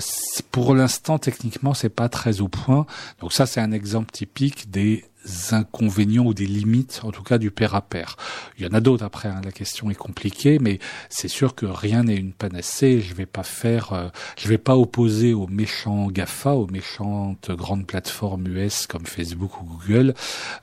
pour 0.51 0.73
l'instant, 0.75 1.19
techniquement, 1.19 1.73
c'est 1.73 1.89
pas 1.89 2.09
très 2.09 2.41
au 2.41 2.47
point. 2.47 2.85
Donc 3.19 3.33
ça, 3.33 3.45
c'est 3.45 3.59
un 3.61 3.71
exemple 3.71 4.11
typique 4.11 4.69
des 4.71 5.05
inconvénients 5.51 6.25
ou 6.25 6.33
des 6.33 6.45
limites, 6.45 7.01
en 7.03 7.11
tout 7.11 7.23
cas 7.23 7.37
du 7.37 7.51
pair 7.51 7.75
à 7.75 7.81
pair. 7.81 8.15
Il 8.57 8.65
y 8.65 8.69
en 8.69 8.73
a 8.73 8.79
d'autres 8.79 9.03
après. 9.03 9.29
hein, 9.29 9.41
la 9.43 9.51
question 9.51 9.89
est 9.89 9.95
compliquée, 9.95 10.57
mais 10.59 10.79
c'est 11.09 11.27
sûr 11.27 11.53
que 11.55 11.65
rien 11.65 12.03
n'est 12.03 12.15
une 12.15 12.31
panacée. 12.33 13.01
Je 13.01 13.13
vais 13.13 13.25
pas 13.25 13.43
faire, 13.43 13.93
euh, 13.93 14.07
je 14.37 14.47
vais 14.47 14.57
pas 14.57 14.77
opposer 14.77 15.33
aux 15.33 15.47
méchants 15.47 16.07
Gafa, 16.07 16.53
aux 16.53 16.67
méchantes 16.67 17.51
grandes 17.51 17.85
plateformes 17.85 18.47
US 18.47 18.87
comme 18.87 19.05
Facebook 19.05 19.61
ou 19.61 19.65
Google, 19.65 20.13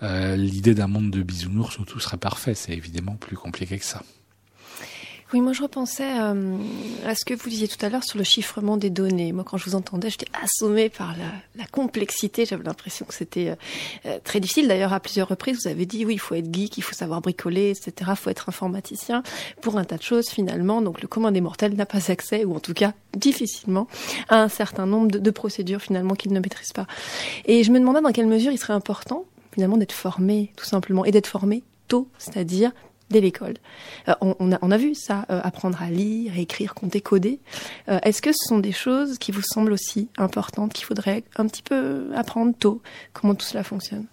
euh, 0.03 0.37
l'idée 0.37 0.75
d'un 0.75 0.89
monde 0.89 1.11
de 1.11 1.23
bisounours 1.23 1.79
où 1.79 1.85
tout 1.85 2.01
serait 2.01 2.17
parfait. 2.17 2.55
C'est 2.55 2.73
évidemment 2.73 3.17
plus 3.17 3.37
compliqué 3.37 3.79
que 3.79 3.85
ça. 3.85 4.03
Oui, 5.35 5.41
moi 5.41 5.53
je 5.53 5.63
repensais 5.63 6.17
euh, 6.21 6.57
à 7.05 7.17
ce 7.17 7.25
que 7.25 7.35
vous 7.35 7.51
disiez 7.51 7.67
tout 7.67 7.85
à 7.85 7.89
l'heure 7.89 8.05
sur 8.05 8.19
le 8.19 8.23
chiffrement 8.23 8.77
des 8.77 8.89
données. 8.89 9.33
Moi, 9.33 9.43
quand 9.43 9.57
je 9.57 9.65
vous 9.65 9.75
entendais, 9.75 10.09
j'étais 10.09 10.29
assommée 10.45 10.89
par 10.91 11.17
la, 11.57 11.65
complexité. 11.73 12.47
J'avais 12.47 12.63
l'impression 12.63 13.05
que 13.05 13.13
c'était 13.13 13.49
euh, 13.49 13.57
euh, 14.07 14.19
très 14.23 14.39
difficile. 14.39 14.69
D'ailleurs, 14.69 14.93
à 14.93 15.01
plusieurs 15.01 15.27
reprises, 15.27 15.59
vous 15.65 15.69
avez 15.69 15.87
dit 15.87 16.05
oui, 16.05 16.15
il 16.15 16.19
faut 16.21 16.37
être 16.37 16.55
geek, 16.55 16.79
il 16.79 16.83
faut 16.83 16.95
savoir 16.95 17.21
bricoler, 17.21 17.71
etc. 17.71 18.13
Il 18.13 18.17
faut 18.17 18.31
être 18.31 18.49
informaticien 18.49 19.25
pour 19.61 19.77
un 19.77 19.83
tas 19.83 19.97
de 19.97 20.05
choses 20.05 20.29
finalement. 20.29 20.81
Donc, 20.81 21.03
le 21.03 21.09
commun 21.09 21.33
des 21.33 21.41
mortels 21.41 21.75
n'a 21.75 21.85
pas 21.85 22.13
accès, 22.13 22.45
ou 22.45 22.55
en 22.55 22.61
tout 22.61 22.73
cas 22.73 22.93
difficilement, 23.17 23.89
à 24.29 24.41
un 24.41 24.49
certain 24.49 24.87
nombre 24.87 25.11
de, 25.11 25.19
de 25.19 25.31
procédures 25.33 25.83
finalement 25.83 26.15
qu'il 26.15 26.33
ne 26.33 26.39
maîtrise 26.39 26.73
pas. 26.73 26.87
Et 27.47 27.65
je 27.65 27.73
me 27.73 27.81
demandais 27.81 28.03
dans 28.03 28.13
quelle 28.13 28.29
mesure 28.29 28.53
il 28.53 28.59
serait 28.59 28.73
important 28.73 29.25
finalement 29.53 29.79
d'être 29.79 29.93
formé, 29.93 30.53
tout 30.57 30.65
simplement, 30.65 31.05
et 31.05 31.11
d'être 31.11 31.27
formé 31.27 31.65
tôt, 31.89 32.09
c'est-à-dire 32.19 32.71
dès 33.11 33.21
l'école. 33.21 33.55
Euh, 34.09 34.15
on, 34.21 34.71
a 34.71 34.77
vu 34.77 34.95
ça, 34.95 35.27
euh, 35.31 35.41
apprendre 35.43 35.81
à 35.83 35.91
lire, 35.91 36.39
écrire, 36.39 36.75
compter, 36.75 37.01
coder. 37.01 37.41
Euh, 37.89 37.99
Est-ce 38.03 38.23
que 38.23 38.33
ce 38.33 38.49
sont 38.49 38.59
des 38.59 38.73
choses 38.73 39.19
qui 39.19 39.33
vous 39.33 39.43
semblent 39.43 39.73
aussi 39.73 40.09
importantes, 40.17 40.73
qu'il 40.73 40.85
faudrait 40.85 41.25
un 41.37 41.47
petit 41.47 41.63
peu 41.63 42.11
apprendre 42.15 42.55
tôt? 42.59 42.83
Comment 43.13 43.35
tout 43.35 43.47
cela 43.47 43.65
fonctionne? 43.65 44.07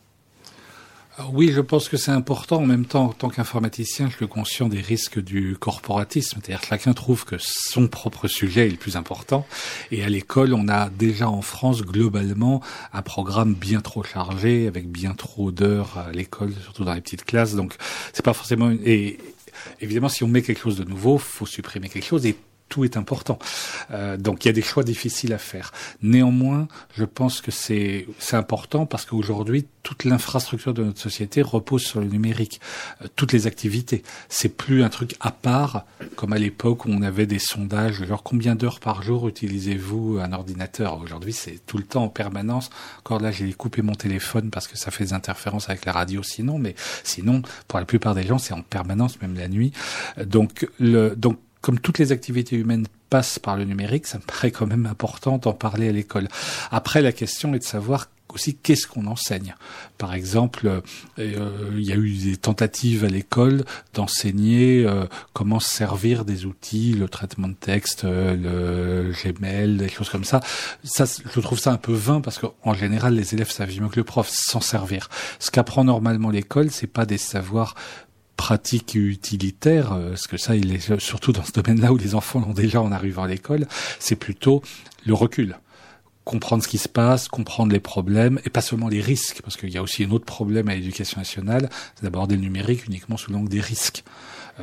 Oui, 1.33 1.51
je 1.53 1.61
pense 1.61 1.89
que 1.89 1.97
c'est 1.97 2.11
important. 2.11 2.57
En 2.57 2.65
même 2.65 2.85
temps, 2.85 3.05
en 3.05 3.13
tant 3.13 3.29
qu'informaticien, 3.29 4.09
je 4.09 4.15
suis 4.17 4.27
conscient 4.27 4.67
des 4.69 4.81
risques 4.81 5.19
du 5.19 5.55
corporatisme. 5.59 6.39
C'est-à-dire 6.41 6.61
que 6.61 6.67
chacun 6.67 6.93
trouve 6.93 7.25
que 7.25 7.35
son 7.39 7.87
propre 7.87 8.27
sujet 8.27 8.67
est 8.67 8.71
le 8.71 8.77
plus 8.77 8.95
important. 8.97 9.45
Et 9.91 10.03
à 10.03 10.09
l'école, 10.09 10.53
on 10.53 10.67
a 10.67 10.89
déjà 10.89 11.29
en 11.29 11.41
France, 11.41 11.81
globalement, 11.81 12.61
un 12.93 13.01
programme 13.01 13.53
bien 13.53 13.81
trop 13.81 14.03
chargé, 14.03 14.67
avec 14.67 14.89
bien 14.89 15.13
trop 15.13 15.51
d'heures 15.51 15.97
à 15.97 16.11
l'école, 16.11 16.53
surtout 16.63 16.83
dans 16.83 16.93
les 16.93 17.01
petites 17.01 17.25
classes. 17.25 17.55
Donc, 17.55 17.75
c'est 18.13 18.25
pas 18.25 18.33
forcément... 18.33 18.69
une- 18.69 18.79
Et 18.85 19.17
évidemment, 19.79 20.09
si 20.09 20.23
on 20.23 20.27
met 20.27 20.41
quelque 20.41 20.61
chose 20.61 20.77
de 20.77 20.83
nouveau, 20.83 21.17
faut 21.17 21.45
supprimer 21.45 21.89
quelque 21.89 22.05
chose. 22.05 22.25
Tout 22.71 22.83
est 22.85 22.97
important. 22.97 23.37
Euh, 23.91 24.17
donc 24.17 24.43
il 24.43 24.47
y 24.47 24.49
a 24.49 24.53
des 24.53 24.63
choix 24.63 24.83
difficiles 24.83 25.33
à 25.33 25.37
faire. 25.37 25.71
Néanmoins, 26.01 26.67
je 26.95 27.05
pense 27.05 27.41
que 27.41 27.51
c'est 27.51 28.07
c'est 28.17 28.37
important 28.37 28.87
parce 28.87 29.05
qu'aujourd'hui 29.05 29.67
toute 29.83 30.05
l'infrastructure 30.05 30.73
de 30.73 30.83
notre 30.83 30.99
société 30.99 31.41
repose 31.41 31.83
sur 31.83 31.99
le 31.99 32.07
numérique, 32.07 32.61
euh, 33.01 33.07
toutes 33.15 33.33
les 33.33 33.45
activités. 33.45 34.03
C'est 34.29 34.55
plus 34.55 34.83
un 34.83 34.89
truc 34.89 35.15
à 35.19 35.31
part 35.31 35.85
comme 36.15 36.33
à 36.33 36.37
l'époque 36.37 36.85
où 36.85 36.89
on 36.89 37.01
avait 37.01 37.25
des 37.25 37.39
sondages 37.39 38.05
genre 38.05 38.23
combien 38.23 38.55
d'heures 38.55 38.79
par 38.79 39.03
jour 39.03 39.27
utilisez-vous 39.27 40.19
un 40.23 40.31
ordinateur? 40.31 40.99
Aujourd'hui, 41.01 41.33
c'est 41.33 41.59
tout 41.65 41.77
le 41.77 41.83
temps 41.83 42.05
en 42.05 42.09
permanence. 42.09 42.69
Encore 42.99 43.19
là, 43.19 43.31
j'ai 43.31 43.51
coupé 43.51 43.81
mon 43.81 43.95
téléphone 43.95 44.49
parce 44.49 44.67
que 44.67 44.77
ça 44.77 44.91
fait 44.91 45.03
des 45.03 45.13
interférences 45.13 45.69
avec 45.69 45.83
la 45.85 45.91
radio 45.91 46.23
sinon, 46.23 46.57
mais 46.57 46.75
sinon 47.03 47.41
pour 47.67 47.79
la 47.79 47.85
plupart 47.85 48.15
des 48.15 48.23
gens, 48.23 48.37
c'est 48.37 48.53
en 48.53 48.61
permanence 48.61 49.21
même 49.21 49.35
la 49.35 49.49
nuit. 49.49 49.73
Euh, 50.17 50.23
Donc 50.23 50.69
le 50.79 51.15
donc 51.17 51.37
comme 51.61 51.79
toutes 51.79 51.99
les 51.99 52.11
activités 52.11 52.55
humaines 52.55 52.87
passent 53.09 53.39
par 53.39 53.57
le 53.57 53.65
numérique, 53.65 54.07
ça 54.07 54.17
me 54.17 54.23
paraît 54.23 54.51
quand 54.51 54.67
même 54.67 54.85
important 54.85 55.37
d'en 55.37 55.53
parler 55.53 55.89
à 55.89 55.91
l'école. 55.91 56.27
Après, 56.71 57.01
la 57.01 57.11
question 57.11 57.53
est 57.53 57.59
de 57.59 57.63
savoir 57.63 58.07
aussi 58.33 58.55
qu'est-ce 58.55 58.87
qu'on 58.87 59.07
enseigne. 59.07 59.55
Par 59.97 60.13
exemple, 60.13 60.67
euh, 60.67 60.81
euh, 61.19 61.71
il 61.77 61.83
y 61.83 61.91
a 61.91 61.95
eu 61.95 62.13
des 62.13 62.37
tentatives 62.37 63.03
à 63.03 63.07
l'école 63.07 63.65
d'enseigner 63.93 64.85
euh, 64.85 65.05
comment 65.33 65.59
se 65.59 65.69
servir 65.69 66.25
des 66.25 66.45
outils, 66.45 66.93
le 66.93 67.09
traitement 67.09 67.47
de 67.47 67.53
texte, 67.53 68.05
euh, 68.05 69.11
le 69.11 69.11
Gmail, 69.11 69.77
des 69.77 69.89
choses 69.89 70.09
comme 70.09 70.23
ça. 70.23 70.39
Ça, 70.83 71.05
je 71.05 71.39
trouve 71.39 71.59
ça 71.59 71.71
un 71.71 71.77
peu 71.77 71.93
vain 71.93 72.21
parce 72.21 72.39
qu'en 72.39 72.73
général, 72.73 73.15
les 73.15 73.33
élèves 73.33 73.51
savent 73.51 73.79
mieux 73.79 73.89
que 73.89 73.97
le 73.97 74.03
prof 74.03 74.29
s'en 74.29 74.61
servir. 74.61 75.09
Ce 75.39 75.51
qu'apprend 75.51 75.83
normalement 75.83 76.29
l'école, 76.29 76.71
c'est 76.71 76.87
pas 76.87 77.05
des 77.05 77.17
savoirs 77.17 77.75
pratiques 78.41 78.95
et 78.95 78.99
utilitaires, 78.99 79.93
euh, 79.93 80.09
parce 80.09 80.25
que 80.25 80.35
ça, 80.35 80.55
il 80.55 80.73
est 80.73 80.99
surtout 80.99 81.31
dans 81.31 81.43
ce 81.43 81.51
domaine-là 81.51 81.93
où 81.93 81.97
les 81.97 82.15
enfants 82.15 82.39
l'ont 82.39 82.53
déjà 82.53 82.81
en 82.81 82.91
arrivant 82.91 83.21
à 83.21 83.27
l'école, 83.27 83.67
c'est 83.99 84.15
plutôt 84.15 84.63
le 85.05 85.13
recul 85.13 85.59
comprendre 86.23 86.63
ce 86.63 86.67
qui 86.67 86.77
se 86.77 86.87
passe, 86.87 87.27
comprendre 87.27 87.71
les 87.71 87.79
problèmes, 87.79 88.39
et 88.45 88.49
pas 88.49 88.61
seulement 88.61 88.87
les 88.87 89.01
risques, 89.01 89.41
parce 89.43 89.57
qu'il 89.57 89.69
y 89.69 89.77
a 89.77 89.81
aussi 89.81 90.03
un 90.03 90.11
autre 90.11 90.25
problème 90.25 90.69
à 90.69 90.75
l'éducation 90.75 91.19
nationale, 91.19 91.69
c'est 91.95 92.03
d'aborder 92.03 92.35
le 92.35 92.41
numérique 92.41 92.85
uniquement 92.85 93.17
sous 93.17 93.31
l'angle 93.31 93.49
des 93.49 93.59
risques. 93.59 94.03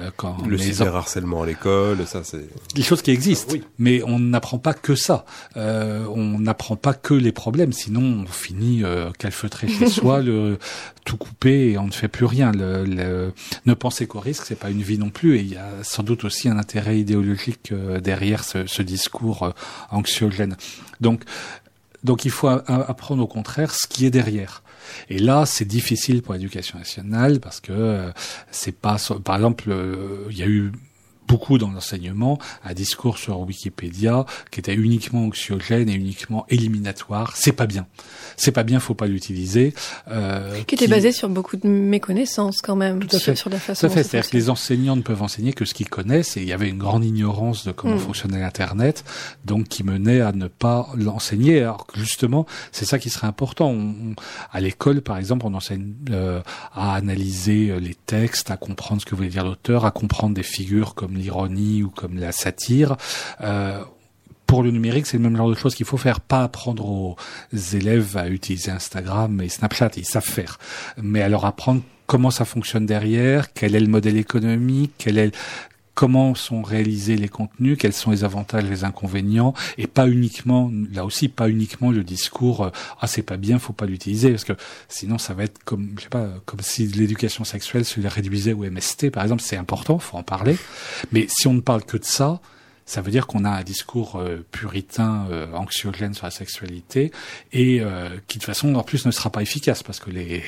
Euh, 0.00 0.10
quand 0.16 0.36
Le 0.46 0.56
cyberharcèlement 0.58 1.42
à 1.42 1.46
l'école, 1.46 2.06
ça 2.06 2.22
c'est... 2.24 2.48
des 2.74 2.82
choses 2.82 3.02
qui 3.02 3.10
existent, 3.10 3.52
Oui. 3.52 3.62
mais 3.78 4.02
on 4.04 4.18
n'apprend 4.18 4.58
pas 4.58 4.74
que 4.74 4.94
ça. 4.94 5.24
Euh, 5.56 6.06
on 6.14 6.38
n'apprend 6.38 6.76
pas 6.76 6.94
que 6.94 7.14
les 7.14 7.32
problèmes, 7.32 7.72
sinon 7.72 8.24
on 8.24 8.26
finit 8.26 8.84
euh, 8.84 9.10
calfeutré 9.18 9.68
chez 9.68 9.86
soi, 9.90 10.20
le 10.20 10.58
tout 11.04 11.16
coupé 11.16 11.70
et 11.70 11.78
on 11.78 11.86
ne 11.86 11.92
fait 11.92 12.08
plus 12.08 12.26
rien. 12.26 12.52
Le, 12.52 12.84
le- 12.84 13.32
ne 13.66 13.74
penser 13.74 14.06
qu'au 14.06 14.20
risque, 14.20 14.44
c'est 14.46 14.58
pas 14.58 14.70
une 14.70 14.82
vie 14.82 14.98
non 14.98 15.10
plus, 15.10 15.36
et 15.36 15.40
il 15.40 15.48
y 15.48 15.56
a 15.56 15.68
sans 15.82 16.02
doute 16.02 16.24
aussi 16.24 16.48
un 16.48 16.58
intérêt 16.58 16.98
idéologique 16.98 17.72
euh, 17.72 18.00
derrière 18.00 18.44
ce, 18.44 18.66
ce 18.66 18.82
discours 18.82 19.42
euh, 19.42 19.50
anxiogène. 19.90 20.56
Donc, 21.00 21.22
donc 22.04 22.24
il 22.24 22.30
faut 22.30 22.48
apprendre 22.48 23.22
au 23.22 23.26
contraire 23.26 23.74
ce 23.74 23.86
qui 23.86 24.06
est 24.06 24.10
derrière. 24.10 24.62
Et 25.08 25.18
là, 25.18 25.46
c'est 25.46 25.64
difficile 25.64 26.22
pour 26.22 26.34
l'éducation 26.34 26.78
nationale 26.78 27.40
parce 27.40 27.60
que 27.60 27.72
euh, 27.72 28.10
c'est 28.50 28.76
pas, 28.76 28.96
par 29.24 29.36
exemple, 29.36 29.70
euh, 29.70 30.26
il 30.30 30.38
y 30.38 30.42
a 30.42 30.46
eu 30.46 30.72
beaucoup 31.28 31.58
dans 31.58 31.70
l'enseignement 31.70 32.38
un 32.64 32.72
discours 32.74 33.18
sur 33.18 33.38
Wikipédia 33.40 34.24
qui 34.50 34.60
était 34.60 34.74
uniquement 34.74 35.24
anxiogène 35.26 35.88
et 35.88 35.94
uniquement 35.94 36.46
éliminatoire. 36.48 37.36
C'est 37.36 37.52
pas 37.52 37.66
bien. 37.66 37.86
C'est 38.36 38.52
pas 38.52 38.62
bien, 38.64 38.80
faut 38.80 38.94
pas 38.94 39.06
l'utiliser. 39.06 39.74
Euh, 40.10 40.60
Qui 40.66 40.74
était 40.76 40.88
basé 40.88 41.12
sur 41.12 41.28
beaucoup 41.28 41.56
de 41.56 41.68
méconnaissances 41.68 42.60
quand 42.62 42.76
même, 42.76 42.98
Tout 43.04 43.14
à 43.16 43.18
fait. 43.18 43.34
sur 43.36 43.50
la 43.50 43.56
Tout 43.58 43.62
façon 43.64 43.86
à 43.86 43.88
dont 43.88 43.94
fait. 43.94 44.02
C'est-à-dire 44.04 44.30
que 44.30 44.36
les 44.36 44.50
enseignants 44.50 44.96
ne 44.96 45.02
peuvent 45.02 45.22
enseigner 45.22 45.52
que 45.52 45.64
ce 45.64 45.74
qu'ils 45.74 45.88
connaissent 45.90 46.36
et 46.36 46.42
il 46.42 46.48
y 46.48 46.52
avait 46.52 46.68
une 46.68 46.78
grande 46.78 47.04
ignorance 47.04 47.66
de 47.66 47.72
comment 47.72 47.96
Mm. 47.96 48.00
fonctionnait 48.00 48.42
Internet, 48.42 49.04
donc 49.44 49.68
qui 49.68 49.82
menait 49.84 50.20
à 50.20 50.32
ne 50.32 50.46
pas 50.48 50.88
l'enseigner. 50.96 51.60
Alors 51.62 51.86
que 51.86 51.98
justement, 51.98 52.46
c'est 52.72 52.84
ça 52.86 52.98
qui 52.98 53.10
serait 53.10 53.26
important. 53.26 53.68
On- 53.70 53.94
on- 54.12 54.14
à 54.52 54.60
l'école, 54.60 55.02
par 55.02 55.18
exemple, 55.18 55.44
on 55.46 55.54
enseigne 55.54 55.92
euh, 56.10 56.40
à 56.74 56.94
analyser 56.94 57.70
euh, 57.70 57.80
les 57.80 57.94
textes, 57.94 58.50
à 58.50 58.56
comprendre 58.56 59.00
ce 59.00 59.06
que 59.06 59.14
voulait 59.14 59.28
dire 59.28 59.44
l'auteur, 59.44 59.84
à 59.84 59.90
comprendre 59.90 60.34
des 60.34 60.42
figures 60.42 60.94
comme 60.94 61.16
l'ironie 61.18 61.82
ou 61.82 61.90
comme 61.90 62.18
la 62.18 62.32
satire. 62.32 62.96
Euh, 63.40 63.82
pour 64.46 64.62
le 64.62 64.70
numérique, 64.70 65.06
c'est 65.06 65.18
le 65.18 65.22
même 65.22 65.36
genre 65.36 65.50
de 65.50 65.54
choses 65.54 65.74
qu'il 65.74 65.84
faut 65.84 65.98
faire. 65.98 66.20
Pas 66.20 66.42
apprendre 66.42 66.86
aux 66.86 67.16
élèves 67.52 68.16
à 68.16 68.28
utiliser 68.28 68.70
Instagram 68.70 69.40
et 69.42 69.50
Snapchat, 69.50 69.90
ils 69.96 70.06
savent 70.06 70.24
faire. 70.24 70.58
Mais 70.96 71.28
leur 71.28 71.44
apprendre 71.44 71.82
comment 72.06 72.30
ça 72.30 72.46
fonctionne 72.46 72.86
derrière, 72.86 73.52
quel 73.52 73.76
est 73.76 73.80
le 73.80 73.88
modèle 73.88 74.16
économique, 74.16 74.92
quel 74.96 75.18
est 75.18 75.36
comment 75.98 76.36
sont 76.36 76.62
réalisés 76.62 77.16
les 77.16 77.28
contenus, 77.28 77.76
quels 77.76 77.92
sont 77.92 78.12
les 78.12 78.22
avantages, 78.22 78.62
les 78.70 78.84
inconvénients, 78.84 79.52
et 79.78 79.88
pas 79.88 80.06
uniquement, 80.06 80.70
là 80.92 81.04
aussi, 81.04 81.26
pas 81.26 81.48
uniquement 81.48 81.90
le 81.90 82.04
discours 82.04 82.66
euh, 82.66 82.70
ah 83.00 83.08
c'est 83.08 83.22
pas 83.22 83.36
bien, 83.36 83.58
faut 83.58 83.72
pas 83.72 83.86
l'utiliser, 83.86 84.30
parce 84.30 84.44
que 84.44 84.52
sinon 84.88 85.18
ça 85.18 85.34
va 85.34 85.42
être 85.42 85.58
comme 85.64 85.94
je 85.96 86.04
sais 86.04 86.08
pas, 86.08 86.28
comme 86.46 86.60
si 86.60 86.86
l'éducation 86.86 87.42
sexuelle 87.42 87.84
se 87.84 87.98
réduisait 87.98 88.52
au 88.52 88.62
MST 88.62 89.10
par 89.10 89.24
exemple, 89.24 89.42
c'est 89.42 89.56
important, 89.56 89.98
faut 89.98 90.16
en 90.16 90.22
parler, 90.22 90.56
mais 91.10 91.26
si 91.28 91.48
on 91.48 91.54
ne 91.54 91.60
parle 91.60 91.82
que 91.82 91.96
de 91.96 92.04
ça, 92.04 92.40
ça 92.88 93.02
veut 93.02 93.10
dire 93.10 93.26
qu'on 93.26 93.44
a 93.44 93.50
un 93.50 93.62
discours 93.62 94.16
euh, 94.16 94.44
puritain, 94.50 95.26
euh, 95.30 95.52
anxiogène 95.52 96.14
sur 96.14 96.24
la 96.24 96.30
sexualité, 96.30 97.12
et 97.52 97.82
euh, 97.82 98.08
qui 98.26 98.38
de 98.38 98.42
toute 98.42 98.44
façon 98.44 98.74
en 98.74 98.82
plus 98.82 99.04
ne 99.04 99.10
sera 99.10 99.28
pas 99.28 99.42
efficace 99.42 99.82
parce 99.82 100.00
que 100.00 100.10
les, 100.10 100.42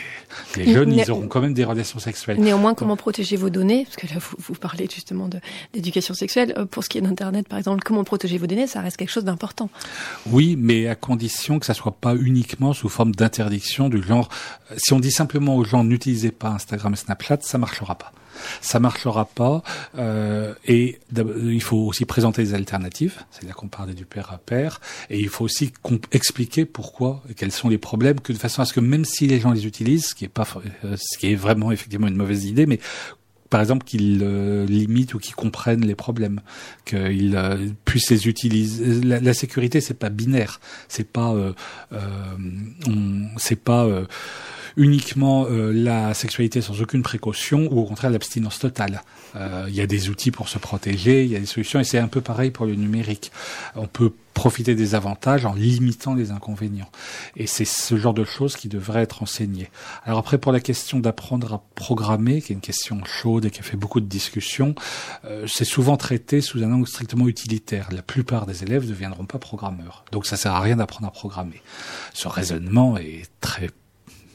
les 0.57 0.73
jeunes 0.73 0.95
ils 0.95 1.11
auront 1.11 1.29
quand 1.29 1.43
même 1.43 1.53
des 1.53 1.65
relations 1.65 1.99
sexuelles. 1.99 2.41
Néanmoins, 2.41 2.75
comment 2.75 2.97
protéger 2.97 3.37
vos 3.37 3.51
données? 3.51 3.85
Parce 3.85 3.97
que 3.97 4.07
là, 4.07 4.19
vous, 4.19 4.37
vous 4.39 4.55
parlez 4.55 4.89
justement 4.93 5.29
d'éducation 5.75 6.15
sexuelle. 6.15 6.55
Euh, 6.57 6.65
Pour 6.65 6.83
ce 6.83 6.89
qui 6.89 6.97
est 6.97 7.03
d'Internet, 7.03 7.47
par 7.47 7.59
exemple, 7.59 7.83
comment 7.85 8.05
protéger 8.05 8.39
vos 8.39 8.47
données? 8.47 8.67
Ça 8.67 8.81
reste 8.81 8.97
quelque 8.97 9.13
chose 9.13 9.25
d'important. 9.25 9.69
Oui, 10.27 10.57
mais 10.59 10.89
à 10.89 10.95
condition 10.95 11.59
que 11.59 11.67
ça 11.67 11.75
soit 11.75 11.97
pas 12.01 12.15
uniquement 12.17 12.73
sous 12.73 12.89
forme 12.89 13.15
d'interdiction 13.15 13.91
du 13.91 14.03
genre. 14.03 14.31
Si 14.79 14.95
on 14.95 15.01
dit 15.01 15.13
simplement 15.13 15.57
aux 15.57 15.65
gens 15.65 15.85
n'utilisez 15.85 16.31
pas 16.31 16.49
Instagram 16.49 16.95
et 16.95 16.97
Snapchat, 16.97 17.41
ça 17.43 17.59
marchera 17.59 17.97
pas. 17.97 18.13
Ça 18.61 18.81
marchera 18.81 19.25
pas. 19.25 19.63
euh, 19.99 20.55
et 20.67 20.99
il 21.17 21.63
faut 21.63 21.79
aussi 21.79 22.05
présenter 22.05 22.43
des 22.43 22.55
alternatives. 22.55 23.25
C'est-à-dire 23.31 23.57
qu'on 23.57 23.69
parlait 23.69 23.95
du 23.95 24.05
pair 24.05 24.33
à 24.33 24.39
pair. 24.39 24.81
Et 25.09 25.19
il 25.21 25.29
faut 25.29 25.45
aussi 25.45 25.73
expliquer 26.13 26.65
pourquoi 26.65 27.23
et 27.31 27.35
quels 27.35 27.53
sont 27.53 27.69
les 27.69 27.79
problèmes, 27.79 28.21
que 28.21 28.33
de 28.33 28.39
façon 28.39 28.63
à 28.63 28.65
ce 28.65 28.73
que 28.73 28.81
même 28.81 29.05
si 29.05 29.27
les 29.27 29.41
gens 29.41 29.53
les 29.53 29.67
utilisent, 29.67 30.07
ce 30.07 30.15
qui 30.15 30.25
est 30.25 30.29
pas, 30.29 30.47
euh, 30.85 30.97
ce 30.97 31.19
qui 31.19 31.33
est 31.33 31.35
vraiment 31.35 31.73
effectivement 31.73 32.07
une 32.09 32.17
mauvaise 32.17 32.45
idée, 32.45 32.67
mais 32.67 32.81
par 33.51 33.61
exemple 33.61 33.85
qu'ils 33.85 34.21
euh, 34.23 34.65
limitent 34.65 35.15
ou 35.15 35.19
qu'ils 35.19 35.35
comprennent 35.35 35.85
les 35.85 35.97
problèmes, 35.97 36.41
qu'ils 36.85 37.35
euh, 37.37 37.69
puissent 37.85 38.11
les 38.11 38.29
utiliser. 38.29 39.01
La, 39.03 39.19
la 39.21 39.35
sécurité, 39.35 39.81
c'est 39.81 39.95
pas 39.95 40.09
binaire, 40.09 40.61
c'est 40.89 41.11
pas, 41.11 41.33
euh, 41.33 41.53
c'est 43.37 43.61
pas 43.61 43.89
uniquement 44.77 45.47
euh, 45.47 45.73
la 45.73 46.15
sexualité 46.15 46.61
sans 46.61 46.81
aucune 46.81 47.03
précaution 47.03 47.69
ou 47.71 47.81
au 47.81 47.85
contraire 47.85 48.11
l'abstinence 48.11 48.59
totale. 48.59 49.03
Euh, 49.37 49.67
Il 49.69 49.75
y 49.75 49.81
a 49.81 49.87
des 49.87 50.09
outils 50.09 50.31
pour 50.31 50.49
se 50.49 50.59
protéger, 50.59 51.25
il 51.25 51.31
y 51.31 51.37
a 51.37 51.41
des 51.41 51.47
solutions 51.47 51.81
et 51.81 51.85
c'est 51.85 51.99
un 51.99 52.09
peu 52.09 52.21
pareil 52.21 52.51
pour 52.51 52.67
le 52.67 52.75
numérique. 52.75 53.31
On 53.77 53.87
peut 53.87 54.13
profiter 54.35 54.75
des 54.75 54.95
avantages 54.95 55.45
en 55.45 55.53
limitant 55.53 56.15
les 56.15 56.31
inconvénients. 56.31 56.91
Et 57.37 57.47
c'est 57.47 57.67
ce 57.67 57.97
genre 57.97 58.15
de 58.15 58.25
choses 58.25 58.57
qui 58.57 58.69
devraient 58.69 59.03
être 59.03 59.23
enseignées. 59.23 59.69
Alors 60.05 60.19
après, 60.19 60.39
pour 60.39 60.51
la 60.51 60.61
question 60.61 60.99
d'apprendre 60.99 61.53
à 61.53 61.63
programmer, 61.75 62.41
qui 62.41 62.53
est 62.53 62.55
une 62.55 62.63
question 62.63 63.05
chaude 63.05 63.45
et 63.45 63.51
qui 63.51 63.61
a 63.61 63.63
fait 63.63 63.77
beaucoup 63.77 64.01
de 64.01 64.07
discussions, 64.07 64.75
euh, 65.27 65.47
c'est 65.47 65.67
souvent 65.67 65.99
traité 65.99 66.41
sous 66.41 66.63
un 66.63 66.73
angle 66.73 66.87
strictement 66.87 67.29
utilitaire. 67.29 67.89
La 67.93 68.03
plupart 68.03 68.47
des 68.47 68.63
élèves 68.63 68.85
ne 68.85 68.89
deviendront 68.89 69.27
pas 69.27 69.39
programmeurs. 69.39 70.07
Donc 70.11 70.25
ça 70.27 70.39
sert 70.39 70.53
à 70.53 70.61
rien 70.61 70.77
d'apprendre 70.77 71.09
à 71.09 71.11
programmer. 71.11 71.61
Ce 72.15 72.27
raisonnement 72.27 72.97
est 72.97 73.29
très 73.41 73.69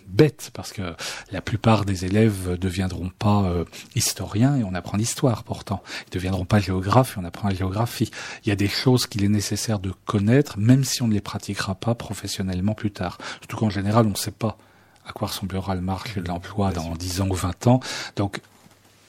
bête 0.07 0.51
parce 0.53 0.71
que 0.73 0.95
la 1.31 1.41
plupart 1.41 1.85
des 1.85 2.05
élèves 2.05 2.51
ne 2.51 2.55
deviendront 2.55 3.09
pas 3.17 3.43
euh, 3.43 3.65
historiens 3.95 4.55
et 4.57 4.63
on 4.63 4.73
apprend 4.73 4.97
l'histoire 4.97 5.43
pourtant. 5.43 5.81
Ils 6.03 6.09
ne 6.09 6.13
deviendront 6.13 6.45
pas 6.45 6.59
géographes 6.59 7.17
et 7.17 7.19
on 7.19 7.25
apprend 7.25 7.49
la 7.49 7.55
géographie. 7.55 8.11
Il 8.45 8.49
y 8.49 8.51
a 8.51 8.55
des 8.55 8.67
choses 8.67 9.07
qu'il 9.07 9.23
est 9.23 9.29
nécessaire 9.29 9.79
de 9.79 9.91
connaître 10.05 10.57
même 10.59 10.83
si 10.83 11.01
on 11.01 11.07
ne 11.07 11.13
les 11.13 11.21
pratiquera 11.21 11.75
pas 11.75 11.95
professionnellement 11.95 12.73
plus 12.73 12.91
tard. 12.91 13.17
Surtout 13.41 13.57
qu'en 13.57 13.69
général 13.69 14.05
on 14.05 14.11
ne 14.11 14.15
sait 14.15 14.31
pas 14.31 14.57
à 15.07 15.11
quoi 15.11 15.27
ressemblera 15.27 15.75
le 15.75 15.81
marché 15.81 16.21
de 16.21 16.27
l'emploi 16.27 16.71
dans 16.71 16.95
10 16.95 17.21
ans 17.21 17.27
ou 17.29 17.35
20 17.35 17.67
ans. 17.67 17.79
Donc 18.15 18.41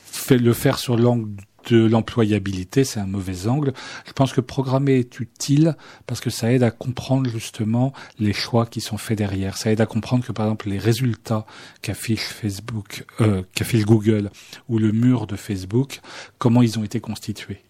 fait- 0.05 0.39
le 0.39 0.53
faire 0.53 0.79
sur 0.79 0.97
l'angle 0.97 1.31
de 1.67 1.85
l'employabilité, 1.87 2.85
c'est 2.85 3.01
un 3.01 3.07
mauvais 3.07 3.47
angle. 3.47 3.73
Je 4.07 4.13
pense 4.13 4.33
que 4.33 4.41
programmer 4.41 4.99
est 4.99 5.21
utile 5.21 5.77
parce 6.07 6.21
que 6.21 6.31
ça 6.31 6.53
aide 6.53 6.63
à 6.63 6.71
comprendre 6.71 7.29
justement 7.29 7.93
les 8.19 8.33
choix 8.33 8.67
qui 8.67 8.81
sont 8.81 8.99
faits 8.99 9.19
derrière. 9.19 9.57
Ça 9.57 9.71
aide 9.73 9.81
à 9.81 9.87
comprendre 9.87 10.25
que 10.25 10.33
par 10.33 10.47
exemple 10.47 10.69
les 10.69 10.79
résultats 10.79 11.47
qu'affiche 11.83 12.25
Facebook, 12.25 13.05
euh, 13.21 13.43
qu'affiche 13.55 13.85
Google 13.85 14.31
ou 14.69 14.79
le 14.79 14.93
mur 14.93 15.27
de 15.27 15.37
Facebook, 15.37 16.01
comment 16.39 16.63
ils 16.63 16.79
ont 16.79 16.85
été 16.85 17.01
constitués. 17.01 17.63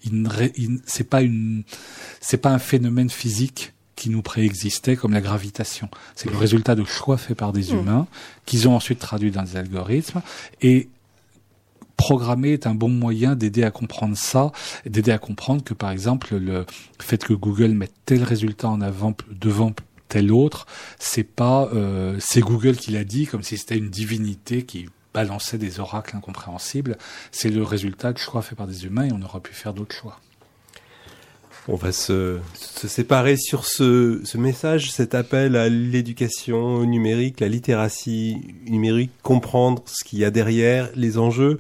C'est 0.87 1.09
pas 1.09 1.23
une, 1.23 1.65
c'est 2.21 2.39
pas 2.39 2.51
un 2.51 2.59
phénomène 2.59 3.11
physique 3.11 3.73
qui 3.97 4.11
nous 4.11 4.23
préexistait 4.23 4.95
comme 4.95 5.15
la 5.15 5.23
gravitation. 5.23 5.89
C'est 6.15 6.31
le 6.31 6.37
résultat 6.37 6.75
de 6.75 6.85
choix 6.85 7.17
faits 7.17 7.37
par 7.37 7.53
des 7.53 7.73
Mm. 7.73 7.79
humains 7.79 8.07
qu'ils 8.45 8.69
ont 8.69 8.77
ensuite 8.77 8.99
traduit 8.99 9.31
dans 9.31 9.43
des 9.43 9.57
algorithmes 9.57 10.21
et 10.61 10.89
programmer 11.97 12.53
est 12.53 12.67
un 12.67 12.75
bon 12.75 12.89
moyen 12.89 13.35
d'aider 13.35 13.63
à 13.63 13.71
comprendre 13.71 14.17
ça, 14.17 14.53
d'aider 14.85 15.13
à 15.13 15.19
comprendre 15.19 15.65
que 15.65 15.75
par 15.75 15.91
exemple 15.91 16.37
le 16.37 16.67
fait 17.01 17.23
que 17.25 17.33
Google 17.33 17.73
mette 17.73 17.95
tel 18.05 18.23
résultat 18.23 18.69
en 18.69 18.81
avant 18.81 19.15
devant 19.31 19.73
tel 20.09 20.33
autre, 20.33 20.67
c'est 20.99 21.25
pas 21.25 21.69
euh, 21.75 22.17
c'est 22.21 22.41
Google 22.41 22.77
qui 22.77 22.93
l'a 22.93 23.05
dit 23.05 23.27
comme 23.27 23.43
si 23.43 23.59
c'était 23.59 23.77
une 23.77 23.91
divinité 23.91 24.65
qui 24.65 24.89
balançait 25.15 25.59
des 25.59 25.81
oracles 25.81 26.15
incompréhensibles. 26.17 26.99
C'est 27.33 27.49
le 27.49 27.63
résultat 27.63 28.13
de 28.13 28.19
choix 28.19 28.43
fait 28.43 28.55
par 28.55 28.67
des 28.67 28.85
humains 28.85 29.07
et 29.07 29.13
on 29.13 29.23
aurait 29.23 29.41
pu 29.41 29.55
faire 29.55 29.73
d'autres 29.73 29.95
choix. 29.95 30.21
On 31.69 31.75
va 31.75 31.91
se, 31.91 32.39
séparer 32.55 33.37
sur 33.37 33.65
ce, 33.65 34.21
ce 34.25 34.39
message, 34.39 34.93
cet 34.93 35.15
appel 35.15 35.57
à 35.57 35.69
l'éducation 35.69 36.85
numérique, 36.85 37.41
la 37.41 37.49
littératie 37.49 38.37
numérique, 38.69 39.11
comprendre 39.23 39.83
ce 39.87 40.05
qu'il 40.05 40.21
y 40.21 40.25
a 40.25 40.31
derrière, 40.31 40.89
les 40.95 41.19
enjeux. 41.19 41.59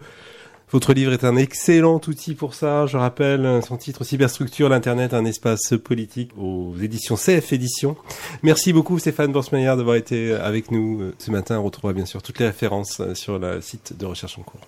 Votre 0.70 0.94
livre 0.94 1.12
est 1.12 1.24
un 1.24 1.36
excellent 1.36 2.00
outil 2.08 2.34
pour 2.34 2.54
ça. 2.54 2.86
Je 2.86 2.96
rappelle 2.96 3.60
son 3.66 3.76
titre 3.76 4.02
Cyberstructure, 4.02 4.68
l'Internet, 4.68 5.14
un 5.14 5.24
espace 5.24 5.74
politique 5.82 6.32
aux 6.36 6.74
éditions 6.82 7.14
CF 7.16 7.52
Éditions. 7.52 7.96
Merci 8.42 8.72
beaucoup 8.72 8.98
Stéphane 8.98 9.32
Borsmeyer 9.32 9.74
d'avoir 9.76 9.94
été 9.94 10.34
avec 10.34 10.72
nous 10.72 11.00
euh, 11.00 11.14
ce 11.18 11.30
matin. 11.30 11.60
On 11.60 11.64
retrouvera 11.64 11.92
bien 11.92 12.04
sûr 12.04 12.20
toutes 12.20 12.40
les 12.40 12.46
références 12.46 12.98
euh, 13.00 13.14
sur 13.14 13.38
le 13.38 13.60
site 13.60 13.96
de 13.96 14.06
recherche 14.06 14.38
en 14.38 14.42
cours. 14.42 14.60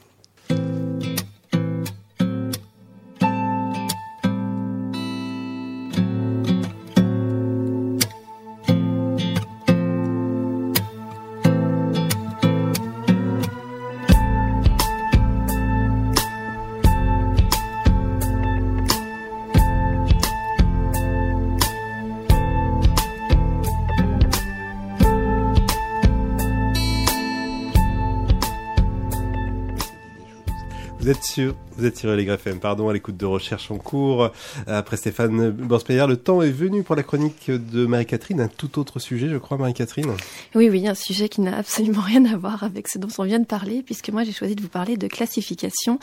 Vous 31.41 31.85
êtes 31.85 31.97
sur 31.97 32.15
les 32.15 32.25
FM, 32.25 32.59
pardon, 32.59 32.89
à 32.89 32.93
l'écoute 32.93 33.17
de 33.17 33.27
recherche 33.27 33.71
en 33.71 33.77
cours. 33.77 34.31
Après 34.67 34.97
Stéphane 34.97 35.51
Borsmeyer, 35.51 36.07
le 36.07 36.17
temps 36.17 36.43
est 36.43 36.51
venu 36.51 36.83
pour 36.83 36.97
la 36.97 37.03
chronique 37.03 37.51
de 37.51 37.87
Marie-Catherine, 37.87 38.41
un 38.41 38.49
tout 38.49 38.79
autre 38.79 38.99
sujet, 38.99 39.29
je 39.29 39.37
crois, 39.37 39.57
Marie-Catherine. 39.59 40.13
Oui, 40.55 40.69
oui, 40.69 40.89
un 40.89 40.95
sujet 40.95 41.29
qui 41.29 41.41
n'a 41.41 41.57
absolument 41.57 42.01
rien 42.01 42.25
à 42.25 42.37
voir 42.37 42.65
avec 42.65 42.89
ce 42.89 42.99
dont 42.99 43.09
on 43.19 43.25
vient 43.25 43.39
de 43.39 43.47
parler, 43.47 43.83
puisque 43.83 44.11
moi 44.11 44.25
j'ai 44.25 44.33
choisi 44.33 44.57
de 44.57 44.63
vous 44.63 44.69
parler 44.69 44.97
de 44.97 45.07
classification 45.07 45.99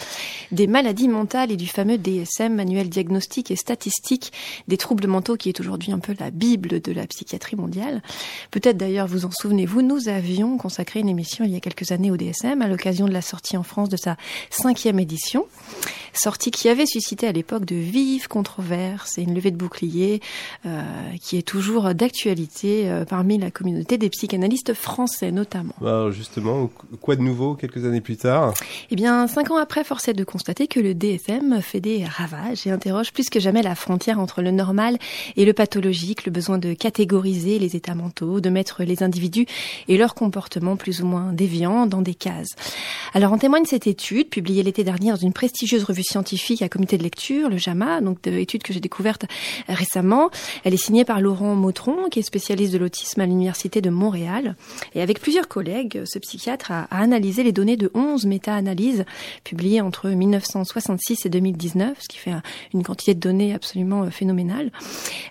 des 0.51 0.67
maladies 0.67 1.07
mentales 1.07 1.51
et 1.51 1.57
du 1.57 1.67
fameux 1.67 1.97
DSM, 1.97 2.55
manuel 2.55 2.89
diagnostique 2.89 3.51
et 3.51 3.55
statistique 3.55 4.31
des 4.67 4.77
troubles 4.77 5.07
mentaux, 5.07 5.35
qui 5.35 5.49
est 5.49 5.59
aujourd'hui 5.59 5.91
un 5.91 5.99
peu 5.99 6.15
la 6.19 6.31
bible 6.31 6.81
de 6.81 6.91
la 6.91 7.05
psychiatrie 7.07 7.55
mondiale. 7.55 8.01
Peut-être 8.51 8.77
d'ailleurs 8.77 9.07
vous 9.07 9.25
en 9.25 9.31
souvenez-vous, 9.31 9.81
nous 9.81 10.07
avions 10.07 10.57
consacré 10.57 10.99
une 10.99 11.09
émission 11.09 11.45
il 11.45 11.51
y 11.51 11.55
a 11.55 11.59
quelques 11.59 11.91
années 11.91 12.11
au 12.11 12.17
DSM 12.17 12.61
à 12.61 12.67
l'occasion 12.67 13.07
de 13.07 13.13
la 13.13 13.21
sortie 13.21 13.57
en 13.57 13.63
France 13.63 13.89
de 13.89 13.97
sa 13.97 14.17
cinquième 14.49 14.99
édition, 14.99 15.24
sortie 16.17 16.51
qui 16.51 16.69
avait 16.69 16.85
suscité 16.85 17.27
à 17.27 17.31
l'époque 17.31 17.65
de 17.65 17.75
vives 17.75 18.27
controverses 18.27 19.17
et 19.17 19.21
une 19.21 19.35
levée 19.35 19.51
de 19.51 19.57
boucliers 19.57 20.21
euh, 20.65 20.81
qui 21.21 21.37
est 21.37 21.41
toujours 21.41 21.93
d'actualité 21.93 22.89
euh, 22.89 23.05
parmi 23.05 23.37
la 23.37 23.51
communauté 23.51 23.97
des 23.97 24.09
psychanalystes 24.09 24.73
français 24.73 25.31
notamment. 25.31 25.73
Alors 25.81 26.11
justement, 26.11 26.69
quoi 27.01 27.15
de 27.15 27.21
nouveau 27.21 27.55
quelques 27.55 27.85
années 27.85 28.01
plus 28.01 28.17
tard? 28.17 28.53
Eh 28.89 28.95
bien, 28.95 29.27
cinq 29.27 29.51
ans 29.51 29.57
après, 29.57 29.83
force 29.83 30.07
est 30.07 30.13
de 30.13 30.23
constater 30.23 30.67
que 30.67 30.79
le 30.79 30.93
DSM 30.93 31.61
fait 31.61 31.79
des 31.79 32.05
ravages 32.05 32.65
et 32.65 32.71
interroge 32.71 33.11
plus 33.11 33.29
que 33.29 33.39
jamais 33.39 33.61
la 33.61 33.75
frontière 33.75 34.19
entre 34.19 34.41
le 34.41 34.51
normal 34.51 34.97
et 35.35 35.45
le 35.45 35.53
pathologique, 35.53 36.25
le 36.25 36.31
besoin 36.31 36.57
de 36.57 36.73
catégoriser 36.73 37.59
les 37.59 37.75
états 37.75 37.95
mentaux, 37.95 38.39
de 38.39 38.49
mettre 38.49 38.83
les 38.83 39.03
individus 39.03 39.45
et 39.87 39.97
leurs 39.97 40.15
comportements 40.15 40.75
plus 40.75 41.01
ou 41.01 41.07
moins 41.07 41.33
déviants 41.33 41.85
dans 41.85 42.01
des 42.01 42.15
cases. 42.15 42.55
Alors 43.13 43.33
en 43.33 43.37
témoigne 43.37 43.65
cette 43.65 43.87
étude, 43.87 44.29
publiée 44.29 44.63
l'été 44.63 44.83
dernier 44.83 45.11
dans 45.15 45.21
une 45.21 45.33
prestigieuse 45.33 45.85
revue 45.85 46.03
scientifique 46.03 46.61
à 46.61 46.67
comité 46.67 46.97
de 46.97 47.03
lecture, 47.03 47.49
le 47.49 47.55
JAMA, 47.55 48.01
donc 48.01 48.21
de 48.23 48.31
étude 48.31 48.63
que 48.63 48.73
j'ai 48.73 48.81
découverte 48.81 49.25
récemment. 49.69 50.29
Elle 50.65 50.73
est 50.73 50.77
signée 50.77 51.05
par 51.05 51.21
Laurent 51.21 51.55
Mautron, 51.55 52.09
qui 52.11 52.19
est 52.19 52.23
spécialiste 52.23 52.73
de 52.73 52.77
l'autisme 52.77 53.21
à 53.21 53.25
l'Université 53.25 53.79
de 53.79 53.89
Montréal. 53.89 54.57
Et 54.93 55.01
avec 55.01 55.21
plusieurs 55.21 55.47
collègues, 55.47 56.01
ce 56.05 56.19
psychiatre 56.19 56.71
a, 56.71 56.87
a 56.91 56.99
analysé 56.99 57.43
les 57.43 57.53
données 57.53 57.77
de 57.77 57.89
11 57.93 58.25
méta-analyses 58.25 59.05
publiées 59.45 59.79
entre 59.79 60.09
1966 60.09 61.25
et 61.25 61.29
2019, 61.29 61.97
ce 62.01 62.07
qui 62.09 62.17
fait 62.17 62.33
une 62.73 62.83
quantité 62.83 63.13
de 63.13 63.21
données 63.21 63.53
absolument 63.53 64.11
phénoménale. 64.11 64.69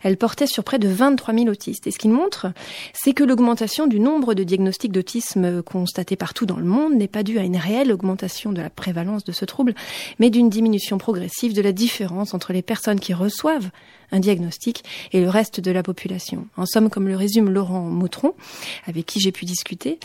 Elle 0.03 0.17
portait 0.17 0.47
sur 0.47 0.65
près 0.65 0.79
de 0.79 0.89
23 0.89 1.35
000 1.35 1.47
autistes. 1.49 1.87
Et 1.87 1.91
ce 1.91 1.99
qu'il 1.99 2.11
montre, 2.11 2.47
c'est 2.95 3.13
que 3.13 3.23
l'augmentation 3.23 3.87
du 3.87 4.01
nombre 4.01 4.33
de 4.33 4.45
diagnostics 4.45 4.93
d'autisme 4.93 5.63
constatés 5.63 6.17
partout 6.17 6.47
dans 6.47 6.57
le 6.57 6.65
monde 6.65 6.95
n'est 6.95 7.07
pas 7.07 7.23
due 7.23 7.39
à 7.39 7.43
une 7.43 7.59
réelle 7.59 7.93
augmentation 7.93 8.51
de 8.51 8.63
la 8.63 8.71
prévalence 8.71 9.25
de 9.25 9.33
ce 9.33 9.45
trouble, 9.45 9.74
mais 10.19 10.31
d'une 10.31 10.49
diminution 10.49 10.99
progressive 10.99 11.55
de 11.55 11.63
la 11.63 11.73
différence 11.73 12.35
entre 12.35 12.53
les 12.53 12.63
personnes 12.63 13.01
qui 13.01 13.15
reçoivent 13.15 13.71
un 14.13 14.21
diagnostic 14.21 14.85
et 15.13 15.21
le 15.21 15.29
reste 15.29 15.61
de 15.61 15.71
la 15.71 15.83
population. 15.83 16.47
En 16.57 16.67
somme, 16.67 16.91
comme 16.91 17.09
le 17.09 17.17
résume 17.17 17.51
Laurent 17.51 17.83
Mautron, 17.83 18.35
avec 18.87 19.07
qui 19.07 19.21
j'ai 19.21 19.33
pu 19.33 19.45
discuter, 19.45 19.99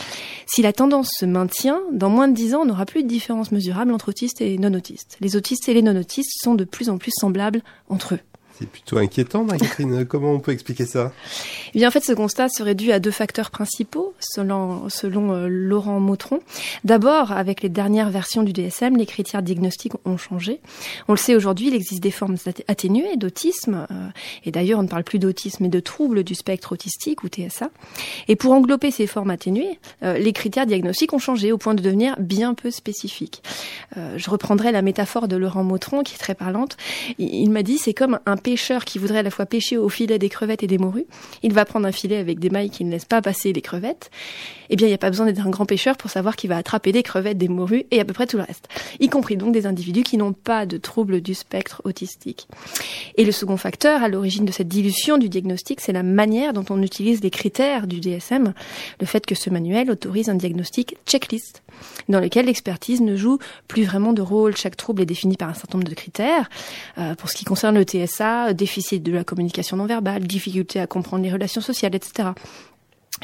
si 0.45 0.61
la 0.61 0.73
tendance 0.73 1.09
se 1.17 1.25
maintient, 1.25 1.81
dans 1.91 2.09
moins 2.09 2.27
de 2.27 2.33
dix 2.33 2.55
ans, 2.55 2.61
on 2.61 2.65
n'aura 2.65 2.85
plus 2.85 3.03
de 3.03 3.07
différence 3.07 3.51
mesurable 3.51 3.91
entre 3.91 4.09
autistes 4.09 4.41
et 4.41 4.57
non-autistes. 4.57 5.17
Les 5.21 5.35
autistes 5.35 5.69
et 5.69 5.73
les 5.73 5.81
non-autistes 5.81 6.31
sont 6.41 6.55
de 6.55 6.63
plus 6.63 6.89
en 6.89 6.97
plus 6.97 7.11
semblables 7.15 7.61
entre 7.89 8.15
eux. 8.15 8.19
C'est 8.59 8.67
plutôt 8.67 8.97
inquiétant, 8.97 9.45
Marie-Catherine. 9.45 10.05
Comment 10.09 10.33
on 10.33 10.39
peut 10.41 10.51
expliquer 10.51 10.85
ça? 10.85 11.13
Eh 11.73 11.79
bien, 11.79 11.87
en 11.87 11.91
fait, 11.91 12.03
ce 12.03 12.11
constat 12.11 12.49
serait 12.49 12.75
dû 12.75 12.91
à 12.91 12.99
deux 12.99 13.11
facteurs 13.11 13.51
principaux, 13.51 14.13
selon, 14.19 14.89
selon 14.89 15.31
euh, 15.33 15.47
Laurent 15.47 16.01
Mautron. 16.01 16.41
D'abord, 16.83 17.31
avec 17.31 17.61
les 17.61 17.69
dernières 17.69 18.09
versions 18.09 18.43
du 18.43 18.51
DSM, 18.51 18.97
les 18.97 19.05
critères 19.05 19.43
diagnostiques 19.43 19.93
ont 20.03 20.17
changé. 20.17 20.59
On 21.07 21.13
le 21.13 21.17
sait 21.17 21.37
aujourd'hui, 21.37 21.67
il 21.67 21.73
existe 21.73 22.03
des 22.03 22.11
formes 22.11 22.35
atténuées 22.67 23.15
d'autisme, 23.15 23.87
euh, 23.91 24.09
et 24.43 24.51
d'ailleurs, 24.51 24.79
on 24.79 24.83
ne 24.83 24.89
parle 24.89 25.05
plus 25.05 25.19
d'autisme, 25.19 25.63
mais 25.63 25.69
de 25.69 25.79
troubles 25.79 26.25
du 26.25 26.35
spectre 26.35 26.73
autistique 26.73 27.23
ou 27.23 27.29
TSA. 27.29 27.69
Et 28.27 28.35
pour 28.35 28.51
englober 28.51 28.91
ces 28.91 29.07
formes 29.07 29.29
atténuées, 29.29 29.79
euh, 30.03 30.17
les 30.17 30.33
critères 30.33 30.65
diagnostiques 30.65 31.13
ont 31.13 31.19
changé 31.19 31.53
au 31.53 31.57
point 31.57 31.75
de 31.75 31.81
devenir 31.81 32.17
bien 32.19 32.53
peu 32.55 32.71
spécifiques. 32.71 33.41
Je 33.95 34.29
reprendrai 34.29 34.71
la 34.71 34.81
métaphore 34.81 35.27
de 35.27 35.35
Laurent 35.35 35.63
Mautron, 35.63 36.03
qui 36.03 36.15
est 36.15 36.17
très 36.17 36.35
parlante. 36.35 36.77
Il, 37.17 37.33
il 37.33 37.49
m'a 37.49 37.63
dit, 37.63 37.77
c'est 37.77 37.93
comme 37.93 38.19
un 38.25 38.37
pêcheur 38.49 38.83
qui 38.83 38.97
voudrait 38.97 39.19
à 39.19 39.23
la 39.23 39.29
fois 39.29 39.45
pêcher 39.45 39.77
au 39.77 39.89
filet 39.89 40.17
des 40.17 40.27
crevettes 40.27 40.63
et 40.63 40.67
des 40.67 40.79
morues. 40.79 41.05
Il 41.43 41.53
va 41.53 41.65
prendre 41.65 41.85
un 41.85 41.91
filet 41.91 42.17
avec 42.17 42.39
des 42.39 42.49
mailles 42.49 42.71
qui 42.71 42.83
ne 42.83 42.89
laissent 42.89 43.05
pas 43.05 43.21
passer 43.21 43.53
les 43.53 43.61
crevettes. 43.61 44.09
Eh 44.71 44.75
bien, 44.75 44.87
il 44.87 44.89
n'y 44.89 44.95
a 44.95 44.99
pas 44.99 45.11
besoin 45.11 45.27
d'être 45.27 45.45
un 45.45 45.51
grand 45.51 45.67
pêcheur 45.67 45.97
pour 45.97 46.09
savoir 46.09 46.35
qu'il 46.35 46.49
va 46.49 46.57
attraper 46.57 46.91
des 46.91 47.03
crevettes, 47.03 47.37
des 47.37 47.47
morues 47.47 47.85
et 47.91 47.99
à 47.99 48.05
peu 48.05 48.13
près 48.13 48.25
tout 48.25 48.37
le 48.37 48.43
reste. 48.43 48.67
Y 48.99 49.07
compris 49.09 49.37
donc 49.37 49.53
des 49.53 49.67
individus 49.67 50.01
qui 50.01 50.17
n'ont 50.17 50.33
pas 50.33 50.65
de 50.65 50.79
troubles 50.79 51.21
du 51.21 51.35
spectre 51.35 51.83
autistique. 51.85 52.47
Et 53.17 53.23
le 53.23 53.31
second 53.31 53.57
facteur 53.57 54.01
à 54.01 54.07
l'origine 54.07 54.45
de 54.45 54.51
cette 54.51 54.67
dilution 54.67 55.19
du 55.19 55.29
diagnostic, 55.29 55.79
c'est 55.79 55.93
la 55.93 56.01
manière 56.01 56.53
dont 56.53 56.65
on 56.71 56.81
utilise 56.81 57.21
les 57.21 57.29
critères 57.29 57.85
du 57.85 57.99
DSM. 57.99 58.53
Le 58.99 59.05
fait 59.05 59.27
que 59.27 59.35
ce 59.35 59.51
manuel 59.51 59.91
autorise 59.91 60.29
un 60.29 60.35
diagnostic 60.35 60.97
checklist 61.05 61.61
dans 62.07 62.19
lequel 62.19 62.45
l'expertise 62.45 63.01
ne 63.01 63.15
joue 63.15 63.39
plus 63.67 63.83
vraiment 63.83 64.13
de 64.13 64.21
rôle. 64.21 64.55
Chaque 64.55 64.77
trouble 64.77 65.01
est 65.01 65.05
défini 65.05 65.37
par 65.37 65.49
un 65.49 65.53
certain 65.53 65.77
nombre 65.77 65.89
de 65.89 65.95
critères. 65.95 66.49
Euh, 66.97 67.15
pour 67.15 67.29
ce 67.29 67.35
qui 67.35 67.45
concerne 67.45 67.75
le 67.75 67.83
TSA, 67.83 68.53
déficit 68.53 69.03
de 69.03 69.11
la 69.11 69.23
communication 69.23 69.77
non 69.77 69.85
verbale, 69.85 70.25
difficulté 70.25 70.79
à 70.79 70.87
comprendre 70.87 71.23
les 71.23 71.31
relations 71.31 71.61
sociales, 71.61 71.95
etc 71.95 72.29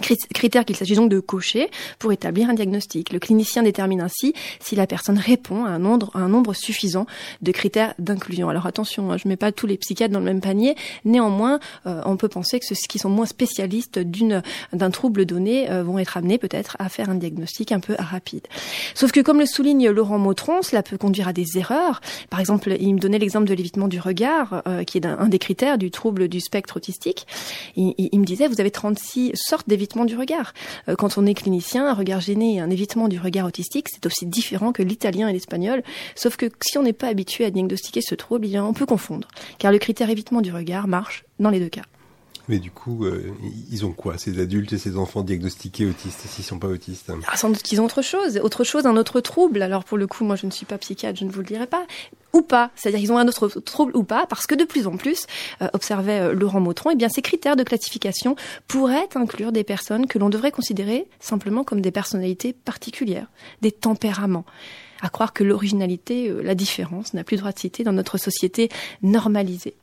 critères 0.01 0.65
qu'il 0.65 0.75
s'agit 0.75 0.95
donc 0.95 1.09
de 1.09 1.19
cocher 1.19 1.69
pour 1.99 2.11
établir 2.11 2.49
un 2.49 2.53
diagnostic. 2.53 3.13
Le 3.13 3.19
clinicien 3.19 3.63
détermine 3.63 4.01
ainsi 4.01 4.33
si 4.59 4.75
la 4.75 4.87
personne 4.87 5.17
répond 5.17 5.65
à 5.65 5.69
un 5.69 5.79
nombre, 5.79 6.11
à 6.13 6.19
un 6.19 6.29
nombre 6.29 6.53
suffisant 6.53 7.05
de 7.41 7.51
critères 7.51 7.93
d'inclusion. 7.99 8.49
Alors 8.49 8.65
attention, 8.65 9.11
hein, 9.11 9.17
je 9.17 9.27
ne 9.27 9.29
mets 9.29 9.37
pas 9.37 9.51
tous 9.51 9.67
les 9.67 9.77
psychiatres 9.77 10.13
dans 10.13 10.19
le 10.19 10.25
même 10.25 10.41
panier. 10.41 10.75
Néanmoins, 11.05 11.59
euh, 11.85 12.01
on 12.05 12.17
peut 12.17 12.27
penser 12.27 12.59
que 12.59 12.65
ceux 12.65 12.75
qui 12.89 12.99
sont 12.99 13.09
moins 13.09 13.25
spécialistes 13.25 13.99
d'un 13.99 14.91
trouble 14.91 15.25
donné 15.25 15.69
euh, 15.71 15.83
vont 15.83 15.99
être 15.99 16.17
amenés 16.17 16.37
peut-être 16.37 16.75
à 16.79 16.89
faire 16.89 17.09
un 17.09 17.15
diagnostic 17.15 17.71
un 17.71 17.79
peu 17.79 17.95
rapide. 17.97 18.47
Sauf 18.93 19.11
que 19.11 19.21
comme 19.21 19.39
le 19.39 19.45
souligne 19.45 19.89
Laurent 19.89 20.17
Mautron, 20.17 20.61
cela 20.61 20.83
peut 20.83 20.97
conduire 20.97 21.27
à 21.27 21.33
des 21.33 21.57
erreurs. 21.57 22.01
Par 22.29 22.39
exemple, 22.39 22.75
il 22.79 22.95
me 22.95 22.99
donnait 22.99 23.19
l'exemple 23.19 23.47
de 23.47 23.53
l'évitement 23.53 23.87
du 23.87 23.99
regard, 23.99 24.63
euh, 24.67 24.83
qui 24.83 24.97
est 24.97 25.05
un, 25.05 25.27
des 25.27 25.39
critères 25.39 25.77
du 25.77 25.91
trouble 25.91 26.27
du 26.27 26.41
spectre 26.41 26.77
autistique. 26.77 27.25
Il, 27.75 27.93
il, 27.97 28.09
il 28.11 28.19
me 28.19 28.25
disait, 28.25 28.47
vous 28.47 28.59
avez 28.59 28.71
36 28.71 29.31
sortes 29.35 29.67
d'évitements 29.75 30.05
du 30.05 30.17
regard. 30.17 30.53
Euh, 30.89 30.95
quand 30.95 31.17
on 31.17 31.25
est 31.25 31.33
clinicien, 31.33 31.87
un 31.87 31.93
regard 31.93 32.21
gêné 32.21 32.55
et 32.55 32.59
un 32.59 32.69
évitement 32.69 33.07
du 33.07 33.19
regard 33.19 33.45
autistique, 33.45 33.87
c'est 33.91 34.05
aussi 34.05 34.25
différent 34.25 34.71
que 34.71 34.83
l'italien 34.83 35.27
et 35.27 35.33
l'espagnol. 35.33 35.83
Sauf 36.15 36.37
que 36.37 36.47
si 36.61 36.77
on 36.77 36.83
n'est 36.83 36.93
pas 36.93 37.07
habitué 37.07 37.45
à 37.45 37.51
diagnostiquer 37.51 38.01
ce 38.01 38.15
trouble, 38.15 38.47
eh 38.49 38.59
on 38.59 38.73
peut 38.73 38.85
confondre. 38.85 39.27
Car 39.59 39.71
le 39.71 39.79
critère 39.79 40.09
évitement 40.09 40.41
du 40.41 40.51
regard 40.51 40.87
marche 40.87 41.25
dans 41.39 41.49
les 41.49 41.59
deux 41.59 41.69
cas. 41.69 41.83
Mais 42.47 42.59
du 42.59 42.69
coup, 42.69 43.05
euh, 43.05 43.33
ils 43.71 43.85
ont 43.85 43.91
quoi, 43.91 44.17
ces 44.17 44.39
adultes 44.39 44.71
et 44.73 44.77
ces 44.77 44.97
enfants 44.97 45.23
diagnostiqués 45.23 45.85
autistes, 45.85 46.21
s'ils 46.27 46.43
sont 46.45 46.59
pas 46.59 46.67
autistes? 46.67 47.11
Ah, 47.27 47.37
Sans 47.37 47.49
doute 47.49 47.63
qu'ils 47.63 47.81
ont 47.81 47.85
autre 47.85 48.03
chose, 48.03 48.39
autre 48.43 48.63
chose, 48.63 48.85
un 48.85 48.97
autre 48.97 49.19
trouble. 49.19 49.61
Alors 49.61 49.83
pour 49.83 49.97
le 49.97 50.05
coup, 50.05 50.23
moi 50.23 50.35
je 50.35 50.45
ne 50.45 50.51
suis 50.51 50.65
pas 50.65 50.77
psychiatre, 50.77 51.19
je 51.19 51.25
ne 51.25 51.31
vous 51.31 51.39
le 51.39 51.45
dirai 51.45 51.65
pas. 51.65 51.85
Ou 52.35 52.41
pas, 52.41 52.69
c'est-à-dire 52.75 52.99
qu'ils 52.99 53.13
ont 53.13 53.17
un 53.17 53.27
autre 53.29 53.47
trouble 53.61 53.95
ou 53.95 54.03
pas, 54.03 54.25
parce 54.27 54.45
que 54.45 54.55
de 54.55 54.65
plus 54.65 54.87
en 54.87 54.97
plus, 54.97 55.25
euh, 55.61 55.69
observait 55.71 56.19
euh, 56.19 56.33
Laurent 56.33 56.59
Mautron, 56.59 56.89
eh 56.91 56.95
bien 56.95 57.07
ces 57.07 57.21
critères 57.21 57.55
de 57.55 57.63
classification 57.63 58.35
pourraient 58.67 59.07
inclure 59.15 59.53
des 59.53 59.63
personnes 59.63 60.05
que 60.05 60.19
l'on 60.19 60.27
devrait 60.27 60.51
considérer 60.51 61.07
simplement 61.21 61.63
comme 61.63 61.79
des 61.79 61.91
personnalités 61.91 62.51
particulières, 62.51 63.27
des 63.61 63.71
tempéraments 63.71 64.43
à 65.01 65.09
croire 65.09 65.33
que 65.33 65.43
l'originalité, 65.43 66.29
euh, 66.29 66.41
la 66.41 66.55
différence 66.55 67.13
n'a 67.13 67.23
plus 67.23 67.37
droit 67.37 67.51
de 67.51 67.59
citer 67.59 67.83
dans 67.83 67.93
notre 67.93 68.17
société 68.17 68.69
normalisée. 69.03 69.75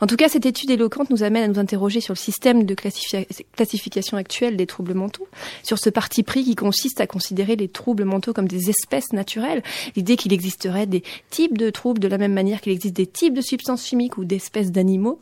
En 0.00 0.06
tout 0.06 0.16
cas, 0.16 0.28
cette 0.28 0.44
étude 0.46 0.70
éloquente 0.70 1.08
nous 1.10 1.22
amène 1.22 1.44
à 1.44 1.48
nous 1.48 1.58
interroger 1.58 2.00
sur 2.00 2.12
le 2.12 2.18
système 2.18 2.64
de 2.64 2.74
classification 2.74 4.16
actuel 4.18 4.56
des 4.56 4.66
troubles 4.66 4.94
mentaux, 4.94 5.26
sur 5.62 5.78
ce 5.78 5.88
parti 5.88 6.22
pris 6.22 6.44
qui 6.44 6.54
consiste 6.54 7.00
à 7.00 7.06
considérer 7.06 7.56
les 7.56 7.68
troubles 7.68 8.04
mentaux 8.04 8.34
comme 8.34 8.48
des 8.48 8.68
espèces 8.68 9.12
naturelles, 9.12 9.62
l'idée 9.96 10.16
qu'il 10.16 10.32
existerait 10.32 10.86
des 10.86 11.02
types 11.30 11.56
de 11.56 11.70
troubles 11.70 11.87
de 11.94 12.08
la 12.08 12.18
même 12.18 12.32
manière 12.32 12.60
qu'il 12.60 12.72
existe 12.72 12.96
des 12.96 13.06
types 13.06 13.34
de 13.34 13.40
substances 13.40 13.86
chimiques 13.86 14.18
ou 14.18 14.24
d'espèces 14.24 14.70
d'animaux. 14.70 15.20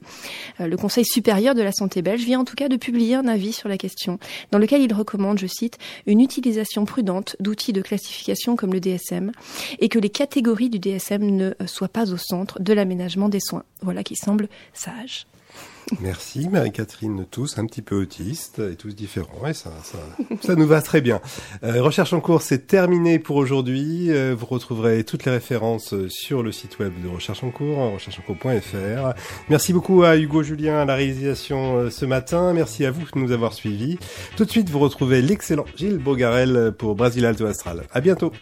Euh, 0.60 0.66
le 0.66 0.76
Conseil 0.76 1.04
supérieur 1.04 1.54
de 1.54 1.62
la 1.62 1.72
santé 1.72 2.02
belge 2.02 2.24
vient 2.24 2.40
en 2.40 2.44
tout 2.44 2.56
cas 2.56 2.68
de 2.68 2.76
publier 2.76 3.14
un 3.14 3.28
avis 3.28 3.52
sur 3.52 3.68
la 3.68 3.78
question, 3.78 4.18
dans 4.50 4.58
lequel 4.58 4.82
il 4.82 4.92
recommande, 4.92 5.38
je 5.38 5.46
cite, 5.46 5.78
une 6.06 6.20
utilisation 6.20 6.84
prudente 6.84 7.36
d'outils 7.40 7.72
de 7.72 7.82
classification 7.82 8.56
comme 8.56 8.72
le 8.72 8.80
DSM 8.80 9.32
et 9.78 9.88
que 9.88 9.98
les 9.98 10.10
catégories 10.10 10.70
du 10.70 10.78
DSM 10.78 11.22
ne 11.24 11.52
soient 11.66 11.88
pas 11.88 12.12
au 12.12 12.16
centre 12.16 12.60
de 12.60 12.72
l'aménagement 12.72 13.28
des 13.28 13.40
soins. 13.40 13.64
Voilà 13.82 14.02
qui 14.02 14.16
semble 14.16 14.48
sage. 14.72 15.26
Merci 16.00 16.48
Marie-Catherine, 16.48 17.26
tous 17.30 17.58
un 17.58 17.66
petit 17.66 17.82
peu 17.82 17.94
autistes 17.94 18.58
et 18.58 18.74
tous 18.74 18.94
différents 18.94 19.46
et 19.46 19.54
ça, 19.54 19.70
ça, 20.40 20.54
nous 20.56 20.66
va 20.66 20.82
très 20.82 21.00
bien. 21.00 21.20
Euh, 21.62 21.80
Recherche 21.80 22.12
en 22.12 22.20
cours, 22.20 22.42
c'est 22.42 22.66
terminé 22.66 23.20
pour 23.20 23.36
aujourd'hui. 23.36 24.10
Euh, 24.10 24.34
vous 24.36 24.46
retrouverez 24.46 25.04
toutes 25.04 25.24
les 25.24 25.30
références 25.30 25.94
sur 26.08 26.42
le 26.42 26.50
site 26.50 26.80
web 26.80 26.92
de 27.02 27.08
Recherche 27.08 27.44
en 27.44 27.50
cours, 27.50 27.92
rechercheencours.fr. 27.92 29.14
Merci 29.48 29.72
beaucoup 29.72 30.02
à 30.02 30.16
Hugo 30.16 30.42
Julien 30.42 30.80
à 30.80 30.84
la 30.84 30.96
réalisation 30.96 31.76
euh, 31.76 31.90
ce 31.90 32.04
matin. 32.04 32.52
Merci 32.52 32.84
à 32.84 32.90
vous 32.90 33.02
de 33.02 33.18
nous 33.20 33.30
avoir 33.30 33.52
suivis. 33.52 33.98
Tout 34.36 34.44
de 34.44 34.50
suite, 34.50 34.68
vous 34.68 34.80
retrouvez 34.80 35.22
l'excellent 35.22 35.66
Gilles 35.76 35.98
Bogarel 35.98 36.72
pour 36.76 36.96
Brasil 36.96 37.24
Alto 37.24 37.46
Astral. 37.46 37.84
À 37.92 38.00
bientôt. 38.00 38.32